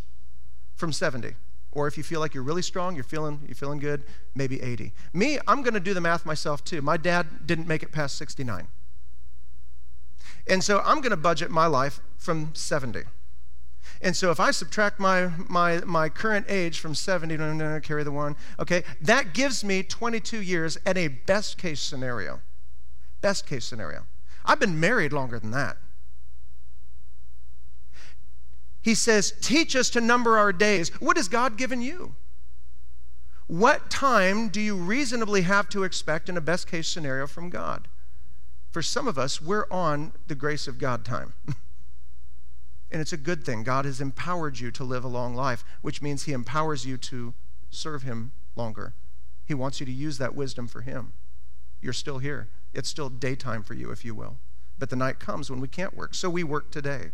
from 0.75 0.91
70. 0.91 1.35
Or 1.75 1.87
if 1.87 1.97
you 1.97 2.03
feel 2.03 2.21
like 2.21 2.33
you're 2.33 2.43
really 2.43 2.61
strong, 2.61 2.95
you're 2.95 3.03
feeling, 3.03 3.41
you're 3.45 3.55
feeling 3.55 3.79
good, 3.79 4.05
maybe 4.33 4.61
80. 4.61 4.93
Me, 5.13 5.37
I'm 5.45 5.61
going 5.61 5.73
to 5.73 5.79
do 5.79 5.93
the 5.93 6.01
math 6.01 6.25
myself 6.25 6.63
too. 6.63 6.81
My 6.81 6.97
dad 6.97 7.45
didn't 7.45 7.67
make 7.67 7.83
it 7.83 7.91
past 7.91 8.15
69. 8.17 8.67
And 10.47 10.63
so 10.63 10.81
I'm 10.85 11.01
going 11.01 11.11
to 11.11 11.17
budget 11.17 11.51
my 11.51 11.67
life 11.67 11.99
from 12.17 12.51
70. 12.55 13.03
And 14.01 14.15
so 14.15 14.31
if 14.31 14.39
I 14.39 14.51
subtract 14.51 14.99
my, 14.99 15.31
my, 15.49 15.81
my 15.85 16.09
current 16.09 16.45
age 16.47 16.79
from 16.79 16.95
70, 16.95 17.37
no, 17.37 17.53
no, 17.53 17.73
no, 17.73 17.79
carry 17.81 18.03
the 18.03 18.11
one, 18.11 18.35
okay, 18.59 18.83
that 19.01 19.33
gives 19.33 19.63
me 19.63 19.83
22 19.83 20.41
years 20.41 20.77
at 20.85 20.97
a 20.97 21.09
best 21.09 21.57
case 21.57 21.81
scenario. 21.81 22.39
Best 23.21 23.45
case 23.45 23.65
scenario. 23.65 24.05
I've 24.45 24.59
been 24.59 24.79
married 24.79 25.11
longer 25.11 25.39
than 25.39 25.51
that. 25.51 25.77
He 28.85 28.93
says, 28.93 29.33
Teach 29.41 29.75
us 29.75 29.89
to 29.89 29.99
number 29.99 30.37
our 30.37 30.53
days. 30.53 30.89
What 31.01 31.17
has 31.17 31.27
God 31.27 31.57
given 31.57 31.81
you? 31.81 32.13
What 33.47 33.89
time 33.89 34.47
do 34.47 34.61
you 34.61 34.75
reasonably 34.75 35.41
have 35.41 35.69
to 35.69 35.81
expect 35.81 36.29
in 36.29 36.37
a 36.37 36.41
best 36.41 36.67
case 36.67 36.87
scenario 36.87 37.25
from 37.25 37.49
God? 37.49 37.87
For 38.69 38.83
some 38.83 39.07
of 39.07 39.17
us, 39.17 39.41
we're 39.41 39.65
on 39.71 40.13
the 40.27 40.35
grace 40.35 40.67
of 40.67 40.77
God 40.77 41.03
time. 41.03 41.33
and 42.91 43.01
it's 43.01 43.11
a 43.11 43.17
good 43.17 43.43
thing. 43.43 43.63
God 43.63 43.85
has 43.85 43.99
empowered 43.99 44.59
you 44.59 44.69
to 44.73 44.83
live 44.83 45.03
a 45.03 45.07
long 45.07 45.33
life, 45.33 45.63
which 45.81 46.03
means 46.03 46.25
He 46.25 46.33
empowers 46.33 46.85
you 46.85 46.95
to 46.95 47.33
serve 47.71 48.03
Him 48.03 48.33
longer. 48.55 48.93
He 49.47 49.55
wants 49.55 49.79
you 49.79 49.87
to 49.87 49.91
use 49.91 50.19
that 50.19 50.35
wisdom 50.35 50.67
for 50.67 50.81
Him. 50.81 51.13
You're 51.81 51.91
still 51.91 52.19
here. 52.19 52.49
It's 52.71 52.89
still 52.89 53.09
daytime 53.09 53.63
for 53.63 53.73
you, 53.73 53.89
if 53.89 54.05
you 54.05 54.13
will. 54.13 54.37
But 54.77 54.91
the 54.91 54.95
night 54.95 55.17
comes 55.17 55.49
when 55.49 55.59
we 55.59 55.67
can't 55.67 55.97
work. 55.97 56.13
So 56.13 56.29
we 56.29 56.43
work 56.43 56.69
today. 56.69 57.13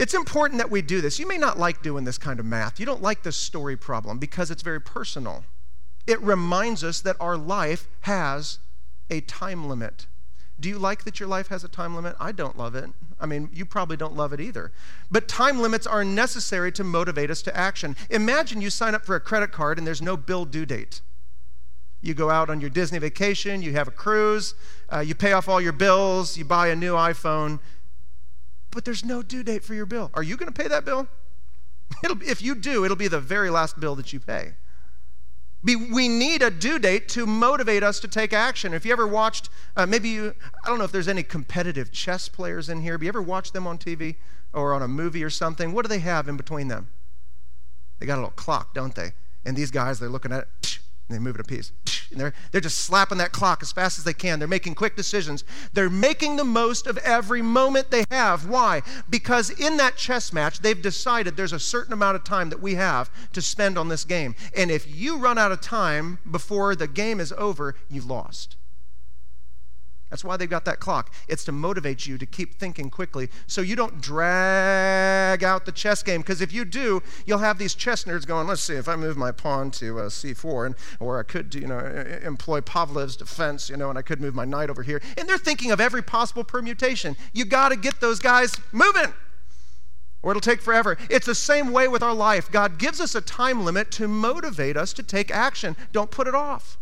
It's 0.00 0.14
important 0.14 0.56
that 0.60 0.70
we 0.70 0.80
do 0.80 1.02
this. 1.02 1.18
You 1.18 1.28
may 1.28 1.36
not 1.36 1.58
like 1.58 1.82
doing 1.82 2.04
this 2.04 2.16
kind 2.16 2.40
of 2.40 2.46
math. 2.46 2.80
You 2.80 2.86
don't 2.86 3.02
like 3.02 3.22
this 3.22 3.36
story 3.36 3.76
problem 3.76 4.18
because 4.18 4.50
it's 4.50 4.62
very 4.62 4.80
personal. 4.80 5.44
It 6.06 6.18
reminds 6.22 6.82
us 6.82 7.02
that 7.02 7.16
our 7.20 7.36
life 7.36 7.86
has 8.00 8.60
a 9.10 9.20
time 9.20 9.68
limit. 9.68 10.06
Do 10.58 10.70
you 10.70 10.78
like 10.78 11.04
that 11.04 11.20
your 11.20 11.28
life 11.28 11.48
has 11.48 11.64
a 11.64 11.68
time 11.68 11.94
limit? 11.94 12.16
I 12.18 12.32
don't 12.32 12.56
love 12.56 12.74
it. 12.74 12.88
I 13.20 13.26
mean, 13.26 13.50
you 13.52 13.66
probably 13.66 13.98
don't 13.98 14.16
love 14.16 14.32
it 14.32 14.40
either. 14.40 14.72
But 15.10 15.28
time 15.28 15.60
limits 15.60 15.86
are 15.86 16.02
necessary 16.02 16.72
to 16.72 16.82
motivate 16.82 17.30
us 17.30 17.42
to 17.42 17.54
action. 17.54 17.94
Imagine 18.08 18.62
you 18.62 18.70
sign 18.70 18.94
up 18.94 19.04
for 19.04 19.16
a 19.16 19.20
credit 19.20 19.52
card 19.52 19.76
and 19.76 19.86
there's 19.86 20.00
no 20.00 20.16
bill 20.16 20.46
due 20.46 20.64
date. 20.64 21.02
You 22.00 22.14
go 22.14 22.30
out 22.30 22.48
on 22.48 22.62
your 22.62 22.70
Disney 22.70 22.98
vacation, 22.98 23.60
you 23.60 23.72
have 23.72 23.86
a 23.86 23.90
cruise, 23.90 24.54
uh, 24.90 25.00
you 25.00 25.14
pay 25.14 25.32
off 25.32 25.46
all 25.46 25.60
your 25.60 25.72
bills, 25.74 26.38
you 26.38 26.46
buy 26.46 26.68
a 26.68 26.76
new 26.76 26.94
iPhone, 26.94 27.58
but 28.70 28.84
there's 28.84 29.04
no 29.04 29.22
due 29.22 29.42
date 29.42 29.64
for 29.64 29.74
your 29.74 29.86
bill. 29.86 30.10
Are 30.14 30.22
you 30.22 30.36
going 30.36 30.52
to 30.52 30.62
pay 30.62 30.68
that 30.68 30.84
bill? 30.84 31.08
It'll, 32.04 32.22
if 32.22 32.42
you 32.42 32.54
do, 32.54 32.84
it'll 32.84 32.96
be 32.96 33.08
the 33.08 33.20
very 33.20 33.50
last 33.50 33.80
bill 33.80 33.94
that 33.96 34.12
you 34.12 34.20
pay. 34.20 34.52
We 35.62 36.08
need 36.08 36.40
a 36.40 36.50
due 36.50 36.78
date 36.78 37.06
to 37.10 37.26
motivate 37.26 37.82
us 37.82 38.00
to 38.00 38.08
take 38.08 38.32
action. 38.32 38.72
If 38.72 38.86
you 38.86 38.92
ever 38.92 39.06
watched, 39.06 39.50
uh, 39.76 39.84
maybe 39.84 40.08
you, 40.08 40.34
I 40.64 40.68
don't 40.68 40.78
know 40.78 40.84
if 40.84 40.92
there's 40.92 41.08
any 41.08 41.22
competitive 41.22 41.92
chess 41.92 42.30
players 42.30 42.70
in 42.70 42.80
here, 42.80 42.96
but 42.96 43.04
you 43.04 43.08
ever 43.10 43.20
watched 43.20 43.52
them 43.52 43.66
on 43.66 43.76
TV 43.76 44.16
or 44.54 44.72
on 44.72 44.80
a 44.80 44.88
movie 44.88 45.22
or 45.22 45.28
something? 45.28 45.72
What 45.72 45.82
do 45.82 45.90
they 45.90 45.98
have 45.98 46.28
in 46.28 46.38
between 46.38 46.68
them? 46.68 46.88
They 47.98 48.06
got 48.06 48.14
a 48.14 48.22
little 48.22 48.30
clock, 48.30 48.72
don't 48.72 48.94
they? 48.94 49.12
And 49.44 49.54
these 49.54 49.70
guys, 49.70 49.98
they're 49.98 50.08
looking 50.08 50.32
at 50.32 50.48
it, 50.62 50.78
and 51.10 51.18
they 51.18 51.22
move 51.22 51.34
it 51.34 51.40
a 51.40 51.44
piece. 51.44 51.72
And 52.12 52.20
they're, 52.20 52.32
they're 52.50 52.60
just 52.60 52.78
slapping 52.78 53.18
that 53.18 53.32
clock 53.32 53.62
as 53.62 53.72
fast 53.72 53.98
as 53.98 54.04
they 54.04 54.12
can. 54.12 54.38
They're 54.38 54.48
making 54.48 54.76
quick 54.76 54.96
decisions. 54.96 55.44
They're 55.72 55.90
making 55.90 56.36
the 56.36 56.44
most 56.44 56.86
of 56.86 56.98
every 56.98 57.42
moment 57.42 57.90
they 57.90 58.04
have. 58.10 58.48
Why? 58.48 58.82
Because 59.08 59.50
in 59.50 59.76
that 59.78 59.96
chess 59.96 60.32
match, 60.32 60.60
they've 60.60 60.80
decided 60.80 61.36
there's 61.36 61.52
a 61.52 61.58
certain 61.58 61.92
amount 61.92 62.16
of 62.16 62.24
time 62.24 62.50
that 62.50 62.62
we 62.62 62.74
have 62.76 63.10
to 63.32 63.42
spend 63.42 63.76
on 63.76 63.88
this 63.88 64.04
game. 64.04 64.34
And 64.56 64.70
if 64.70 64.94
you 64.94 65.18
run 65.18 65.38
out 65.38 65.52
of 65.52 65.60
time 65.60 66.18
before 66.30 66.76
the 66.76 66.88
game 66.88 67.20
is 67.20 67.32
over, 67.32 67.74
you've 67.88 68.06
lost. 68.06 68.56
That's 70.10 70.24
why 70.24 70.36
they've 70.36 70.50
got 70.50 70.64
that 70.64 70.80
clock. 70.80 71.14
It's 71.28 71.44
to 71.44 71.52
motivate 71.52 72.06
you 72.06 72.18
to 72.18 72.26
keep 72.26 72.54
thinking 72.54 72.90
quickly 72.90 73.30
so 73.46 73.60
you 73.60 73.76
don't 73.76 74.00
drag 74.00 75.42
out 75.44 75.64
the 75.64 75.72
chess 75.72 76.02
game. 76.02 76.20
Because 76.20 76.40
if 76.40 76.52
you 76.52 76.64
do, 76.64 77.02
you'll 77.24 77.38
have 77.38 77.58
these 77.58 77.74
chess 77.74 78.04
nerds 78.04 78.26
going, 78.26 78.46
let's 78.46 78.62
see, 78.62 78.74
if 78.74 78.88
I 78.88 78.96
move 78.96 79.16
my 79.16 79.32
pawn 79.32 79.70
to 79.72 80.00
uh, 80.00 80.08
c4, 80.08 80.66
and, 80.66 80.74
or 80.98 81.18
I 81.18 81.22
could, 81.22 81.54
you 81.54 81.66
know, 81.66 81.78
employ 82.22 82.60
Pavlov's 82.60 83.16
defense, 83.16 83.70
you 83.70 83.76
know, 83.76 83.88
and 83.88 83.98
I 83.98 84.02
could 84.02 84.20
move 84.20 84.34
my 84.34 84.44
knight 84.44 84.68
over 84.68 84.82
here. 84.82 85.00
And 85.16 85.28
they're 85.28 85.38
thinking 85.38 85.70
of 85.70 85.80
every 85.80 86.02
possible 86.02 86.44
permutation. 86.44 87.16
You 87.32 87.44
got 87.44 87.70
to 87.70 87.76
get 87.76 88.00
those 88.00 88.18
guys 88.18 88.54
moving 88.72 89.14
or 90.22 90.32
it'll 90.32 90.40
take 90.40 90.60
forever. 90.60 90.98
It's 91.08 91.26
the 91.26 91.34
same 91.34 91.72
way 91.72 91.88
with 91.88 92.02
our 92.02 92.14
life. 92.14 92.50
God 92.50 92.78
gives 92.78 93.00
us 93.00 93.14
a 93.14 93.20
time 93.20 93.64
limit 93.64 93.90
to 93.92 94.06
motivate 94.06 94.76
us 94.76 94.92
to 94.94 95.02
take 95.02 95.30
action. 95.30 95.76
Don't 95.92 96.10
put 96.10 96.26
it 96.26 96.34
off. 96.34 96.78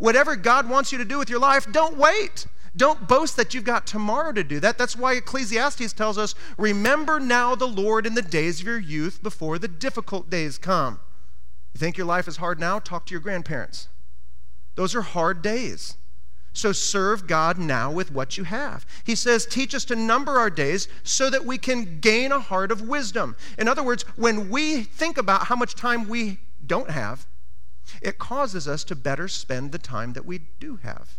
Whatever 0.00 0.34
God 0.34 0.66
wants 0.66 0.92
you 0.92 0.98
to 0.98 1.04
do 1.04 1.18
with 1.18 1.28
your 1.28 1.38
life, 1.38 1.70
don't 1.70 1.98
wait. 1.98 2.46
Don't 2.74 3.06
boast 3.06 3.36
that 3.36 3.52
you've 3.52 3.64
got 3.64 3.86
tomorrow 3.86 4.32
to 4.32 4.42
do 4.42 4.58
that. 4.60 4.78
That's 4.78 4.96
why 4.96 5.12
Ecclesiastes 5.12 5.92
tells 5.92 6.16
us 6.16 6.34
remember 6.56 7.20
now 7.20 7.54
the 7.54 7.68
Lord 7.68 8.06
in 8.06 8.14
the 8.14 8.22
days 8.22 8.60
of 8.60 8.66
your 8.66 8.78
youth 8.78 9.22
before 9.22 9.58
the 9.58 9.68
difficult 9.68 10.30
days 10.30 10.56
come. 10.56 11.00
You 11.74 11.78
think 11.78 11.98
your 11.98 12.06
life 12.06 12.26
is 12.26 12.38
hard 12.38 12.58
now? 12.58 12.78
Talk 12.78 13.04
to 13.06 13.10
your 13.12 13.20
grandparents. 13.20 13.88
Those 14.74 14.94
are 14.94 15.02
hard 15.02 15.42
days. 15.42 15.98
So 16.54 16.72
serve 16.72 17.26
God 17.26 17.58
now 17.58 17.92
with 17.92 18.10
what 18.10 18.38
you 18.38 18.44
have. 18.44 18.86
He 19.04 19.14
says, 19.14 19.44
Teach 19.44 19.74
us 19.74 19.84
to 19.84 19.96
number 19.96 20.38
our 20.38 20.48
days 20.48 20.88
so 21.02 21.28
that 21.28 21.44
we 21.44 21.58
can 21.58 22.00
gain 22.00 22.32
a 22.32 22.40
heart 22.40 22.72
of 22.72 22.88
wisdom. 22.88 23.36
In 23.58 23.68
other 23.68 23.82
words, 23.82 24.04
when 24.16 24.48
we 24.48 24.82
think 24.82 25.18
about 25.18 25.44
how 25.44 25.56
much 25.56 25.74
time 25.74 26.08
we 26.08 26.38
don't 26.66 26.90
have, 26.90 27.26
it 28.00 28.18
causes 28.18 28.66
us 28.68 28.84
to 28.84 28.96
better 28.96 29.28
spend 29.28 29.72
the 29.72 29.78
time 29.78 30.12
that 30.14 30.24
we 30.24 30.38
do 30.58 30.76
have. 30.76 31.18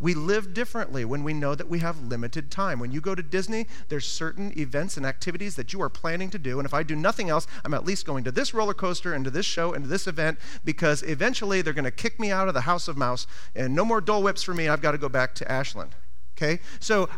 We 0.00 0.14
live 0.14 0.54
differently 0.54 1.04
when 1.04 1.24
we 1.24 1.34
know 1.34 1.56
that 1.56 1.68
we 1.68 1.80
have 1.80 2.00
limited 2.00 2.52
time. 2.52 2.78
When 2.78 2.92
you 2.92 3.00
go 3.00 3.16
to 3.16 3.22
Disney, 3.22 3.66
there's 3.88 4.06
certain 4.06 4.56
events 4.56 4.96
and 4.96 5.04
activities 5.04 5.56
that 5.56 5.72
you 5.72 5.82
are 5.82 5.88
planning 5.88 6.30
to 6.30 6.38
do. 6.38 6.60
And 6.60 6.66
if 6.66 6.72
I 6.72 6.84
do 6.84 6.94
nothing 6.94 7.28
else, 7.28 7.48
I'm 7.64 7.74
at 7.74 7.84
least 7.84 8.06
going 8.06 8.22
to 8.24 8.30
this 8.30 8.54
roller 8.54 8.74
coaster 8.74 9.12
and 9.12 9.24
to 9.24 9.30
this 9.30 9.46
show 9.46 9.72
and 9.72 9.84
to 9.84 9.90
this 9.90 10.06
event 10.06 10.38
because 10.64 11.02
eventually 11.02 11.62
they're 11.62 11.72
going 11.72 11.84
to 11.84 11.90
kick 11.90 12.20
me 12.20 12.30
out 12.30 12.46
of 12.46 12.54
the 12.54 12.60
House 12.60 12.86
of 12.86 12.96
Mouse 12.96 13.26
and 13.56 13.74
no 13.74 13.84
more 13.84 14.00
Dole 14.00 14.22
Whips 14.22 14.44
for 14.44 14.54
me. 14.54 14.68
I've 14.68 14.82
got 14.82 14.92
to 14.92 14.98
go 14.98 15.08
back 15.08 15.34
to 15.36 15.50
Ashland. 15.50 15.96
Okay? 16.36 16.60
So 16.78 17.08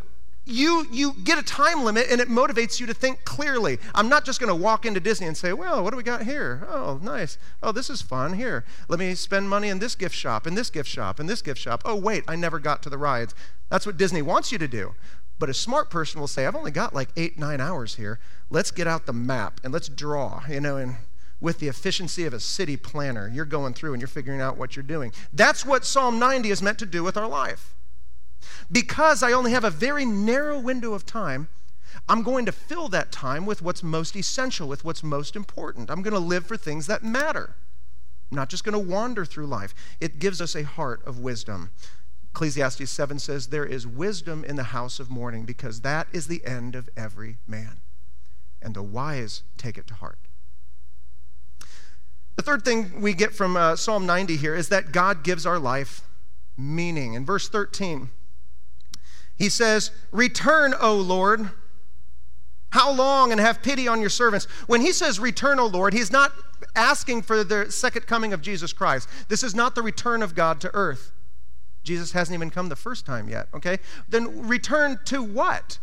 you, 0.51 0.87
you 0.91 1.15
get 1.25 1.39
a 1.39 1.43
time 1.43 1.85
limit 1.85 2.07
and 2.11 2.21
it 2.21 2.29
motivates 2.29 2.81
you 2.81 2.87
to 2.87 2.95
think 2.95 3.25
clearly. 3.25 3.79
I'm 3.95 4.09
not 4.09 4.25
just 4.25 4.41
going 4.41 4.49
to 4.49 4.55
walk 4.55 4.85
into 4.85 5.01
Disney 5.01 5.27
and 5.27 5.37
say, 5.37 5.53
well, 5.53 5.83
what 5.83 5.91
do 5.91 5.97
we 5.97 6.03
got 6.03 6.23
here? 6.23 6.67
Oh, 6.71 6.99
nice. 7.03 7.39
Oh, 7.63 7.73
this 7.73 7.91
is 7.91 8.03
fun. 8.03 8.35
Here, 8.35 8.65
let 8.89 8.99
me 8.99 9.15
spend 9.15 9.49
money 9.49 9.69
in 9.69 9.79
this 9.79 9.95
gift 9.95 10.15
shop, 10.15 10.47
in 10.47 10.55
this 10.55 10.71
gift 10.71 10.89
shop, 10.89 11.21
in 11.21 11.27
this 11.27 11.43
gift 11.43 11.61
shop. 11.61 11.83
Oh, 11.85 11.97
wait, 11.97 12.25
I 12.27 12.37
never 12.37 12.59
got 12.59 12.83
to 12.83 12.91
the 12.91 12.99
rides. 12.99 13.35
That's 13.71 13.87
what 13.87 13.97
Disney 13.97 14.23
wants 14.23 14.53
you 14.53 14.59
to 14.59 14.69
do. 14.69 14.95
But 15.39 15.49
a 15.49 15.55
smart 15.55 15.91
person 15.91 16.21
will 16.21 16.29
say, 16.29 16.47
I've 16.47 16.57
only 16.57 16.71
got 16.71 16.95
like 16.95 17.09
eight, 17.17 17.39
nine 17.39 17.61
hours 17.61 17.95
here. 17.95 18.21
Let's 18.51 18.71
get 18.71 18.87
out 18.87 19.07
the 19.07 19.13
map 19.13 19.61
and 19.65 19.73
let's 19.73 19.89
draw, 19.89 20.43
you 20.49 20.61
know, 20.61 20.77
and 20.77 20.97
with 21.41 21.59
the 21.59 21.69
efficiency 21.69 22.27
of 22.27 22.35
a 22.35 22.41
city 22.41 22.77
planner, 22.77 23.31
you're 23.33 23.47
going 23.47 23.73
through 23.73 23.95
and 23.95 24.03
you're 24.03 24.09
figuring 24.09 24.43
out 24.43 24.59
what 24.59 24.77
you're 24.77 24.83
doing. 24.83 25.13
That's 25.33 25.65
what 25.65 25.87
Psalm 25.87 26.19
90 26.19 26.51
is 26.51 26.61
meant 26.61 26.79
to 26.81 26.87
do 26.87 27.03
with 27.03 27.17
our 27.17 27.29
life. 27.29 27.75
Because 28.71 29.23
I 29.23 29.33
only 29.33 29.53
have 29.53 29.65
a 29.65 29.71
very 29.71 30.05
narrow 30.05 30.59
window 30.59 30.93
of 30.93 31.07
time, 31.07 31.49
I'm 32.09 32.23
going 32.23 32.47
to 32.47 32.53
fill 32.53 32.89
that 32.89 33.13
time 33.13 33.47
with 33.47 33.63
what's 33.63 33.83
most 33.83 34.17
essential, 34.17 34.69
with 34.69 34.85
what's 34.85 35.03
most 35.03 35.37
important. 35.37 35.91
I'm 35.91 36.03
going 36.03 36.15
to 36.15 36.21
live 36.21 36.47
for 36.47 36.57
things 36.57 36.87
that 36.87 37.03
matter. 37.03 37.57
I'm 38.31 38.37
not 38.37 38.49
just 38.49 38.65
going 38.65 38.73
to 38.73 38.91
wander 38.91 39.25
through 39.25 39.47
life. 39.47 39.75
It 40.01 40.19
gives 40.19 40.41
us 40.41 40.55
a 40.55 40.63
heart 40.63 41.05
of 41.07 41.19
wisdom. 41.19 41.71
Ecclesiastes 42.33 42.91
7 42.91 43.19
says, 43.19 43.49
There 43.49 43.67
is 43.67 43.87
wisdom 43.87 44.45
in 44.45 44.57
the 44.57 44.65
house 44.65 45.01
of 45.01 45.11
mourning, 45.11 45.45
because 45.45 45.81
that 45.81 46.07
is 46.13 46.29
the 46.29 46.45
end 46.47 46.77
of 46.77 46.89
every 46.97 47.39
man. 47.47 47.79
And 48.63 48.75
the 48.75 48.83
wise 48.83 49.43
take 49.57 49.77
it 49.77 49.87
to 49.89 49.95
heart. 49.95 50.19
The 52.37 52.43
third 52.43 52.65
thing 52.65 53.01
we 53.01 53.13
get 53.15 53.35
from 53.35 53.57
uh, 53.57 53.77
Psalm 53.77 54.07
90 54.07 54.37
here 54.37 54.55
is 54.55 54.69
that 54.69 54.93
God 54.93 55.25
gives 55.25 55.45
our 55.45 55.59
life 55.59 56.03
meaning. 56.57 57.15
In 57.15 57.27
verse 57.27 57.49
13, 57.49 58.11
he 59.41 59.49
says, 59.49 59.91
Return, 60.13 60.75
O 60.81 60.95
Lord. 60.95 61.51
How 62.73 62.93
long 62.93 63.33
and 63.33 63.41
have 63.41 63.63
pity 63.63 63.89
on 63.89 64.01
your 64.01 64.11
servants? 64.11 64.45
When 64.69 64.81
he 64.81 64.93
says 64.93 65.19
return, 65.19 65.59
O 65.59 65.67
Lord, 65.67 65.93
he's 65.93 66.13
not 66.13 66.31
asking 66.77 67.23
for 67.23 67.43
the 67.43 67.69
second 67.73 68.07
coming 68.07 68.33
of 68.33 68.43
Jesus 68.43 68.73
Christ. 68.73 69.09
This 69.27 69.43
is 69.43 69.57
not 69.57 69.75
the 69.75 69.83
return 69.83 70.23
of 70.23 70.37
God 70.37 70.61
to 70.61 70.71
earth. 70.73 71.11
Jesus 71.83 72.13
hasn't 72.13 72.35
even 72.35 72.51
come 72.51 72.69
the 72.69 72.77
first 72.77 73.07
time 73.07 73.29
yet, 73.29 73.49
okay? 73.53 73.79
Then 74.09 74.47
return 74.47 75.01
to 75.07 75.21
what? 75.21 75.81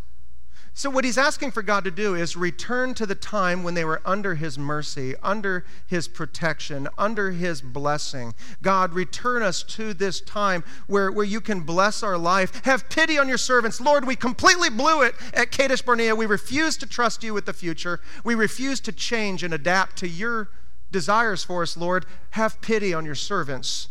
So, 0.78 0.92
what 0.92 1.06
he's 1.06 1.18
asking 1.18 1.54
for 1.54 1.64
God 1.64 1.86
to 1.86 1.92
do 1.92 2.14
is 2.14 2.38
return 2.38 2.94
to 2.94 3.08
the 3.08 3.16
time 3.16 3.64
when 3.64 3.74
they 3.74 3.84
were 3.84 4.00
under 4.06 4.36
his 4.36 4.60
mercy, 4.60 5.16
under 5.24 5.66
his 5.88 6.08
protection, 6.08 6.88
under 7.00 7.32
his 7.32 7.62
blessing. 7.64 8.36
God, 8.62 8.94
return 8.94 9.42
us 9.42 9.64
to 9.64 9.96
this 9.96 10.22
time 10.22 10.64
where, 10.86 11.12
where 11.12 11.26
you 11.26 11.42
can 11.42 11.62
bless 11.62 12.04
our 12.04 12.16
life. 12.16 12.64
Have 12.64 12.90
pity 12.90 13.18
on 13.18 13.28
your 13.28 13.40
servants. 13.40 13.82
Lord, 13.82 14.06
we 14.06 14.16
completely 14.16 14.70
blew 14.70 15.02
it 15.02 15.16
at 15.34 15.50
Kadesh 15.50 15.82
Barnea. 15.82 16.16
We 16.16 16.28
refuse 16.28 16.78
to 16.78 16.86
trust 16.86 17.24
you 17.24 17.34
with 17.34 17.48
the 17.48 17.54
future. 17.54 18.00
We 18.24 18.36
refuse 18.36 18.80
to 18.82 18.92
change 18.92 19.42
and 19.42 19.56
adapt 19.56 19.98
to 19.98 20.08
your 20.08 20.52
desires 20.92 21.44
for 21.44 21.64
us, 21.64 21.76
Lord. 21.76 22.06
Have 22.32 22.62
pity 22.62 22.94
on 22.94 23.04
your 23.04 23.16
servants. 23.16 23.88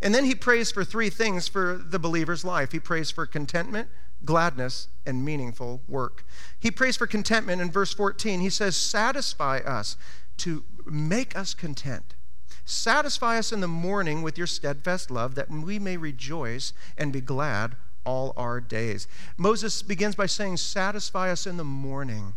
And 0.00 0.14
then 0.14 0.24
he 0.26 0.36
prays 0.36 0.70
for 0.70 0.84
three 0.84 1.10
things 1.10 1.48
for 1.48 1.76
the 1.76 1.98
believer's 1.98 2.44
life 2.44 2.70
he 2.70 2.78
prays 2.78 3.10
for 3.10 3.26
contentment 3.26 3.88
gladness, 4.24 4.88
and 5.06 5.24
meaningful 5.24 5.82
work. 5.88 6.24
He 6.58 6.70
prays 6.70 6.96
for 6.96 7.06
contentment 7.06 7.60
in 7.60 7.70
verse 7.70 7.92
14. 7.92 8.40
He 8.40 8.50
says, 8.50 8.76
Satisfy 8.76 9.58
us 9.58 9.96
to 10.38 10.64
make 10.86 11.36
us 11.36 11.54
content. 11.54 12.14
Satisfy 12.64 13.38
us 13.38 13.52
in 13.52 13.60
the 13.60 13.68
morning 13.68 14.22
with 14.22 14.38
your 14.38 14.46
steadfast 14.46 15.10
love, 15.10 15.34
that 15.34 15.50
we 15.50 15.78
may 15.78 15.96
rejoice 15.96 16.72
and 16.96 17.12
be 17.12 17.20
glad 17.20 17.76
all 18.06 18.32
our 18.36 18.60
days. 18.60 19.06
Moses 19.36 19.82
begins 19.82 20.14
by 20.14 20.26
saying, 20.26 20.56
Satisfy 20.56 21.30
us 21.30 21.46
in 21.46 21.56
the 21.56 21.64
morning. 21.64 22.34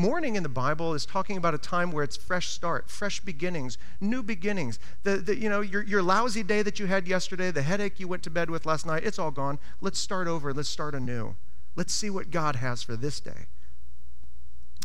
Morning 0.00 0.34
in 0.34 0.42
the 0.42 0.48
Bible 0.48 0.94
is 0.94 1.04
talking 1.04 1.36
about 1.36 1.52
a 1.52 1.58
time 1.58 1.92
where 1.92 2.02
it's 2.02 2.16
fresh 2.16 2.48
start, 2.48 2.88
fresh 2.88 3.20
beginnings, 3.20 3.76
new 4.00 4.22
beginnings. 4.22 4.78
The, 5.02 5.18
the, 5.18 5.36
you 5.36 5.50
know, 5.50 5.60
your, 5.60 5.82
your 5.82 6.02
lousy 6.02 6.42
day 6.42 6.62
that 6.62 6.80
you 6.80 6.86
had 6.86 7.06
yesterday, 7.06 7.50
the 7.50 7.60
headache 7.60 8.00
you 8.00 8.08
went 8.08 8.22
to 8.22 8.30
bed 8.30 8.48
with 8.48 8.64
last 8.64 8.86
night, 8.86 9.04
it's 9.04 9.18
all 9.18 9.30
gone. 9.30 9.58
Let's 9.82 10.00
start 10.00 10.26
over. 10.26 10.54
Let's 10.54 10.70
start 10.70 10.94
anew. 10.94 11.34
Let's 11.76 11.92
see 11.92 12.08
what 12.08 12.30
God 12.30 12.56
has 12.56 12.82
for 12.82 12.96
this 12.96 13.20
day. 13.20 13.48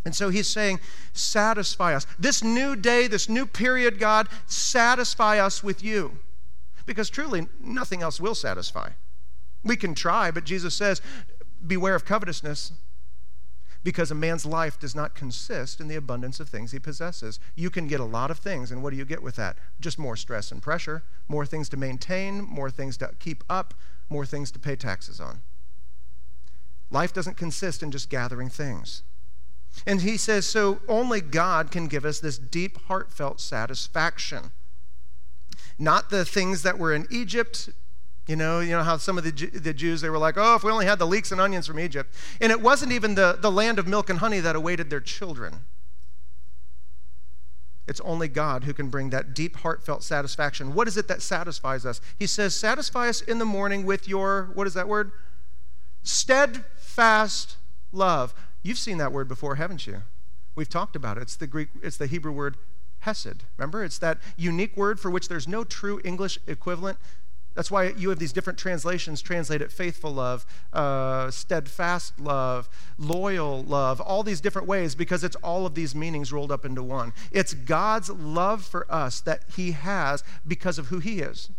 And 0.03 0.13
so 0.13 0.27
he's 0.27 0.49
saying, 0.49 0.81
satisfy 1.13 1.95
us. 1.95 2.05
This 2.19 2.43
new 2.43 2.75
day, 2.75 3.07
this 3.07 3.29
new 3.29 3.45
period, 3.45 3.99
God, 3.99 4.27
satisfy 4.47 5.39
us 5.39 5.63
with 5.63 5.81
you. 5.81 6.19
Because 6.85 7.09
truly, 7.09 7.47
nothing 7.61 8.01
else 8.01 8.19
will 8.19 8.35
satisfy. 8.35 8.89
We 9.63 9.77
can 9.77 9.95
try, 9.95 10.29
but 10.29 10.43
Jesus 10.43 10.75
says, 10.75 11.01
beware 11.65 11.95
of 11.95 12.03
covetousness 12.03 12.73
because 13.85 14.09
a 14.09 14.15
man's 14.15 14.47
life 14.47 14.79
does 14.79 14.95
not 14.95 15.13
consist 15.13 15.79
in 15.79 15.87
the 15.87 15.95
abundance 15.95 16.39
of 16.39 16.49
things 16.49 16.71
he 16.71 16.79
possesses. 16.79 17.39
You 17.53 17.69
can 17.69 17.87
get 17.87 17.99
a 17.99 18.03
lot 18.03 18.31
of 18.31 18.39
things, 18.39 18.71
and 18.71 18.81
what 18.81 18.89
do 18.89 18.97
you 18.97 19.05
get 19.05 19.21
with 19.21 19.35
that? 19.35 19.57
Just 19.79 19.99
more 19.99 20.15
stress 20.15 20.51
and 20.51 20.59
pressure, 20.59 21.03
more 21.27 21.45
things 21.45 21.69
to 21.69 21.77
maintain, 21.77 22.41
more 22.41 22.71
things 22.71 22.97
to 22.97 23.11
keep 23.19 23.43
up, 23.47 23.75
more 24.09 24.25
things 24.25 24.49
to 24.53 24.59
pay 24.59 24.75
taxes 24.75 25.19
on. 25.19 25.43
Life 26.89 27.13
doesn't 27.13 27.37
consist 27.37 27.83
in 27.83 27.91
just 27.91 28.09
gathering 28.09 28.49
things. 28.49 29.03
And 29.85 30.01
he 30.01 30.17
says, 30.17 30.47
so 30.47 30.79
only 30.87 31.21
God 31.21 31.69
can 31.69 31.85
give 31.85 32.05
us 32.05 32.19
this 32.19 32.39
deep, 32.39 32.79
heartfelt 32.87 33.39
satisfaction. 33.39 34.51
Not 35.77 36.09
the 36.09 36.25
things 36.25 36.63
that 36.63 36.79
were 36.79 36.91
in 36.91 37.05
Egypt, 37.11 37.69
you 38.27 38.35
know, 38.35 38.59
you 38.59 38.71
know 38.71 38.83
how 38.83 38.97
some 38.97 39.17
of 39.17 39.23
the, 39.23 39.31
the 39.31 39.73
Jews, 39.73 40.01
they 40.01 40.09
were 40.09 40.17
like, 40.17 40.35
oh, 40.37 40.55
if 40.55 40.63
we 40.63 40.71
only 40.71 40.85
had 40.85 40.99
the 40.99 41.05
leeks 41.05 41.31
and 41.31 41.39
onions 41.39 41.67
from 41.67 41.79
Egypt. 41.79 42.13
And 42.41 42.51
it 42.51 42.59
wasn't 42.59 42.91
even 42.91 43.15
the, 43.15 43.37
the 43.39 43.51
land 43.51 43.77
of 43.77 43.87
milk 43.87 44.09
and 44.09 44.19
honey 44.19 44.39
that 44.39 44.55
awaited 44.55 44.89
their 44.89 44.99
children. 44.99 45.61
It's 47.87 48.01
only 48.01 48.27
God 48.27 48.63
who 48.63 48.73
can 48.73 48.89
bring 48.89 49.11
that 49.11 49.35
deep, 49.35 49.57
heartfelt 49.57 50.01
satisfaction. 50.01 50.73
What 50.73 50.87
is 50.87 50.97
it 50.97 51.07
that 51.07 51.21
satisfies 51.21 51.85
us? 51.85 52.01
He 52.17 52.25
says, 52.25 52.55
satisfy 52.55 53.09
us 53.09 53.21
in 53.21 53.37
the 53.37 53.45
morning 53.45 53.85
with 53.85 54.07
your, 54.07 54.49
what 54.55 54.65
is 54.65 54.73
that 54.73 54.87
word? 54.87 55.11
Steadfast 56.01 57.57
love. 57.91 58.33
You've 58.63 58.79
seen 58.79 58.97
that 58.97 59.11
word 59.11 59.27
before, 59.27 59.55
haven't 59.55 59.85
you? 59.85 60.01
We've 60.55 60.69
talked 60.69 60.95
about 60.95 61.17
it. 61.17 61.21
It's 61.21 61.35
the 61.35 61.45
Greek, 61.45 61.69
it's 61.83 61.97
the 61.97 62.07
Hebrew 62.07 62.31
word 62.31 62.57
hesed. 62.99 63.43
Remember? 63.57 63.83
It's 63.83 63.99
that 63.99 64.17
unique 64.35 64.75
word 64.75 64.99
for 64.99 65.11
which 65.11 65.27
there's 65.27 65.47
no 65.47 65.63
true 65.63 66.01
English 66.03 66.39
equivalent. 66.47 66.97
That's 67.55 67.71
why 67.71 67.93
you 67.97 68.09
have 68.09 68.19
these 68.19 68.33
different 68.33 68.59
translations 68.59 69.21
translate 69.21 69.61
it 69.61 69.71
faithful 69.71 70.11
love, 70.11 70.45
uh, 70.73 71.31
steadfast 71.31 72.19
love, 72.19 72.69
loyal 72.97 73.63
love, 73.63 74.01
all 74.01 74.23
these 74.23 74.41
different 74.41 74.67
ways 74.67 74.93
because 74.93 75.23
it's 75.23 75.37
all 75.37 75.65
of 75.65 75.73
these 75.73 75.95
meanings 75.95 76.33
rolled 76.33 76.51
up 76.51 76.65
into 76.65 76.83
one. 76.83 77.13
It's 77.31 77.53
God's 77.53 78.09
love 78.09 78.63
for 78.63 78.85
us 78.91 79.21
that 79.21 79.43
He 79.55 79.71
has 79.71 80.23
because 80.45 80.77
of 80.77 80.87
who 80.87 80.99
He 80.99 81.21
is. 81.21 81.49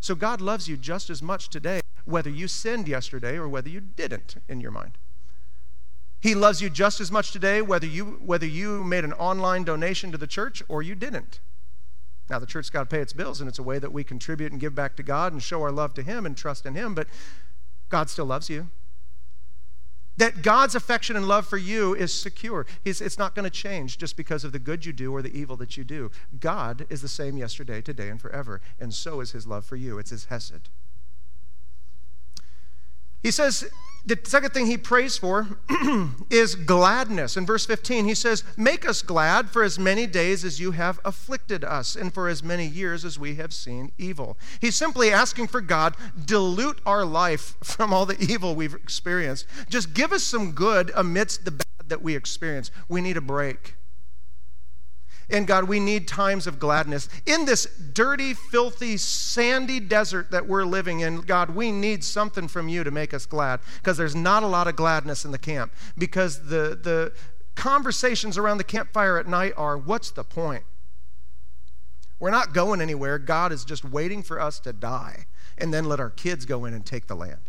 So 0.00 0.14
God 0.14 0.40
loves 0.40 0.66
you 0.66 0.76
just 0.78 1.10
as 1.10 1.22
much 1.22 1.50
today, 1.50 1.80
whether 2.06 2.30
you 2.30 2.48
sinned 2.48 2.88
yesterday 2.88 3.36
or 3.36 3.48
whether 3.48 3.68
you 3.68 3.80
didn't 3.80 4.36
in 4.48 4.60
your 4.60 4.70
mind. 4.70 4.98
He 6.20 6.34
loves 6.34 6.62
you 6.62 6.70
just 6.70 7.00
as 7.00 7.12
much 7.12 7.32
today, 7.32 7.60
whether 7.60 7.86
you, 7.86 8.18
whether 8.24 8.46
you 8.46 8.82
made 8.82 9.04
an 9.04 9.12
online 9.12 9.64
donation 9.64 10.10
to 10.12 10.18
the 10.18 10.26
church 10.26 10.62
or 10.68 10.82
you 10.82 10.94
didn't. 10.94 11.40
Now, 12.28 12.38
the 12.38 12.46
church's 12.46 12.70
got 12.70 12.80
to 12.80 12.86
pay 12.86 13.00
its 13.00 13.12
bills, 13.12 13.40
and 13.40 13.48
it's 13.48 13.58
a 13.58 13.62
way 13.62 13.78
that 13.78 13.92
we 13.92 14.02
contribute 14.02 14.50
and 14.50 14.60
give 14.60 14.74
back 14.74 14.96
to 14.96 15.02
God 15.02 15.32
and 15.32 15.42
show 15.42 15.62
our 15.62 15.70
love 15.70 15.94
to 15.94 16.02
Him 16.02 16.26
and 16.26 16.36
trust 16.36 16.66
in 16.66 16.74
Him, 16.74 16.94
but 16.94 17.06
God 17.88 18.10
still 18.10 18.26
loves 18.26 18.50
you. 18.50 18.68
That 20.16 20.42
God's 20.42 20.74
affection 20.74 21.14
and 21.14 21.28
love 21.28 21.46
for 21.46 21.58
you 21.58 21.94
is 21.94 22.12
secure. 22.12 22.66
He's, 22.82 23.00
it's 23.00 23.18
not 23.18 23.34
going 23.34 23.44
to 23.44 23.50
change 23.50 23.98
just 23.98 24.16
because 24.16 24.44
of 24.44 24.52
the 24.52 24.58
good 24.58 24.86
you 24.86 24.92
do 24.92 25.12
or 25.12 25.20
the 25.20 25.36
evil 25.36 25.56
that 25.58 25.76
you 25.76 25.84
do. 25.84 26.10
God 26.40 26.86
is 26.88 27.02
the 27.02 27.08
same 27.08 27.36
yesterday, 27.36 27.82
today, 27.82 28.08
and 28.08 28.20
forever, 28.20 28.60
and 28.80 28.94
so 28.94 29.20
is 29.20 29.32
His 29.32 29.46
love 29.46 29.64
for 29.66 29.76
you. 29.76 29.98
It's 29.98 30.10
His 30.10 30.24
Hesed. 30.26 30.70
He 33.22 33.30
says, 33.30 33.68
the 34.06 34.18
second 34.22 34.52
thing 34.52 34.66
he 34.66 34.78
prays 34.78 35.18
for 35.18 35.58
is 36.30 36.54
gladness. 36.54 37.36
In 37.36 37.44
verse 37.44 37.66
15, 37.66 38.04
he 38.04 38.14
says, 38.14 38.44
Make 38.56 38.88
us 38.88 39.02
glad 39.02 39.50
for 39.50 39.64
as 39.64 39.78
many 39.78 40.06
days 40.06 40.44
as 40.44 40.60
you 40.60 40.70
have 40.70 41.00
afflicted 41.04 41.64
us, 41.64 41.96
and 41.96 42.14
for 42.14 42.28
as 42.28 42.42
many 42.42 42.66
years 42.66 43.04
as 43.04 43.18
we 43.18 43.34
have 43.34 43.52
seen 43.52 43.90
evil. 43.98 44.38
He's 44.60 44.76
simply 44.76 45.10
asking 45.10 45.48
for 45.48 45.60
God, 45.60 45.96
dilute 46.24 46.80
our 46.86 47.04
life 47.04 47.56
from 47.64 47.92
all 47.92 48.06
the 48.06 48.20
evil 48.20 48.54
we've 48.54 48.74
experienced. 48.74 49.46
Just 49.68 49.92
give 49.92 50.12
us 50.12 50.22
some 50.22 50.52
good 50.52 50.92
amidst 50.94 51.44
the 51.44 51.50
bad 51.50 51.88
that 51.88 52.02
we 52.02 52.14
experience. 52.14 52.70
We 52.88 53.00
need 53.00 53.16
a 53.16 53.20
break. 53.20 53.74
And 55.28 55.46
God, 55.46 55.64
we 55.64 55.80
need 55.80 56.06
times 56.06 56.46
of 56.46 56.60
gladness. 56.60 57.08
In 57.26 57.46
this 57.46 57.66
dirty, 57.92 58.32
filthy, 58.32 58.96
sandy 58.96 59.80
desert 59.80 60.30
that 60.30 60.46
we're 60.46 60.64
living 60.64 61.00
in, 61.00 61.22
God, 61.22 61.50
we 61.50 61.72
need 61.72 62.04
something 62.04 62.46
from 62.46 62.68
you 62.68 62.84
to 62.84 62.92
make 62.92 63.12
us 63.12 63.26
glad 63.26 63.60
because 63.78 63.96
there's 63.96 64.14
not 64.14 64.44
a 64.44 64.46
lot 64.46 64.68
of 64.68 64.76
gladness 64.76 65.24
in 65.24 65.32
the 65.32 65.38
camp. 65.38 65.72
Because 65.98 66.46
the, 66.46 66.78
the 66.80 67.12
conversations 67.56 68.38
around 68.38 68.58
the 68.58 68.64
campfire 68.64 69.18
at 69.18 69.26
night 69.26 69.52
are 69.56 69.76
what's 69.76 70.12
the 70.12 70.22
point? 70.22 70.62
We're 72.20 72.30
not 72.30 72.54
going 72.54 72.80
anywhere. 72.80 73.18
God 73.18 73.52
is 73.52 73.64
just 73.64 73.84
waiting 73.84 74.22
for 74.22 74.40
us 74.40 74.60
to 74.60 74.72
die 74.72 75.26
and 75.58 75.74
then 75.74 75.86
let 75.86 75.98
our 75.98 76.10
kids 76.10 76.44
go 76.44 76.64
in 76.66 76.72
and 76.72 76.86
take 76.86 77.08
the 77.08 77.16
land. 77.16 77.40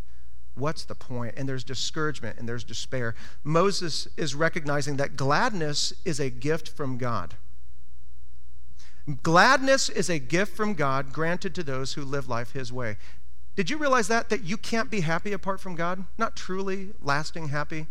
What's 0.55 0.83
the 0.83 0.95
point? 0.95 1.35
And 1.37 1.47
there's 1.47 1.63
discouragement 1.63 2.39
and 2.39 2.49
there's 2.49 2.63
despair. 2.63 3.13
Moses 3.43 4.07
is 4.17 4.33
recognizing 4.33 4.97
that 4.97 5.15
gladness 5.15 5.93
is 6.03 6.19
a 6.19 6.31
gift 6.31 6.69
from 6.69 6.97
God. 6.97 7.35
Gladness 9.23 9.89
is 9.89 10.09
a 10.09 10.19
gift 10.19 10.55
from 10.55 10.73
God 10.73 11.13
granted 11.13 11.55
to 11.55 11.63
those 11.63 11.93
who 11.93 12.03
live 12.03 12.27
life 12.27 12.51
His 12.51 12.73
way. 12.73 12.97
Did 13.55 13.69
you 13.69 13.77
realize 13.77 14.07
that? 14.09 14.29
That 14.29 14.43
you 14.43 14.57
can't 14.57 14.91
be 14.91 15.01
happy 15.01 15.33
apart 15.33 15.59
from 15.59 15.75
God? 15.75 16.05
Not 16.17 16.35
truly 16.35 16.89
lasting 17.01 17.49
happy? 17.49 17.87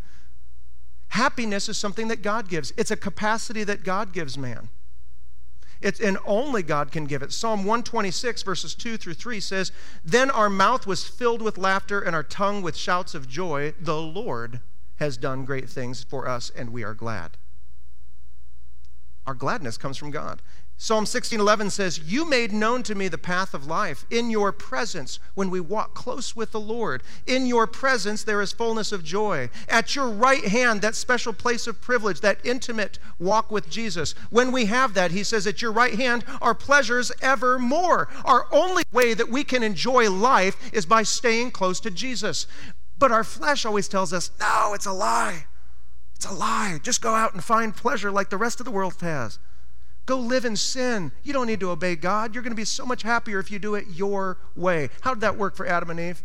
Happiness 1.08 1.68
is 1.68 1.78
something 1.78 2.08
that 2.08 2.22
God 2.22 2.48
gives, 2.48 2.72
it's 2.76 2.90
a 2.90 2.96
capacity 2.96 3.64
that 3.64 3.84
God 3.84 4.12
gives 4.12 4.36
man. 4.36 4.68
It's, 5.80 6.00
and 6.00 6.18
only 6.24 6.62
God 6.62 6.90
can 6.90 7.04
give 7.04 7.22
it. 7.22 7.32
Psalm 7.32 7.60
126, 7.60 8.42
verses 8.42 8.74
2 8.74 8.96
through 8.96 9.14
3 9.14 9.40
says, 9.40 9.72
Then 10.04 10.30
our 10.30 10.48
mouth 10.48 10.86
was 10.86 11.06
filled 11.06 11.42
with 11.42 11.58
laughter 11.58 12.00
and 12.00 12.14
our 12.14 12.22
tongue 12.22 12.62
with 12.62 12.76
shouts 12.76 13.14
of 13.14 13.28
joy. 13.28 13.74
The 13.78 14.00
Lord 14.00 14.60
has 14.96 15.18
done 15.18 15.44
great 15.44 15.68
things 15.68 16.02
for 16.02 16.26
us, 16.26 16.50
and 16.50 16.72
we 16.72 16.82
are 16.82 16.94
glad. 16.94 17.36
Our 19.26 19.34
gladness 19.34 19.76
comes 19.76 19.96
from 19.96 20.10
God. 20.10 20.40
Psalm 20.78 21.06
16:11 21.06 21.70
says, 21.70 21.98
"You 22.00 22.26
made 22.26 22.52
known 22.52 22.82
to 22.82 22.94
me 22.94 23.08
the 23.08 23.16
path 23.16 23.54
of 23.54 23.66
life. 23.66 24.04
In 24.10 24.28
your 24.28 24.52
presence, 24.52 25.18
when 25.34 25.48
we 25.48 25.58
walk 25.58 25.94
close 25.94 26.36
with 26.36 26.52
the 26.52 26.60
Lord, 26.60 27.02
in 27.26 27.46
your 27.46 27.66
presence 27.66 28.22
there 28.22 28.42
is 28.42 28.52
fullness 28.52 28.92
of 28.92 29.02
joy. 29.02 29.48
At 29.70 29.96
your 29.96 30.10
right 30.10 30.46
hand, 30.46 30.82
that 30.82 30.94
special 30.94 31.32
place 31.32 31.66
of 31.66 31.80
privilege, 31.80 32.20
that 32.20 32.44
intimate 32.44 32.98
walk 33.18 33.50
with 33.50 33.70
Jesus. 33.70 34.14
When 34.28 34.52
we 34.52 34.66
have 34.66 34.92
that, 34.92 35.12
he 35.12 35.24
says, 35.24 35.46
at 35.46 35.62
your 35.62 35.72
right 35.72 35.94
hand 35.94 36.24
are 36.42 36.54
pleasures 36.54 37.10
evermore. 37.22 38.08
Our 38.26 38.46
only 38.52 38.84
way 38.92 39.14
that 39.14 39.30
we 39.30 39.44
can 39.44 39.62
enjoy 39.62 40.10
life 40.10 40.56
is 40.74 40.84
by 40.84 41.04
staying 41.04 41.52
close 41.52 41.80
to 41.80 41.90
Jesus. 41.90 42.46
But 42.98 43.10
our 43.12 43.24
flesh 43.24 43.64
always 43.64 43.88
tells 43.88 44.12
us, 44.12 44.30
"No, 44.38 44.74
it's 44.74 44.86
a 44.86 44.92
lie. 44.92 45.46
It's 46.14 46.26
a 46.26 46.32
lie. 46.32 46.80
Just 46.82 47.00
go 47.00 47.14
out 47.14 47.32
and 47.32 47.42
find 47.42 47.74
pleasure 47.74 48.10
like 48.10 48.28
the 48.28 48.36
rest 48.36 48.60
of 48.60 48.64
the 48.64 48.70
world 48.70 48.96
has." 49.00 49.38
Go 50.06 50.18
live 50.18 50.44
in 50.44 50.56
sin. 50.56 51.10
You 51.24 51.32
don't 51.32 51.48
need 51.48 51.60
to 51.60 51.70
obey 51.70 51.96
God. 51.96 52.32
You're 52.32 52.42
going 52.42 52.52
to 52.52 52.56
be 52.56 52.64
so 52.64 52.86
much 52.86 53.02
happier 53.02 53.40
if 53.40 53.50
you 53.50 53.58
do 53.58 53.74
it 53.74 53.86
your 53.92 54.38
way. 54.54 54.88
How 55.00 55.14
did 55.14 55.20
that 55.20 55.36
work 55.36 55.56
for 55.56 55.66
Adam 55.66 55.90
and 55.90 55.98
Eve? 55.98 56.22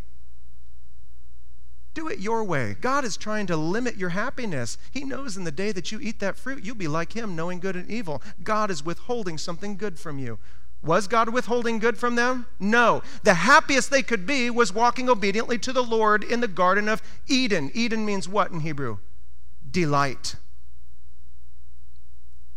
Do 1.93 2.07
it 2.07 2.19
your 2.19 2.43
way. 2.43 2.77
God 2.79 3.03
is 3.03 3.17
trying 3.17 3.47
to 3.47 3.57
limit 3.57 3.97
your 3.97 4.09
happiness. 4.09 4.77
He 4.91 5.03
knows 5.03 5.35
in 5.35 5.43
the 5.43 5.51
day 5.51 5.71
that 5.73 5.91
you 5.91 5.99
eat 5.99 6.19
that 6.19 6.37
fruit, 6.37 6.63
you'll 6.63 6.75
be 6.75 6.87
like 6.87 7.13
Him, 7.13 7.35
knowing 7.35 7.59
good 7.59 7.75
and 7.75 7.89
evil. 7.89 8.21
God 8.43 8.71
is 8.71 8.85
withholding 8.85 9.37
something 9.37 9.75
good 9.75 9.99
from 9.99 10.17
you. 10.17 10.39
Was 10.83 11.07
God 11.07 11.29
withholding 11.29 11.79
good 11.79 11.97
from 11.97 12.15
them? 12.15 12.47
No. 12.59 13.03
The 13.23 13.35
happiest 13.35 13.91
they 13.91 14.01
could 14.01 14.25
be 14.25 14.49
was 14.49 14.73
walking 14.73 15.09
obediently 15.09 15.57
to 15.59 15.73
the 15.73 15.83
Lord 15.83 16.23
in 16.23 16.39
the 16.39 16.47
Garden 16.47 16.87
of 16.87 17.01
Eden. 17.27 17.71
Eden 17.73 18.05
means 18.05 18.27
what 18.27 18.51
in 18.51 18.61
Hebrew? 18.61 18.97
Delight. 19.69 20.35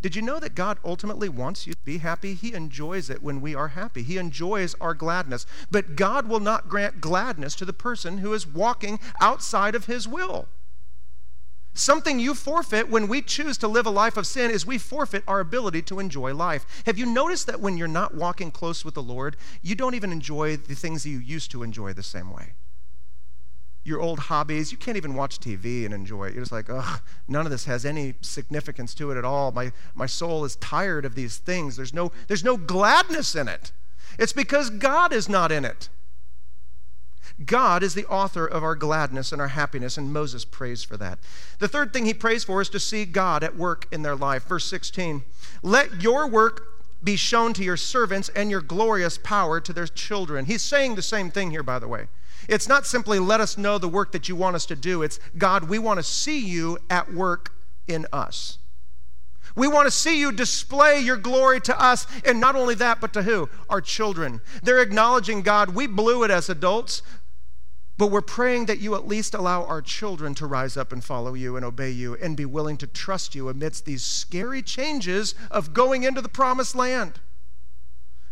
Did 0.05 0.15
you 0.15 0.21
know 0.21 0.39
that 0.39 0.55
God 0.55 0.77
ultimately 0.85 1.31
wants 1.31 1.67
you 1.67 1.73
to 1.73 1.79
be 1.83 1.97
happy? 1.97 2.35
He 2.35 2.53
enjoys 2.53 3.09
it 3.09 3.23
when 3.23 3.41
we 3.41 3.55
are 3.55 3.69
happy. 3.69 4.03
He 4.03 4.19
enjoys 4.19 4.75
our 4.79 4.93
gladness. 4.93 5.47
But 5.71 5.97
God 5.97 6.29
will 6.29 6.41
not 6.41 6.69
grant 6.69 7.01
gladness 7.01 7.55
to 7.55 7.65
the 7.65 7.73
person 7.73 8.19
who 8.19 8.35
is 8.35 8.47
walking 8.47 9.01
outside 9.19 9.75
of 9.75 9.87
His 9.87 10.07
will. 10.07 10.47
Something 11.73 12.21
you 12.21 12.35
forfeit 12.35 12.91
when 12.91 13.09
we 13.09 13.23
choose 13.23 13.57
to 13.57 13.67
live 13.67 13.87
a 13.87 13.91
life 13.91 14.19
of 14.19 14.27
sin 14.27 14.51
is 14.51 14.67
we 14.67 14.77
forfeit 14.77 15.25
our 15.27 15.41
ability 15.41 15.81
to 15.81 16.01
enjoy 16.01 16.35
life. 16.35 16.67
Have 16.85 16.99
you 16.99 17.07
noticed 17.07 17.47
that 17.47 17.61
when 17.63 17.79
you're 17.79 17.89
not 17.89 18.15
walking 18.15 18.51
close 18.51 18.85
with 18.85 18.93
the 18.93 19.03
Lord, 19.03 19.39
you 19.63 19.75
don't 19.75 19.95
even 19.95 20.13
enjoy 20.13 20.59
the 20.59 20.75
things 20.75 21.07
you 21.07 21.17
used 21.17 21.51
to 21.53 21.63
enjoy 21.63 21.95
the 21.95 22.03
same 22.03 22.31
way? 22.31 22.53
Your 23.85 24.01
old 24.01 24.19
hobbies. 24.19 24.73
You 24.73 24.79
can't 24.79 24.97
even 24.97 25.15
watch 25.15 25.39
TV 25.39 25.85
and 25.85 25.93
enjoy 25.93 26.27
it. 26.27 26.35
You're 26.35 26.43
just 26.43 26.53
like, 26.53 26.71
ugh, 26.71 27.01
none 27.29 27.45
of 27.45 27.53
this 27.53 27.67
has 27.67 27.85
any 27.85 28.15
significance 28.23 28.95
to 28.95 29.11
it 29.11 29.19
at 29.19 29.25
all. 29.25 29.53
My, 29.53 29.73
my 29.95 30.07
soul 30.07 30.45
is 30.45 30.57
tired 30.57 31.05
of 31.05 31.15
these 31.15 31.37
things. 31.37 31.77
There's 31.77 31.95
no, 31.95 32.11
there's 32.27 32.45
no 32.45 32.57
gladness 32.57 33.35
in 33.35 33.47
it. 33.47 33.73
It's 34.19 34.33
because 34.33 34.71
God 34.71 35.13
is 35.13 35.29
not 35.29 35.53
in 35.53 35.65
it. 35.65 35.89
God 37.45 37.83
is 37.83 37.95
the 37.95 38.07
author 38.07 38.47
of 38.47 38.63
our 38.63 38.77
gladness 38.77 39.33
and 39.33 39.41
our 39.41 39.49
happiness, 39.49 39.99
and 39.99 40.13
Moses 40.13 40.45
prays 40.45 40.85
for 40.85 40.97
that. 40.99 41.19
The 41.59 41.67
third 41.67 41.93
thing 41.93 42.07
he 42.07 42.15
prays 42.15 42.45
for 42.45 42.61
is 42.61 42.69
to 42.71 42.79
see 42.79 43.05
God 43.05 43.43
at 43.43 43.57
work 43.57 43.89
in 43.91 44.03
their 44.03 44.15
life. 44.15 44.45
Verse 44.45 44.67
16 44.67 45.25
Let 45.63 46.01
your 46.01 46.29
work 46.29 46.74
be 47.05 47.17
shown 47.17 47.53
to 47.55 47.63
your 47.63 47.77
servants 47.77 48.31
and 48.31 48.51
your 48.51 48.63
glorious 48.63 49.19
power 49.19 49.61
to 49.61 49.73
their 49.73 49.87
children. 49.87 50.47
He's 50.47 50.63
saying 50.63 50.95
the 50.95 51.03
same 51.03 51.31
thing 51.31 51.51
here, 51.51 51.63
by 51.63 51.79
the 51.79 51.89
way. 51.89 52.09
It's 52.49 52.69
not 52.69 52.87
simply 52.87 53.19
let 53.19 53.41
us 53.41 53.57
know 53.57 53.79
the 53.79 53.89
work 53.89 54.13
that 54.13 54.29
you 54.29 54.37
want 54.37 54.57
us 54.57 54.67
to 54.67 54.77
do. 54.77 55.03
It's 55.03 55.19
God, 55.37 55.69
we 55.69 55.79
want 55.79 55.99
to 55.99 56.03
see 56.03 56.39
you 56.39 56.79
at 56.91 57.13
work 57.13 57.53
in 57.87 58.07
us. 58.13 58.59
We 59.57 59.69
want 59.69 59.87
to 59.87 59.91
see 59.91 60.19
you 60.19 60.33
display 60.33 60.99
your 60.99 61.17
glory 61.17 61.61
to 61.61 61.81
us, 61.81 62.07
and 62.25 62.41
not 62.41 62.57
only 62.57 62.75
that, 62.77 63.01
but 63.01 63.13
to 63.13 63.23
who? 63.23 63.49
Our 63.71 63.81
children. 63.81 64.41
They're 64.63 64.83
acknowledging, 64.83 65.43
God, 65.43 65.75
we 65.75 65.87
blew 65.87 66.25
it 66.25 66.31
as 66.31 66.49
adults, 66.49 67.03
but 67.97 68.11
we're 68.11 68.21
praying 68.21 68.67
that 68.67 68.81
you 68.81 68.95
at 68.95 69.07
least 69.07 69.35
allow 69.35 69.65
our 69.65 69.81
children 69.81 70.35
to 70.35 70.47
rise 70.47 70.77
up 70.77 70.93
and 70.93 71.05
follow 71.05 71.35
you 71.35 71.57
and 71.57 71.65
obey 71.65 71.91
you 71.91 72.17
and 72.21 72.37
be 72.37 72.45
willing 72.45 72.77
to 72.79 72.87
trust 72.87 73.35
you 73.35 73.49
amidst 73.49 73.85
these 73.85 74.03
scary 74.03 74.63
changes 74.63 75.35
of 75.51 75.73
going 75.73 76.03
into 76.03 76.21
the 76.21 76.29
promised 76.29 76.75
land. 76.75 77.21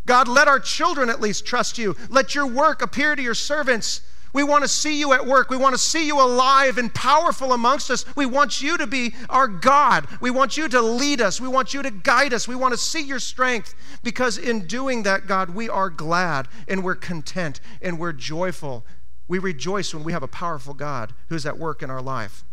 God, 0.05 0.27
let 0.27 0.49
our 0.49 0.59
children 0.59 1.09
at 1.09 1.21
least 1.21 1.47
trust 1.47 1.79
you. 1.79 1.95
Let 2.09 2.35
your 2.35 2.47
work 2.47 2.83
appear 2.83 3.15
to 3.15 3.23
your 3.23 3.35
servants. 3.35 4.01
We 4.33 4.43
want 4.43 4.65
to 4.65 4.69
see 4.69 4.99
you 4.99 5.13
at 5.13 5.27
work. 5.27 5.49
We 5.49 5.57
want 5.57 5.75
to 5.75 5.79
see 5.79 6.07
you 6.07 6.21
alive 6.21 6.79
and 6.79 6.93
powerful 6.93 7.53
amongst 7.53 7.91
us. 7.91 8.05
We 8.17 8.27
want 8.27 8.63
you 8.63 8.79
to 8.79 8.87
be 8.87 9.15
our 9.29 9.47
God. 9.47 10.09
We 10.21 10.31
want 10.31 10.57
you 10.57 10.69
to 10.69 10.81
lead 10.81 11.21
us. 11.21 11.41
We 11.41 11.49
want 11.49 11.75
you 11.75 11.83
to 11.83 11.91
guide 11.91 12.33
us. 12.33 12.49
We 12.49 12.57
want 12.57 12.73
to 12.73 12.79
see 12.79 13.03
your 13.03 13.21
strength 13.21 13.75
because 14.03 14.39
in 14.39 14.67
doing 14.67 15.05
that, 15.05 15.29
God, 15.29 15.51
we 15.51 15.69
are 15.69 15.91
glad 15.91 16.49
and 16.67 16.83
we're 16.83 16.95
content 16.97 17.61
and 17.81 17.99
we're 17.99 18.13
joyful. 18.13 18.85
We 19.33 19.39
rejoice 19.39 19.95
when 19.95 20.05
we 20.05 20.13
have 20.13 20.23
a 20.23 20.29
powerful 20.29 20.75
God 20.75 21.15
who's 21.31 21.47
at 21.47 21.59
work 21.59 21.83
in 21.83 21.89
our 21.89 22.03
life. 22.03 22.45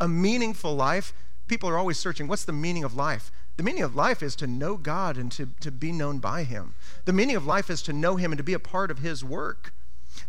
A 0.00 0.08
meaningful 0.08 0.74
life, 0.74 1.12
people 1.46 1.68
are 1.68 1.78
always 1.78 1.96
searching 1.96 2.26
what's 2.26 2.44
the 2.44 2.52
meaning 2.52 2.82
of 2.82 2.96
life? 2.96 3.30
The 3.56 3.62
meaning 3.62 3.84
of 3.84 3.94
life 3.94 4.20
is 4.20 4.34
to 4.34 4.48
know 4.48 4.76
God 4.76 5.16
and 5.16 5.30
to, 5.30 5.50
to 5.60 5.70
be 5.70 5.92
known 5.92 6.18
by 6.18 6.42
Him. 6.42 6.74
The 7.04 7.12
meaning 7.12 7.36
of 7.36 7.46
life 7.46 7.70
is 7.70 7.82
to 7.82 7.92
know 7.92 8.16
Him 8.16 8.32
and 8.32 8.36
to 8.36 8.42
be 8.42 8.52
a 8.52 8.58
part 8.58 8.90
of 8.90 8.98
His 8.98 9.22
work. 9.22 9.72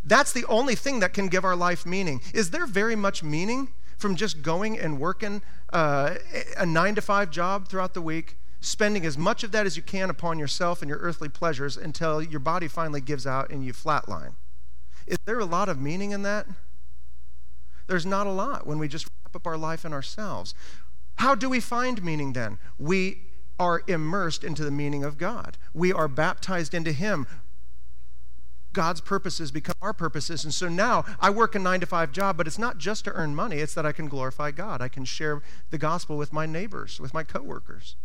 That's 0.04 0.32
the 0.32 0.46
only 0.46 0.76
thing 0.76 1.00
that 1.00 1.12
can 1.12 1.28
give 1.28 1.43
our 1.43 1.56
life 1.56 1.84
meaning. 1.84 2.22
Is 2.32 2.52
there 2.52 2.68
very 2.68 2.96
much 2.96 3.24
meaning 3.24 3.70
from 3.98 4.16
just 4.16 4.43
going 4.43 4.78
and 4.78 5.00
working 5.00 5.41
uh, 5.74 6.18
a 6.56 6.68
nine 6.68 6.93
to 6.93 7.02
five 7.02 7.32
job 7.32 7.68
throughout 7.68 7.96
the 7.96 8.02
week, 8.04 8.38
spending 8.66 9.05
as 9.05 9.18
much 9.18 9.43
of 9.43 9.51
that 9.51 9.66
as 9.66 9.78
you 9.78 9.84
can 9.84 10.09
upon 10.09 10.39
yourself 10.39 10.82
and 10.82 10.89
your 10.89 10.97
earthly 10.99 11.30
pleasures 11.30 11.78
until 11.78 12.22
your 12.22 12.39
body 12.39 12.68
finally 12.68 13.01
gives 13.01 13.28
out 13.28 13.49
and 13.51 13.63
you 13.63 13.74
flatline? 13.74 14.34
Is 15.05 15.18
there 15.26 15.39
a 15.39 15.45
lot 15.45 15.70
of 15.70 15.80
meaning 15.80 16.11
in 16.11 16.24
that? 16.24 16.47
There's 17.88 18.05
not 18.05 18.26
a 18.26 18.32
lot 18.32 18.66
when 18.66 18.80
we 18.80 18.88
just 18.88 19.05
wrap 19.05 19.36
up 19.36 19.45
our 19.45 19.57
life 19.57 19.86
in 19.86 19.93
ourselves. 19.93 20.55
How 21.18 21.36
do 21.36 21.47
we 21.47 21.59
find 21.59 22.03
meaning 22.03 22.34
then? 22.34 22.57
We 22.80 23.20
are 23.59 23.84
immersed 23.88 24.43
into 24.43 24.66
the 24.66 24.72
meaning 24.72 25.03
of 25.03 25.18
God. 25.18 25.57
We 25.74 25.93
are 25.93 26.07
baptized 26.07 26.74
into 26.74 26.91
Him. 26.91 27.28
God's 28.74 28.99
purposes 28.99 29.51
become 29.51 29.76
our 29.82 29.93
purposes. 29.93 30.43
And 30.43 30.53
so 30.53 30.68
now 30.68 31.05
I 31.22 31.30
work 31.30 31.55
a 31.55 31.59
nine 31.59 31.80
to 31.82 31.86
five 31.86 32.11
job, 32.11 32.36
but 32.36 32.47
it's 32.47 32.59
not 32.59 32.80
just 32.80 33.05
to 33.05 33.13
earn 33.13 33.36
money, 33.36 33.57
it's 33.57 33.76
that 33.76 33.86
I 33.86 33.91
can 33.91 34.07
glorify 34.07 34.51
God. 34.51 34.82
I 34.82 34.89
can 34.89 35.05
share 35.05 35.43
the 35.70 35.78
gospel 35.78 36.18
with 36.18 36.34
my 36.34 36.47
neighbors, 36.47 36.99
with 36.99 37.13
my 37.13 37.24
coworkers. 37.24 37.95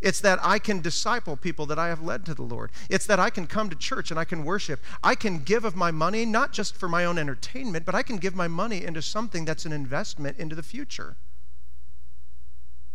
It's 0.00 0.20
that 0.20 0.38
I 0.42 0.58
can 0.58 0.80
disciple 0.80 1.36
people 1.36 1.66
that 1.66 1.78
I 1.78 1.88
have 1.88 2.02
led 2.02 2.26
to 2.26 2.34
the 2.34 2.42
Lord. 2.42 2.70
It's 2.90 3.06
that 3.06 3.18
I 3.18 3.30
can 3.30 3.46
come 3.46 3.70
to 3.70 3.76
church 3.76 4.10
and 4.10 4.20
I 4.20 4.24
can 4.24 4.44
worship. 4.44 4.80
I 5.02 5.14
can 5.14 5.38
give 5.38 5.64
of 5.64 5.74
my 5.74 5.90
money, 5.90 6.26
not 6.26 6.52
just 6.52 6.76
for 6.76 6.88
my 6.88 7.04
own 7.04 7.18
entertainment, 7.18 7.86
but 7.86 7.94
I 7.94 8.02
can 8.02 8.18
give 8.18 8.34
my 8.34 8.48
money 8.48 8.84
into 8.84 9.00
something 9.00 9.44
that's 9.44 9.64
an 9.64 9.72
investment 9.72 10.38
into 10.38 10.54
the 10.54 10.62
future. 10.62 11.16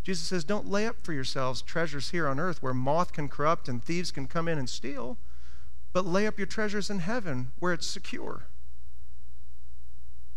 Jesus 0.04 0.28
says, 0.28 0.44
Don't 0.44 0.70
lay 0.70 0.86
up 0.86 0.98
for 1.04 1.14
yourselves 1.14 1.62
treasures 1.62 2.12
here 2.12 2.28
on 2.28 2.40
earth 2.40 2.62
where 2.62 2.74
moth 2.74 3.14
can 3.14 3.28
corrupt 3.28 3.68
and 3.68 3.84
thieves 3.84 4.12
can 4.12 4.28
come 4.28 4.48
in 4.48 4.58
and 4.58 4.70
steal, 4.70 5.18
but 5.94 6.06
lay 6.06 6.28
up 6.28 6.38
your 6.38 6.48
treasures 6.48 6.90
in 6.90 7.00
heaven 7.00 7.52
where 7.60 7.74
it's 7.74 7.88
secure. 7.88 8.44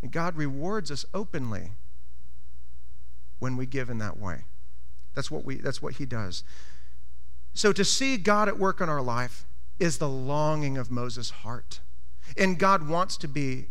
And 0.02 0.10
God 0.10 0.36
rewards 0.36 0.90
us 0.90 1.06
openly 1.14 1.72
when 3.38 3.56
we 3.56 3.66
give 3.66 3.88
in 3.88 3.98
that 3.98 4.18
way. 4.18 4.44
That's 5.14 5.30
what, 5.30 5.44
we, 5.44 5.56
that's 5.56 5.80
what 5.80 5.94
He 5.94 6.06
does. 6.06 6.44
So 7.52 7.72
to 7.72 7.84
see 7.84 8.16
God 8.16 8.48
at 8.48 8.58
work 8.58 8.80
in 8.80 8.88
our 8.88 9.02
life 9.02 9.44
is 9.78 9.98
the 9.98 10.08
longing 10.08 10.76
of 10.76 10.90
Moses' 10.90 11.30
heart. 11.30 11.80
And 12.36 12.58
God 12.58 12.88
wants 12.88 13.16
to 13.18 13.28
be 13.28 13.66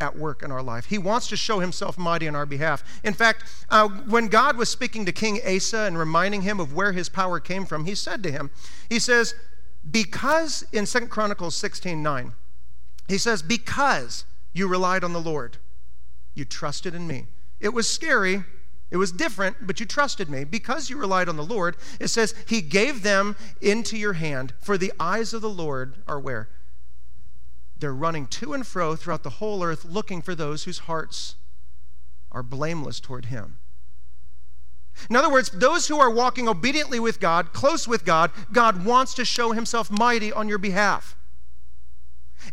at 0.00 0.16
work 0.16 0.42
in 0.42 0.50
our 0.50 0.62
life. 0.62 0.86
He 0.86 0.98
wants 0.98 1.28
to 1.28 1.36
show 1.36 1.60
himself 1.60 1.96
mighty 1.96 2.28
on 2.28 2.34
our 2.34 2.46
behalf. 2.46 3.00
In 3.02 3.14
fact, 3.14 3.44
uh, 3.70 3.88
when 3.88 4.28
God 4.28 4.56
was 4.56 4.68
speaking 4.68 5.06
to 5.06 5.12
King 5.12 5.40
Asa 5.46 5.80
and 5.80 5.98
reminding 5.98 6.42
him 6.42 6.60
of 6.60 6.74
where 6.74 6.92
his 6.92 7.08
power 7.08 7.40
came 7.40 7.64
from, 7.64 7.86
he 7.86 7.94
said 7.94 8.22
to 8.22 8.30
him, 8.30 8.50
He 8.90 8.98
says, 8.98 9.34
because 9.90 10.64
in 10.72 10.84
Second 10.84 11.08
Chronicles 11.08 11.56
16 11.56 12.02
9, 12.02 12.32
he 13.08 13.18
says, 13.18 13.42
because 13.42 14.24
you 14.52 14.66
relied 14.68 15.04
on 15.04 15.12
the 15.12 15.20
Lord, 15.20 15.58
you 16.34 16.44
trusted 16.44 16.94
in 16.94 17.06
me. 17.06 17.26
It 17.60 17.70
was 17.70 17.88
scary, 17.88 18.44
it 18.90 18.98
was 18.98 19.10
different, 19.10 19.66
but 19.66 19.80
you 19.80 19.86
trusted 19.86 20.28
me. 20.28 20.44
Because 20.44 20.88
you 20.88 20.96
relied 20.96 21.28
on 21.28 21.36
the 21.36 21.44
Lord, 21.44 21.76
it 21.98 22.08
says, 22.08 22.34
He 22.46 22.60
gave 22.60 23.02
them 23.02 23.36
into 23.60 23.96
your 23.96 24.14
hand, 24.14 24.54
for 24.60 24.78
the 24.78 24.92
eyes 25.00 25.32
of 25.32 25.42
the 25.42 25.50
Lord 25.50 25.96
are 26.06 26.20
where? 26.20 26.48
They're 27.78 27.92
running 27.92 28.26
to 28.28 28.54
and 28.54 28.66
fro 28.66 28.96
throughout 28.96 29.22
the 29.22 29.30
whole 29.30 29.62
earth 29.62 29.84
looking 29.84 30.22
for 30.22 30.34
those 30.34 30.64
whose 30.64 30.80
hearts 30.80 31.34
are 32.30 32.42
blameless 32.42 33.00
toward 33.00 33.26
Him. 33.26 33.58
In 35.10 35.16
other 35.16 35.30
words, 35.30 35.50
those 35.50 35.88
who 35.88 35.98
are 35.98 36.10
walking 36.10 36.48
obediently 36.48 36.98
with 36.98 37.20
God, 37.20 37.52
close 37.52 37.86
with 37.86 38.04
God, 38.04 38.30
God 38.52 38.84
wants 38.84 39.14
to 39.14 39.24
show 39.24 39.52
Himself 39.52 39.90
mighty 39.90 40.32
on 40.32 40.48
your 40.48 40.58
behalf. 40.58 41.16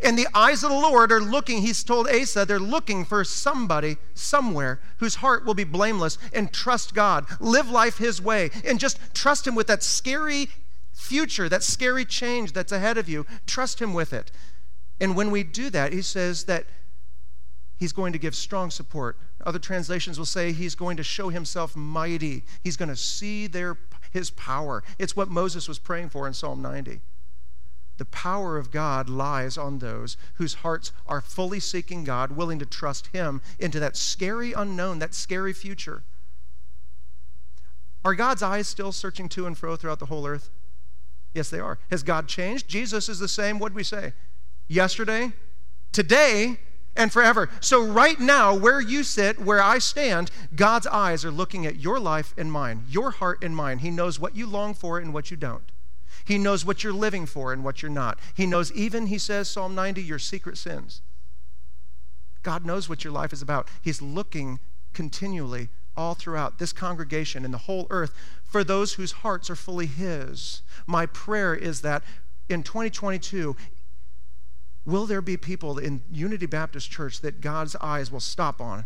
And 0.02 0.18
the 0.18 0.28
eyes 0.34 0.64
of 0.64 0.70
the 0.70 0.76
Lord 0.76 1.12
are 1.12 1.20
looking, 1.20 1.62
he's 1.62 1.84
told 1.84 2.08
Asa, 2.08 2.44
they're 2.44 2.58
looking 2.58 3.04
for 3.04 3.24
somebody 3.24 3.96
somewhere 4.14 4.80
whose 4.98 5.16
heart 5.16 5.44
will 5.44 5.54
be 5.54 5.64
blameless 5.64 6.18
and 6.32 6.52
trust 6.52 6.94
God. 6.94 7.26
Live 7.40 7.70
life 7.70 7.98
his 7.98 8.20
way 8.20 8.50
and 8.64 8.80
just 8.80 8.98
trust 9.14 9.46
him 9.46 9.54
with 9.54 9.66
that 9.68 9.82
scary 9.82 10.48
future, 10.92 11.48
that 11.48 11.62
scary 11.62 12.04
change 12.04 12.52
that's 12.52 12.72
ahead 12.72 12.98
of 12.98 13.08
you. 13.08 13.26
Trust 13.46 13.80
him 13.80 13.94
with 13.94 14.12
it. 14.12 14.30
And 15.00 15.16
when 15.16 15.30
we 15.30 15.42
do 15.42 15.70
that, 15.70 15.92
he 15.92 16.02
says 16.02 16.44
that 16.44 16.66
he's 17.76 17.92
going 17.92 18.12
to 18.12 18.18
give 18.18 18.34
strong 18.34 18.70
support. 18.70 19.18
Other 19.44 19.58
translations 19.58 20.18
will 20.18 20.26
say 20.26 20.52
he's 20.52 20.74
going 20.74 20.96
to 20.96 21.02
show 21.02 21.28
himself 21.28 21.76
mighty. 21.76 22.44
He's 22.62 22.76
going 22.76 22.88
to 22.88 22.96
see 22.96 23.46
their, 23.46 23.76
his 24.10 24.30
power. 24.30 24.82
It's 24.98 25.16
what 25.16 25.28
Moses 25.28 25.68
was 25.68 25.78
praying 25.78 26.10
for 26.10 26.26
in 26.26 26.34
Psalm 26.34 26.62
90. 26.62 27.00
The 27.96 28.04
power 28.04 28.58
of 28.58 28.70
God 28.70 29.08
lies 29.08 29.56
on 29.56 29.78
those 29.78 30.16
whose 30.34 30.54
hearts 30.54 30.92
are 31.06 31.20
fully 31.20 31.60
seeking 31.60 32.04
God, 32.04 32.32
willing 32.32 32.58
to 32.58 32.66
trust 32.66 33.08
Him 33.08 33.40
into 33.58 33.78
that 33.80 33.96
scary 33.96 34.52
unknown, 34.52 34.98
that 34.98 35.14
scary 35.14 35.52
future. 35.52 36.02
Are 38.04 38.14
God's 38.14 38.42
eyes 38.42 38.68
still 38.68 38.92
searching 38.92 39.28
to 39.30 39.46
and 39.46 39.56
fro 39.56 39.76
throughout 39.76 40.00
the 40.00 40.06
whole 40.06 40.26
earth? 40.26 40.50
Yes, 41.32 41.50
they 41.50 41.60
are. 41.60 41.78
Has 41.90 42.02
God 42.02 42.28
changed? 42.28 42.68
Jesus 42.68 43.08
is 43.08 43.18
the 43.18 43.28
same. 43.28 43.58
What 43.58 43.70
did 43.70 43.76
we 43.76 43.84
say? 43.84 44.12
yesterday, 44.68 45.32
today, 45.92 46.58
and 46.96 47.12
forever. 47.12 47.50
So, 47.60 47.82
right 47.82 48.18
now, 48.18 48.54
where 48.54 48.80
you 48.80 49.02
sit, 49.02 49.40
where 49.40 49.62
I 49.62 49.78
stand, 49.78 50.30
God's 50.54 50.86
eyes 50.86 51.24
are 51.24 51.30
looking 51.30 51.66
at 51.66 51.80
your 51.80 51.98
life 51.98 52.34
and 52.38 52.50
mine, 52.50 52.84
your 52.88 53.10
heart 53.10 53.42
and 53.42 53.54
mine. 53.54 53.78
He 53.78 53.90
knows 53.90 54.20
what 54.20 54.36
you 54.36 54.46
long 54.46 54.74
for 54.74 54.98
and 54.98 55.12
what 55.12 55.30
you 55.30 55.36
don't. 55.36 55.64
He 56.24 56.38
knows 56.38 56.64
what 56.64 56.82
you're 56.82 56.92
living 56.92 57.26
for 57.26 57.52
and 57.52 57.62
what 57.62 57.82
you're 57.82 57.90
not. 57.90 58.18
He 58.34 58.46
knows 58.46 58.72
even, 58.72 59.06
he 59.06 59.18
says, 59.18 59.48
Psalm 59.48 59.74
90, 59.74 60.02
your 60.02 60.18
secret 60.18 60.56
sins. 60.56 61.02
God 62.42 62.64
knows 62.64 62.88
what 62.88 63.04
your 63.04 63.12
life 63.12 63.32
is 63.32 63.42
about. 63.42 63.68
He's 63.82 64.00
looking 64.00 64.58
continually 64.92 65.68
all 65.96 66.14
throughout 66.14 66.58
this 66.58 66.72
congregation 66.72 67.44
and 67.44 67.52
the 67.52 67.58
whole 67.58 67.86
earth 67.90 68.14
for 68.44 68.64
those 68.64 68.94
whose 68.94 69.12
hearts 69.12 69.50
are 69.50 69.56
fully 69.56 69.86
His. 69.86 70.62
My 70.86 71.06
prayer 71.06 71.54
is 71.54 71.82
that 71.82 72.02
in 72.48 72.62
2022, 72.62 73.56
will 74.84 75.06
there 75.06 75.22
be 75.22 75.36
people 75.36 75.78
in 75.78 76.02
Unity 76.10 76.46
Baptist 76.46 76.90
Church 76.90 77.20
that 77.20 77.40
God's 77.40 77.76
eyes 77.76 78.10
will 78.10 78.20
stop 78.20 78.60
on 78.60 78.84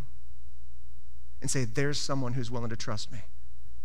and 1.41 1.51
say, 1.51 1.65
There's 1.65 2.01
someone 2.01 2.35
who's 2.35 2.51
willing 2.51 2.71
to 2.71 2.77
trust 2.77 3.11
me? 3.13 3.21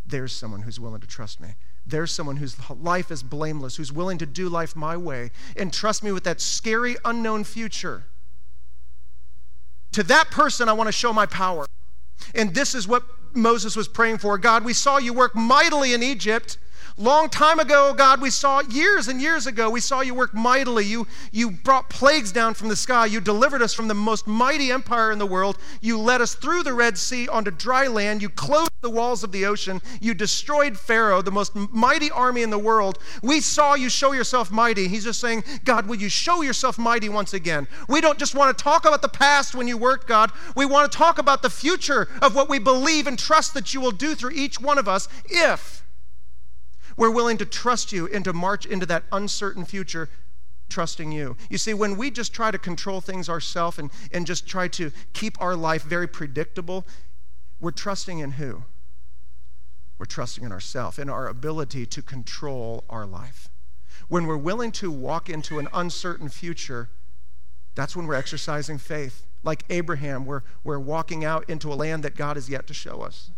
There's 0.06 0.34
someone 0.34 0.64
who's 0.64 0.80
willing 0.80 1.01
to 1.01 1.08
trust 1.08 1.39
me. 1.39 1.56
There's 1.86 2.11
someone 2.11 2.38
whose 2.38 2.55
life 2.69 3.11
is 3.11 3.23
blameless, 3.23 3.75
who's 3.75 3.91
willing 3.91 4.17
to 4.19 4.25
do 4.25 4.47
life 4.47 4.75
my 4.75 4.95
way 4.95 5.31
and 5.57 5.73
trust 5.73 6.03
me 6.03 6.11
with 6.11 6.23
that 6.23 6.39
scary, 6.39 6.95
unknown 7.03 7.43
future. 7.43 8.05
To 9.91 10.03
that 10.03 10.31
person, 10.31 10.69
I 10.69 10.73
want 10.73 10.88
to 10.88 10.93
show 10.93 11.13
my 11.13 11.25
power. 11.25 11.65
And 12.34 12.55
this 12.55 12.73
is 12.73 12.88
what 12.88 13.03
Moses 13.34 13.75
was 13.75 13.88
praying 13.88 14.19
for. 14.19 14.38
God, 14.38 14.63
we 14.63 14.73
saw 14.73 14.97
you 14.97 15.13
work 15.13 15.36
mightily 15.36 15.93
in 15.93 16.01
Egypt. 16.01 16.57
Long 16.98 17.28
time 17.28 17.60
ago, 17.60 17.91
God, 17.96 18.22
we 18.22 18.30
saw 18.30 18.62
years 18.62 19.08
and 19.08 19.20
years 19.20 19.48
ago, 19.48 19.68
we 19.68 19.80
saw 19.80 20.02
you 20.02 20.14
work 20.14 20.32
mightily. 20.36 20.86
You, 20.86 21.08
you 21.32 21.50
brought 21.50 21.89
plagues 21.89 22.32
down 22.32 22.54
from 22.54 22.68
the 22.68 22.76
sky. 22.76 23.08
You 23.08 23.20
delivered 23.20 23.64
us 23.64 23.74
from 23.74 23.88
the 23.88 23.96
most 23.96 24.28
mighty 24.28 24.72
empire 24.72 25.12
in 25.12 25.18
the 25.18 25.26
world. 25.26 25.58
You 25.82 25.98
led 25.98 26.22
us 26.22 26.36
through 26.36 26.62
the 26.62 26.74
Red 26.74 27.00
Sea 27.00 27.28
onto 27.28 27.50
dry 27.50 27.88
land. 27.88 28.22
You 28.22 28.30
closed 28.30 28.70
the 28.82 28.91
walls 28.91 29.24
of 29.24 29.32
the 29.32 29.46
ocean. 29.46 29.82
You 30.02 30.14
destroyed 30.14 30.78
Pharaoh, 30.78 31.24
the 31.24 31.32
most 31.32 31.56
mighty 31.56 32.12
army 32.12 32.44
in 32.44 32.52
the 32.52 32.60
world. 32.60 33.00
We 33.24 33.41
saw 33.41 33.74
you 33.74 33.89
show 33.89 34.12
yourself 34.12 34.52
mighty. 34.52 34.88
He's 34.88 35.06
just 35.06 35.20
saying, 35.20 35.46
God, 35.66 35.88
will 35.88 35.96
you 35.96 36.10
show 36.10 36.44
yourself 36.44 36.78
mighty 36.78 37.10
once 37.10 37.34
again? 37.34 37.68
We 37.89 38.02
don't 38.02 38.20
just 38.20 38.36
want 38.36 38.56
to 38.56 38.64
talk 38.64 38.86
about 38.86 39.02
the 39.02 39.10
past 39.10 39.56
when 39.56 39.68
you 39.68 39.78
worked, 39.78 40.08
God. 40.08 40.32
We 40.56 40.68
want 40.68 40.91
to 40.91 40.96
talk 40.96 41.18
about 41.18 41.41
the 41.41 41.50
future 41.50 42.08
of 42.22 42.36
what 42.36 42.50
we 42.50 42.60
believe 42.60 43.08
and 43.08 43.18
trust 43.18 43.56
that 43.56 43.74
you 43.74 43.82
will 43.82 43.91
do 43.91 44.14
through 44.14 44.32
each 44.36 44.62
one 44.62 44.78
of 44.78 44.88
us 44.88 45.08
if 45.26 45.82
we're 46.98 47.12
willing 47.12 47.38
to 47.38 47.46
trust 47.46 47.91
you 47.91 48.08
and 48.08 48.24
to 48.26 48.34
march 48.34 48.66
into 48.66 48.86
that 48.88 49.04
uncertain 49.12 49.66
future 49.66 50.10
trusting 50.70 51.12
you. 51.12 51.38
You 51.50 51.58
see, 51.58 51.74
when 51.74 51.98
we 51.98 52.10
just 52.10 52.34
try 52.34 52.50
to 52.52 52.58
control 52.58 53.00
things 53.00 53.30
ourselves 53.30 53.78
and, 53.78 53.91
and 54.12 54.26
just 54.26 54.48
try 54.48 54.68
to 54.70 54.91
keep 55.14 55.39
our 55.39 55.56
life 55.56 55.84
very 55.84 56.08
predictable, 56.08 56.86
we're 57.60 57.72
trusting 57.72 58.20
in 58.20 58.32
who? 58.32 58.64
We're 59.98 60.06
trusting 60.06 60.44
in 60.44 60.52
ourselves, 60.52 60.98
in 60.98 61.10
our 61.10 61.28
ability 61.28 61.86
to 61.86 62.02
control 62.02 62.84
our 62.89 63.06
life. 63.06 63.50
When 64.08 64.26
we're 64.26 64.38
willing 64.38 64.72
to 64.74 64.91
walk 64.91 65.30
into 65.30 65.60
an 65.60 65.68
uncertain 65.74 66.30
future, 66.30 66.89
that's 67.76 67.96
when 67.96 68.08
we're 68.08 68.16
exercising 68.16 68.80
faith. 68.80 69.26
Like 69.44 69.64
Abraham, 69.70 70.26
we're, 70.26 70.41
we're 70.64 70.80
walking 70.80 71.24
out 71.24 71.50
into 71.50 71.72
a 71.72 71.76
land 71.76 72.04
that 72.04 72.16
God 72.16 72.36
has 72.36 72.50
yet 72.50 72.66
to 72.68 72.74
show 72.74 73.02
us. 73.02 73.30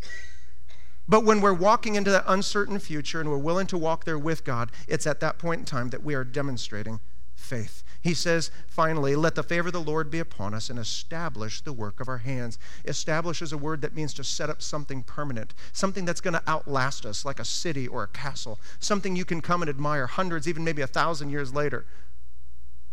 But 1.07 1.23
when 1.23 1.39
we're 1.41 1.53
walking 1.53 1.95
into 1.95 2.11
that 2.11 2.25
uncertain 2.27 2.79
future 2.79 3.21
and 3.21 3.29
we're 3.29 3.37
willing 3.37 3.67
to 3.67 3.77
walk 3.77 4.05
there 4.05 4.17
with 4.17 4.43
God, 4.43 4.71
it's 4.87 5.05
at 5.05 5.19
that 5.19 5.37
point 5.37 5.59
in 5.59 5.65
time 5.65 5.89
that 5.89 6.03
we 6.03 6.15
are 6.15 6.23
demonstrating 6.23 6.99
faith. 7.35 7.83
He 8.01 8.13
says, 8.13 8.49
finally, 8.67 9.15
let 9.15 9.35
the 9.35 9.43
favor 9.43 9.67
of 9.67 9.73
the 9.73 9.81
Lord 9.81 10.09
be 10.09 10.19
upon 10.19 10.53
us 10.53 10.69
and 10.69 10.79
establish 10.79 11.61
the 11.61 11.73
work 11.73 11.99
of 11.99 12.07
our 12.07 12.19
hands. 12.19 12.57
Establish 12.85 13.41
is 13.41 13.51
a 13.51 13.57
word 13.57 13.81
that 13.81 13.95
means 13.95 14.13
to 14.15 14.23
set 14.23 14.49
up 14.49 14.61
something 14.61 15.03
permanent, 15.03 15.53
something 15.73 16.05
that's 16.05 16.21
going 16.21 16.33
to 16.33 16.43
outlast 16.47 17.05
us, 17.05 17.25
like 17.25 17.39
a 17.39 17.45
city 17.45 17.87
or 17.87 18.03
a 18.03 18.07
castle, 18.07 18.59
something 18.79 19.15
you 19.15 19.25
can 19.25 19.41
come 19.41 19.61
and 19.61 19.69
admire 19.69 20.07
hundreds, 20.07 20.47
even 20.47 20.63
maybe 20.63 20.81
a 20.81 20.87
thousand 20.87 21.29
years 21.29 21.53
later. 21.53 21.85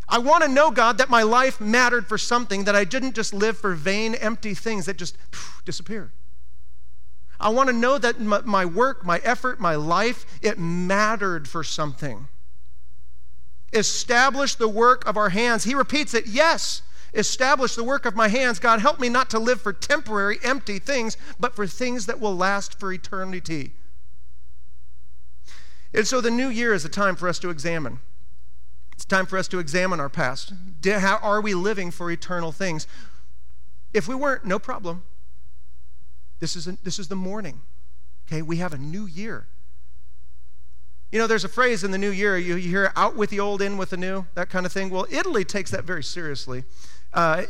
I 0.09 0.19
want 0.19 0.43
to 0.43 0.49
know, 0.49 0.71
God, 0.71 0.99
that 0.99 1.09
my 1.09 1.23
life 1.23 1.61
mattered 1.61 2.07
for 2.07 2.19
something, 2.19 2.65
that 2.65 2.77
I 2.77 2.85
didn't 2.85 3.15
just 3.15 3.33
live 3.33 3.57
for 3.57 3.75
vain, 3.75 4.15
empty 4.15 4.55
things 4.55 4.87
that 4.87 4.97
just 4.97 5.17
phew, 5.31 5.63
disappear. 5.65 6.13
I 7.43 7.49
want 7.49 7.69
to 7.69 7.75
know 7.75 7.99
that 7.99 8.21
my 8.21 8.65
work, 8.65 9.05
my 9.05 9.21
effort, 9.25 9.61
my 9.61 9.75
life, 9.75 10.25
it 10.41 10.59
mattered 10.59 11.49
for 11.49 11.65
something. 11.65 12.29
Establish 13.73 14.55
the 14.55 14.69
work 14.69 15.07
of 15.07 15.17
our 15.17 15.31
hands. 15.31 15.65
He 15.65 15.75
repeats 15.75 16.15
it, 16.15 16.27
yes, 16.27 16.83
establish 17.15 17.75
the 17.75 17.85
work 17.85 18.07
of 18.07 18.15
my 18.15 18.29
hands. 18.29 18.59
God, 18.59 18.81
help 18.81 19.01
me 19.01 19.09
not 19.09 19.29
to 19.31 19.39
live 19.39 19.61
for 19.61 19.73
temporary, 19.73 20.39
empty 20.43 20.79
things, 20.79 21.17
but 21.41 21.57
for 21.57 21.67
things 21.67 22.07
that 22.07 22.21
will 22.21 22.37
last 22.37 22.79
for 22.79 22.93
eternity. 22.93 23.73
And 25.93 26.07
so 26.07 26.21
the 26.21 26.31
new 26.31 26.49
year 26.49 26.73
is 26.73 26.85
a 26.85 26.89
time 26.89 27.17
for 27.17 27.29
us 27.29 27.39
to 27.41 27.51
examine. 27.51 27.99
It's 28.93 29.05
time 29.05 29.27
for 29.27 29.37
us 29.37 29.49
to 29.49 29.59
examine 29.59 30.01
our 30.01 30.09
past. 30.09 30.53
How 30.85 31.19
are 31.23 31.41
we 31.41 31.55
living 31.55 31.91
for 31.91 32.11
eternal 32.11 32.53
things? 32.53 32.87
If 33.93 34.07
we 34.07 34.15
weren't, 34.15 34.45
no 34.45 34.59
problem. 34.59 35.03
This 36.43 36.57
is, 36.57 36.67
a, 36.67 36.77
this 36.83 36.99
is 36.99 37.07
the 37.07 37.15
morning. 37.15 37.61
Okay, 38.27 38.43
we 38.43 38.57
have 38.57 38.73
a 38.73 38.79
new 38.79 39.07
year. 39.07 39.47
You 41.13 41.21
know, 41.21 41.29
there's 41.29 41.45
a 41.45 41.49
phrase 41.49 41.85
in 41.85 41.93
the 41.93 41.99
new 41.99 42.11
year, 42.11 42.37
you, 42.37 42.57
you 42.57 42.69
hear 42.69 42.93
out 42.97 43.15
with 43.17 43.31
the 43.31 43.39
old, 43.39 43.63
in 43.63 43.77
with 43.77 43.91
the 43.91 43.97
new, 43.97 44.27
that 44.35 44.51
kind 44.51 44.67
of 44.67 44.73
thing. 44.73 44.91
Well, 44.91 45.07
Italy 45.09 45.45
takes 45.45 45.71
that 45.71 45.85
very 45.85 46.03
seriously. 46.03 46.65
Uh, 47.15 47.45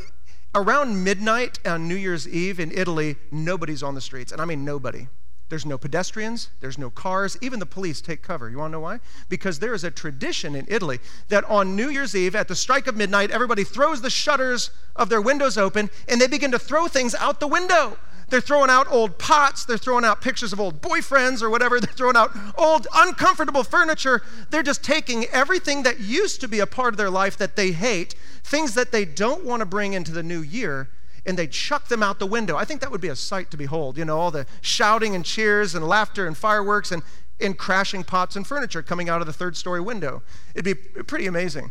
around 0.55 1.03
midnight 1.03 1.59
on 1.65 1.89
New 1.89 1.95
Year's 1.95 2.29
Eve 2.29 2.61
in 2.61 2.71
Italy, 2.71 3.17
nobody's 3.31 3.83
on 3.83 3.95
the 3.95 4.01
streets. 4.03 4.31
And 4.31 4.43
I 4.43 4.45
mean 4.45 4.63
nobody. 4.63 5.09
There's 5.49 5.65
no 5.65 5.79
pedestrians, 5.79 6.51
there's 6.61 6.77
no 6.77 6.91
cars, 6.91 7.39
even 7.41 7.61
the 7.61 7.67
police 7.67 8.03
take 8.03 8.21
cover. 8.21 8.51
You 8.51 8.59
want 8.59 8.73
to 8.73 8.73
know 8.73 8.81
why? 8.81 9.01
Because 9.31 9.59
there 9.59 9.73
is 9.73 9.85
a 9.85 9.91
tradition 9.91 10.55
in 10.55 10.67
Italy 10.69 10.99
that 11.29 11.45
on 11.45 11.77
New 11.77 11.89
Year's 11.89 12.15
Eve, 12.15 12.37
at 12.37 12.47
the 12.47 12.57
strike 12.57 12.87
of 12.87 12.97
midnight, 12.99 13.31
everybody 13.31 13.65
throws 13.65 14.03
the 14.03 14.11
shutters 14.11 14.71
of 14.95 15.09
their 15.09 15.23
windows 15.23 15.57
open 15.57 15.89
and 16.11 16.21
they 16.21 16.27
begin 16.27 16.51
to 16.51 16.59
throw 16.59 16.89
things 16.89 17.15
out 17.15 17.41
the 17.41 17.47
window. 17.47 17.97
They're 18.33 18.41
throwing 18.41 18.71
out 18.71 18.91
old 18.91 19.19
pots. 19.19 19.67
They're 19.67 19.77
throwing 19.77 20.07
out 20.07 20.23
pictures 20.23 20.55
of 20.55 20.59
old 20.59 20.81
boyfriends 20.81 21.43
or 21.43 21.51
whatever. 21.51 21.79
They're 21.79 21.93
throwing 21.93 22.17
out 22.17 22.35
old, 22.57 22.87
uncomfortable 22.95 23.63
furniture. 23.63 24.23
They're 24.49 24.63
just 24.63 24.83
taking 24.83 25.27
everything 25.27 25.83
that 25.83 26.01
used 26.01 26.41
to 26.41 26.49
be 26.49 26.59
a 26.59 26.67
part 26.67 26.95
of 26.95 26.97
their 26.97 27.11
life 27.11 27.37
that 27.37 27.57
they 27.57 27.73
hate, 27.73 28.15
things 28.43 28.73
that 28.73 28.91
they 28.91 29.05
don't 29.05 29.45
want 29.45 29.61
to 29.61 29.67
bring 29.67 29.93
into 29.93 30.13
the 30.13 30.23
new 30.23 30.41
year, 30.41 30.89
and 31.27 31.39
they 31.39 31.47
chuck 31.47 31.89
them 31.89 32.03
out 32.03 32.19
the 32.19 32.27
window. 32.27 32.57
I 32.57 32.65
think 32.65 32.81
that 32.81 32.91
would 32.91 33.03
be 33.03 33.09
a 33.09 33.17
sight 33.17 33.51
to 33.51 33.59
behold. 33.59 33.99
You 33.99 34.07
know, 34.07 34.19
all 34.19 34.31
the 34.31 34.47
shouting 34.63 35.15
and 35.15 35.27
cheers 35.27 35.75
and 35.75 35.87
laughter 35.87 36.27
and 36.27 36.35
fireworks 36.35 36.91
and, 36.91 37.03
and 37.39 37.59
crashing 37.59 38.03
pots 38.03 38.35
and 38.35 38.47
furniture 38.47 38.83
coming 38.83 39.11
out 39.11 39.21
of 39.21 39.27
the 39.27 39.35
third 39.35 39.59
story 39.59 39.83
window. 39.83 40.23
It'd 40.55 40.65
be 40.65 41.03
pretty 41.03 41.27
amazing. 41.27 41.71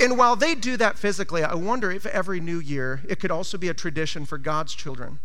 And 0.00 0.16
while 0.16 0.34
they 0.34 0.54
do 0.54 0.78
that 0.78 0.98
physically, 0.98 1.44
I 1.44 1.54
wonder 1.54 1.90
if 1.90 2.06
every 2.06 2.40
new 2.40 2.58
year 2.58 3.02
it 3.06 3.20
could 3.20 3.30
also 3.30 3.58
be 3.58 3.68
a 3.68 3.74
tradition 3.74 4.24
for 4.24 4.38
God's 4.38 4.74
children. 4.74 5.18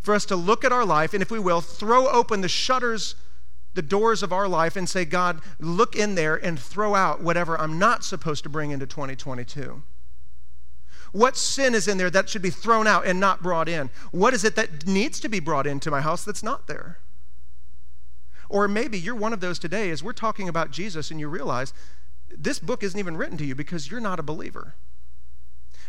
For 0.00 0.14
us 0.14 0.24
to 0.26 0.36
look 0.36 0.64
at 0.64 0.72
our 0.72 0.84
life 0.84 1.12
and, 1.12 1.22
if 1.22 1.32
we 1.32 1.40
will, 1.40 1.60
throw 1.60 2.08
open 2.08 2.42
the 2.42 2.48
shutters, 2.48 3.16
the 3.74 3.82
doors 3.82 4.22
of 4.22 4.32
our 4.32 4.46
life 4.46 4.76
and 4.76 4.88
say, 4.88 5.04
God, 5.04 5.40
look 5.58 5.96
in 5.96 6.14
there 6.14 6.36
and 6.36 6.58
throw 6.58 6.94
out 6.94 7.22
whatever 7.22 7.60
I'm 7.60 7.78
not 7.78 8.04
supposed 8.04 8.44
to 8.44 8.48
bring 8.48 8.70
into 8.70 8.86
2022. 8.86 9.82
What 11.10 11.36
sin 11.36 11.74
is 11.74 11.88
in 11.88 11.98
there 11.98 12.10
that 12.10 12.28
should 12.28 12.42
be 12.42 12.50
thrown 12.50 12.86
out 12.86 13.06
and 13.06 13.18
not 13.18 13.42
brought 13.42 13.68
in? 13.68 13.90
What 14.10 14.34
is 14.34 14.44
it 14.44 14.56
that 14.56 14.86
needs 14.86 15.18
to 15.20 15.28
be 15.28 15.40
brought 15.40 15.66
into 15.66 15.90
my 15.90 16.00
house 16.00 16.24
that's 16.24 16.42
not 16.42 16.66
there? 16.66 16.98
Or 18.48 18.68
maybe 18.68 18.98
you're 18.98 19.14
one 19.14 19.32
of 19.32 19.40
those 19.40 19.58
today 19.58 19.90
as 19.90 20.02
we're 20.02 20.12
talking 20.12 20.48
about 20.48 20.70
Jesus 20.70 21.10
and 21.10 21.18
you 21.18 21.28
realize 21.28 21.72
this 22.28 22.58
book 22.58 22.82
isn't 22.82 22.98
even 22.98 23.16
written 23.16 23.36
to 23.38 23.44
you 23.44 23.54
because 23.54 23.90
you're 23.90 24.00
not 24.00 24.18
a 24.18 24.22
believer. 24.22 24.74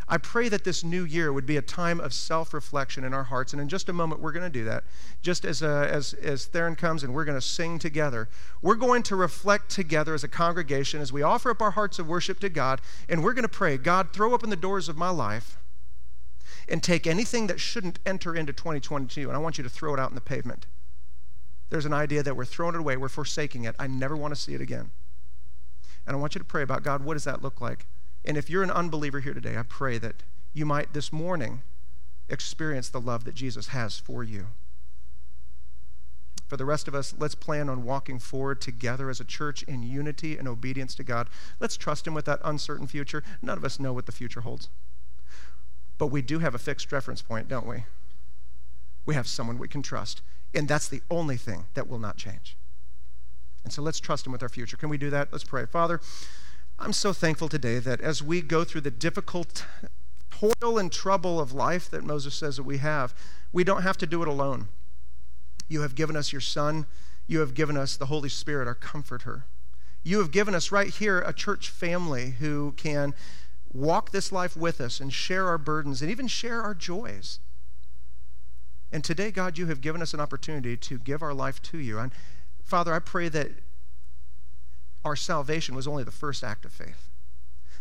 I 0.08 0.18
pray 0.20 0.50
that 0.50 0.64
this 0.64 0.84
new 0.84 1.04
year 1.04 1.34
would 1.34 1.48
be 1.48 1.58
a 1.58 1.64
time 1.64 2.00
of 2.00 2.14
self 2.14 2.54
reflection 2.54 3.04
in 3.04 3.14
our 3.14 3.24
hearts. 3.24 3.54
And 3.54 3.62
in 3.62 3.68
just 3.68 3.90
a 3.90 3.94
moment, 3.94 4.22
we're 4.22 4.32
going 4.32 4.44
to 4.44 4.50
do 4.50 4.64
that. 4.66 4.84
Just 5.24 5.46
as, 5.46 5.64
uh, 5.64 5.88
as, 5.92 6.14
as 6.14 6.46
Theron 6.46 6.76
comes 6.76 7.04
and 7.04 7.14
we're 7.14 7.26
going 7.26 7.38
to 7.38 7.42
sing 7.42 7.80
together, 7.80 8.30
we're 8.62 8.76
going 8.76 9.02
to 9.04 9.16
reflect 9.16 9.70
together 9.72 10.14
as 10.14 10.24
a 10.24 10.28
congregation 10.28 11.02
as 11.02 11.12
we 11.12 11.24
offer 11.24 11.50
up 11.50 11.62
our 11.62 11.72
hearts 11.72 11.98
of 11.98 12.08
worship 12.08 12.40
to 12.42 12.50
God. 12.50 12.82
And 13.10 13.24
we're 13.24 13.34
going 13.34 13.44
to 13.44 13.50
pray 13.50 13.78
God, 13.78 14.14
throw 14.14 14.34
open 14.34 14.52
the 14.52 14.56
doors 14.56 14.88
of 14.88 14.98
my 14.98 15.10
life 15.10 15.58
and 16.68 16.84
take 16.84 17.08
anything 17.08 17.48
that 17.48 17.60
shouldn't 17.60 17.98
enter 18.06 18.36
into 18.36 18.54
2022. 18.54 19.28
And 19.28 19.36
I 19.36 19.40
want 19.40 19.58
you 19.58 19.64
to 19.64 19.70
throw 19.70 19.94
it 19.96 20.00
out 20.00 20.10
in 20.10 20.16
the 20.16 20.22
pavement. 20.22 20.68
There's 21.72 21.86
an 21.86 21.94
idea 21.94 22.22
that 22.22 22.36
we're 22.36 22.46
throwing 22.46 22.76
it 22.76 22.80
away, 22.80 22.96
we're 22.96 23.10
forsaking 23.10 23.64
it. 23.64 23.76
I 23.80 23.88
never 23.88 24.16
want 24.16 24.36
to 24.36 24.40
see 24.40 24.54
it 24.54 24.62
again. 24.62 24.92
And 26.06 26.16
I 26.16 26.20
want 26.20 26.36
you 26.36 26.40
to 26.40 26.46
pray 26.46 26.62
about 26.62 26.84
God, 26.84 27.04
what 27.04 27.14
does 27.14 27.24
that 27.24 27.42
look 27.42 27.60
like? 27.60 27.88
And 28.24 28.38
if 28.38 28.50
you're 28.50 28.64
an 28.64 28.72
unbeliever 28.72 29.20
here 29.20 29.34
today, 29.34 29.58
I 29.58 29.64
pray 29.64 29.98
that 30.00 30.24
you 30.54 30.66
might 30.66 30.94
this 30.94 31.12
morning 31.12 31.62
experience 32.30 32.90
the 32.90 33.02
love 33.02 33.24
that 33.26 33.36
Jesus 33.36 33.68
has 33.68 33.98
for 34.00 34.24
you. 34.24 34.48
For 36.48 36.58
the 36.58 36.66
rest 36.66 36.88
of 36.88 36.94
us, 36.94 37.14
let's 37.18 37.36
plan 37.36 37.70
on 37.70 37.84
walking 37.84 38.20
forward 38.20 38.62
together 38.62 39.10
as 39.10 39.20
a 39.20 39.26
church 39.26 39.64
in 39.64 39.84
unity 39.84 40.38
and 40.38 40.48
obedience 40.48 40.94
to 40.96 41.04
God. 41.04 41.28
Let's 41.60 41.76
trust 41.76 42.06
Him 42.06 42.14
with 42.14 42.26
that 42.26 42.40
uncertain 42.44 42.88
future. 42.88 43.24
None 43.42 43.58
of 43.58 43.66
us 43.66 43.80
know 43.80 43.94
what 43.94 44.06
the 44.06 44.12
future 44.12 44.42
holds. 44.42 44.70
But 45.98 46.08
we 46.08 46.22
do 46.22 46.40
have 46.40 46.54
a 46.54 46.60
fixed 46.60 46.92
reference 46.92 47.22
point, 47.22 47.48
don't 47.48 47.66
we? 47.66 47.86
We 49.06 49.16
have 49.16 49.28
someone 49.28 49.58
we 49.58 49.68
can 49.68 49.82
trust. 49.82 50.22
And 50.54 50.68
that's 50.68 50.88
the 50.88 51.02
only 51.10 51.38
thing 51.38 51.66
that 51.74 51.88
will 51.88 52.00
not 52.00 52.18
change. 52.18 52.58
And 53.66 53.74
so 53.74 53.82
let's 53.82 54.00
trust 54.00 54.26
Him 54.26 54.32
with 54.32 54.44
our 54.44 54.50
future. 54.50 54.78
Can 54.78 54.90
we 54.90 54.98
do 54.98 55.10
that? 55.10 55.30
Let's 55.32 55.44
pray. 55.44 55.66
Father, 55.66 56.00
I'm 56.80 56.94
so 56.94 57.12
thankful 57.12 57.50
today 57.50 57.80
that 57.80 58.00
as 58.00 58.22
we 58.24 58.42
go 58.42 58.64
through 58.64 58.82
the 58.82 58.92
difficult 58.92 59.66
toil 60.30 60.78
and 60.78 60.92
trouble 60.92 61.40
of 61.40 61.52
life 61.52 61.90
that 61.90 62.04
Moses 62.04 62.36
says 62.36 62.58
that 62.58 62.64
we 62.64 62.78
have, 62.78 63.14
we 63.52 63.64
don't 63.64 63.82
have 63.82 63.98
to 63.98 64.06
do 64.06 64.22
it 64.22 64.28
alone. 64.28 64.68
You 65.68 65.82
have 65.82 65.96
given 65.96 66.16
us 66.16 66.32
your 66.32 66.42
Son. 66.42 66.86
You 67.28 67.40
have 67.40 67.56
given 67.56 67.76
us 67.76 67.98
the 67.98 68.06
Holy 68.06 68.30
Spirit, 68.30 68.68
our 68.68 68.76
comforter. 68.76 69.46
You 70.04 70.20
have 70.20 70.30
given 70.30 70.54
us 70.54 70.72
right 70.72 70.90
here 70.90 71.20
a 71.22 71.34
church 71.34 71.70
family 71.70 72.36
who 72.40 72.74
can 72.78 73.16
walk 73.74 74.12
this 74.12 74.32
life 74.32 74.56
with 74.56 74.80
us 74.80 75.00
and 75.00 75.12
share 75.12 75.48
our 75.48 75.58
burdens 75.58 76.04
and 76.04 76.12
even 76.12 76.28
share 76.28 76.62
our 76.62 76.76
joys. 76.76 77.40
And 78.92 79.04
today, 79.04 79.32
God, 79.32 79.58
you 79.58 79.66
have 79.66 79.82
given 79.82 80.04
us 80.04 80.14
an 80.14 80.20
opportunity 80.20 80.78
to 80.78 81.00
give 81.00 81.24
our 81.24 81.34
life 81.34 81.62
to 81.64 81.80
you. 81.80 81.98
And 81.98 82.12
Father, 82.66 82.94
I 82.94 83.00
pray 83.00 83.30
that 83.30 83.52
our 85.06 85.16
salvation 85.16 85.76
was 85.76 85.88
only 85.88 86.04
the 86.04 86.12
first 86.12 86.44
act 86.44 86.66
of 86.66 86.74
faith. 86.74 87.10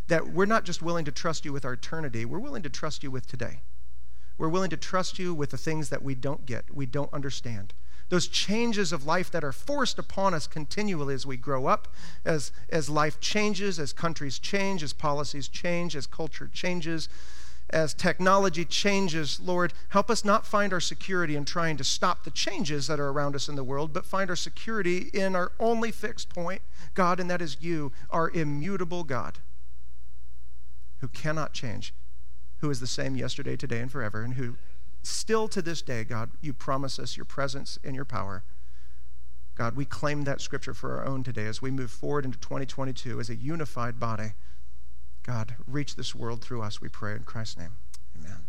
That 0.09 0.29
we're 0.29 0.45
not 0.45 0.65
just 0.65 0.83
willing 0.83 1.07
to 1.07 1.11
trust 1.11 1.47
you 1.47 1.53
with 1.55 1.65
our 1.65 1.73
eternity, 1.73 2.27
we're 2.27 2.39
willing 2.39 2.63
to 2.63 2.69
trust 2.69 3.03
you 3.03 3.11
with 3.11 3.27
today. 3.27 3.61
We're 4.37 4.49
willing 4.49 4.71
to 4.71 4.77
trust 4.77 5.19
you 5.19 5.33
with 5.33 5.51
the 5.51 5.57
things 5.57 5.89
that 5.89 6.03
we 6.03 6.15
don't 6.15 6.45
get, 6.45 6.75
we 6.75 6.85
don't 6.85 7.13
understand. 7.15 7.73
Those 8.11 8.29
changes 8.29 8.93
of 8.93 9.07
life 9.07 9.31
that 9.31 9.43
are 9.43 9.53
forced 9.53 9.99
upon 9.99 10.35
us 10.35 10.47
continually 10.47 11.15
as 11.15 11.25
we 11.25 11.39
grow 11.39 11.67
up, 11.67 11.89
as, 12.23 12.53
as 12.69 12.91
life 12.91 13.19
changes, 13.19 13.79
as 13.79 13.95
countries 13.95 14.39
change, 14.39 14.83
as 14.83 14.93
policies 14.93 15.49
change, 15.49 15.97
as 15.97 16.07
culture 16.07 16.51
changes, 16.53 17.09
as 17.71 17.95
technology 17.95 18.65
changes, 18.65 19.41
Lord, 19.41 19.73
help 19.89 20.11
us 20.11 20.25
not 20.25 20.47
find 20.47 20.73
our 20.73 20.81
security 20.81 21.35
in 21.35 21.45
trying 21.45 21.77
to 21.79 21.85
stop 21.85 22.25
the 22.25 22.31
changes 22.31 22.87
that 22.87 23.01
are 23.01 23.09
around 23.09 23.35
us 23.35 23.49
in 23.49 23.57
the 23.57 23.65
world, 23.65 23.93
but 23.93 24.05
find 24.07 24.31
our 24.31 24.37
security 24.37 25.11
in 25.13 25.35
our 25.35 25.53
only 25.59 25.91
fixed 25.91 26.29
point, 26.29 26.63
God, 26.95 27.19
and 27.21 27.31
that 27.31 27.43
is 27.43 27.57
you, 27.61 27.93
our 28.11 28.31
immutable 28.31 29.03
God, 29.03 29.39
who 30.99 31.09
cannot 31.09 31.53
change 31.53 31.95
who 32.65 32.71
is 32.71 32.81
the 32.81 32.87
same 32.87 33.15
yesterday, 33.15 33.59
today, 33.59 33.81
and 33.81 33.93
forever, 33.93 34.23
and 34.23 34.35
who 34.35 34.57
still 35.03 35.49
to 35.49 35.61
this 35.61 35.83
day, 35.83 36.03
God, 36.03 36.31
you 36.41 36.55
promise 36.55 36.99
us 36.99 37.15
your 37.15 37.27
presence 37.27 37.79
and 37.85 37.95
your 37.95 38.07
power. 38.07 38.43
God, 39.55 39.77
we 39.77 39.85
claim 39.85 40.23
that 40.23 40.41
scripture 40.41 40.73
for 40.73 40.97
our 40.97 41.07
own 41.07 41.23
today 41.23 41.45
as 41.45 41.61
we 41.61 41.71
move 41.71 41.91
forward 41.91 42.25
into 42.25 42.39
2022 42.39 43.21
as 43.21 43.29
a 43.29 43.37
unified 43.37 44.01
body. 44.01 44.33
God, 45.25 45.55
reach 45.67 45.97
this 45.97 46.15
world 46.15 46.43
through 46.43 46.61
us, 46.61 46.83
we 46.83 46.89
pray 46.89 47.13
in 47.13 47.21
Christ's 47.21 47.57
name. 47.57 47.71
Amen. 48.19 48.45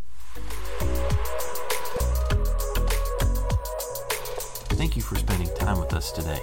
Thank 4.76 4.98
you 4.98 5.02
for 5.02 5.16
spending 5.16 5.48
time 5.56 5.80
with 5.80 5.94
us 5.94 6.12
today. 6.12 6.42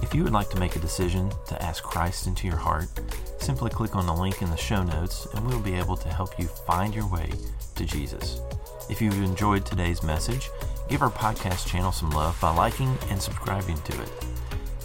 If 0.00 0.14
you 0.14 0.24
would 0.24 0.32
like 0.32 0.48
to 0.50 0.58
make 0.58 0.76
a 0.76 0.78
decision 0.78 1.30
to 1.48 1.62
ask 1.62 1.82
Christ 1.82 2.26
into 2.26 2.46
your 2.46 2.56
heart, 2.56 2.88
simply 3.38 3.68
click 3.68 3.94
on 3.94 4.06
the 4.06 4.14
link 4.14 4.40
in 4.40 4.48
the 4.48 4.56
show 4.56 4.82
notes 4.82 5.26
and 5.34 5.46
we'll 5.46 5.60
be 5.60 5.74
able 5.74 5.98
to 5.98 6.08
help 6.08 6.38
you 6.38 6.46
find 6.46 6.94
your 6.94 7.06
way 7.08 7.30
to 7.74 7.84
Jesus. 7.84 8.40
If 8.88 9.02
you've 9.02 9.22
enjoyed 9.22 9.66
today's 9.66 10.02
message, 10.02 10.48
give 10.88 11.02
our 11.02 11.10
podcast 11.10 11.66
channel 11.66 11.92
some 11.92 12.10
love 12.12 12.40
by 12.40 12.54
liking 12.54 12.96
and 13.10 13.20
subscribing 13.20 13.76
to 13.82 14.00
it. 14.00 14.08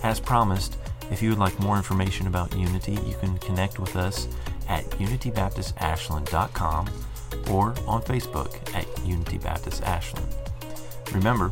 As 0.04 0.20
promised, 0.20 0.78
if 1.12 1.22
you 1.22 1.30
would 1.30 1.39
like 1.39 1.58
more 1.60 1.78
information 1.78 2.28
about 2.28 2.56
Unity, 2.58 2.98
you 3.06 3.16
can 3.22 3.38
connect 3.38 3.80
with 3.80 3.96
us 3.96 4.28
at 4.72 4.89
unitybaptistashland.com 4.91 6.89
or 7.49 7.76
on 7.86 8.01
Facebook 8.03 8.74
at 8.74 8.88
Unity 9.05 9.38
Baptist 9.38 9.84
Ashland. 9.84 10.34
Remember, 11.11 11.51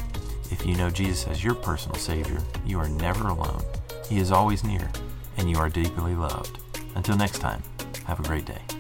if 0.52 0.66
you 0.66 0.76
know 0.76 0.90
Jesus 0.90 1.28
as 1.28 1.44
your 1.44 1.54
personal 1.54 1.98
Savior, 1.98 2.40
you 2.66 2.80
are 2.80 2.88
never 2.88 3.28
alone. 3.28 3.62
He 4.08 4.20
is 4.20 4.32
always 4.32 4.64
near, 4.64 4.90
and 5.38 5.50
you 5.50 5.58
are 5.58 5.70
deeply 5.70 6.16
loved. 6.16 6.60
Until 6.96 7.18
next 7.18 7.40
time, 7.40 7.62
have 8.06 8.22
a 8.22 8.24
great 8.24 8.46
day. 8.46 8.79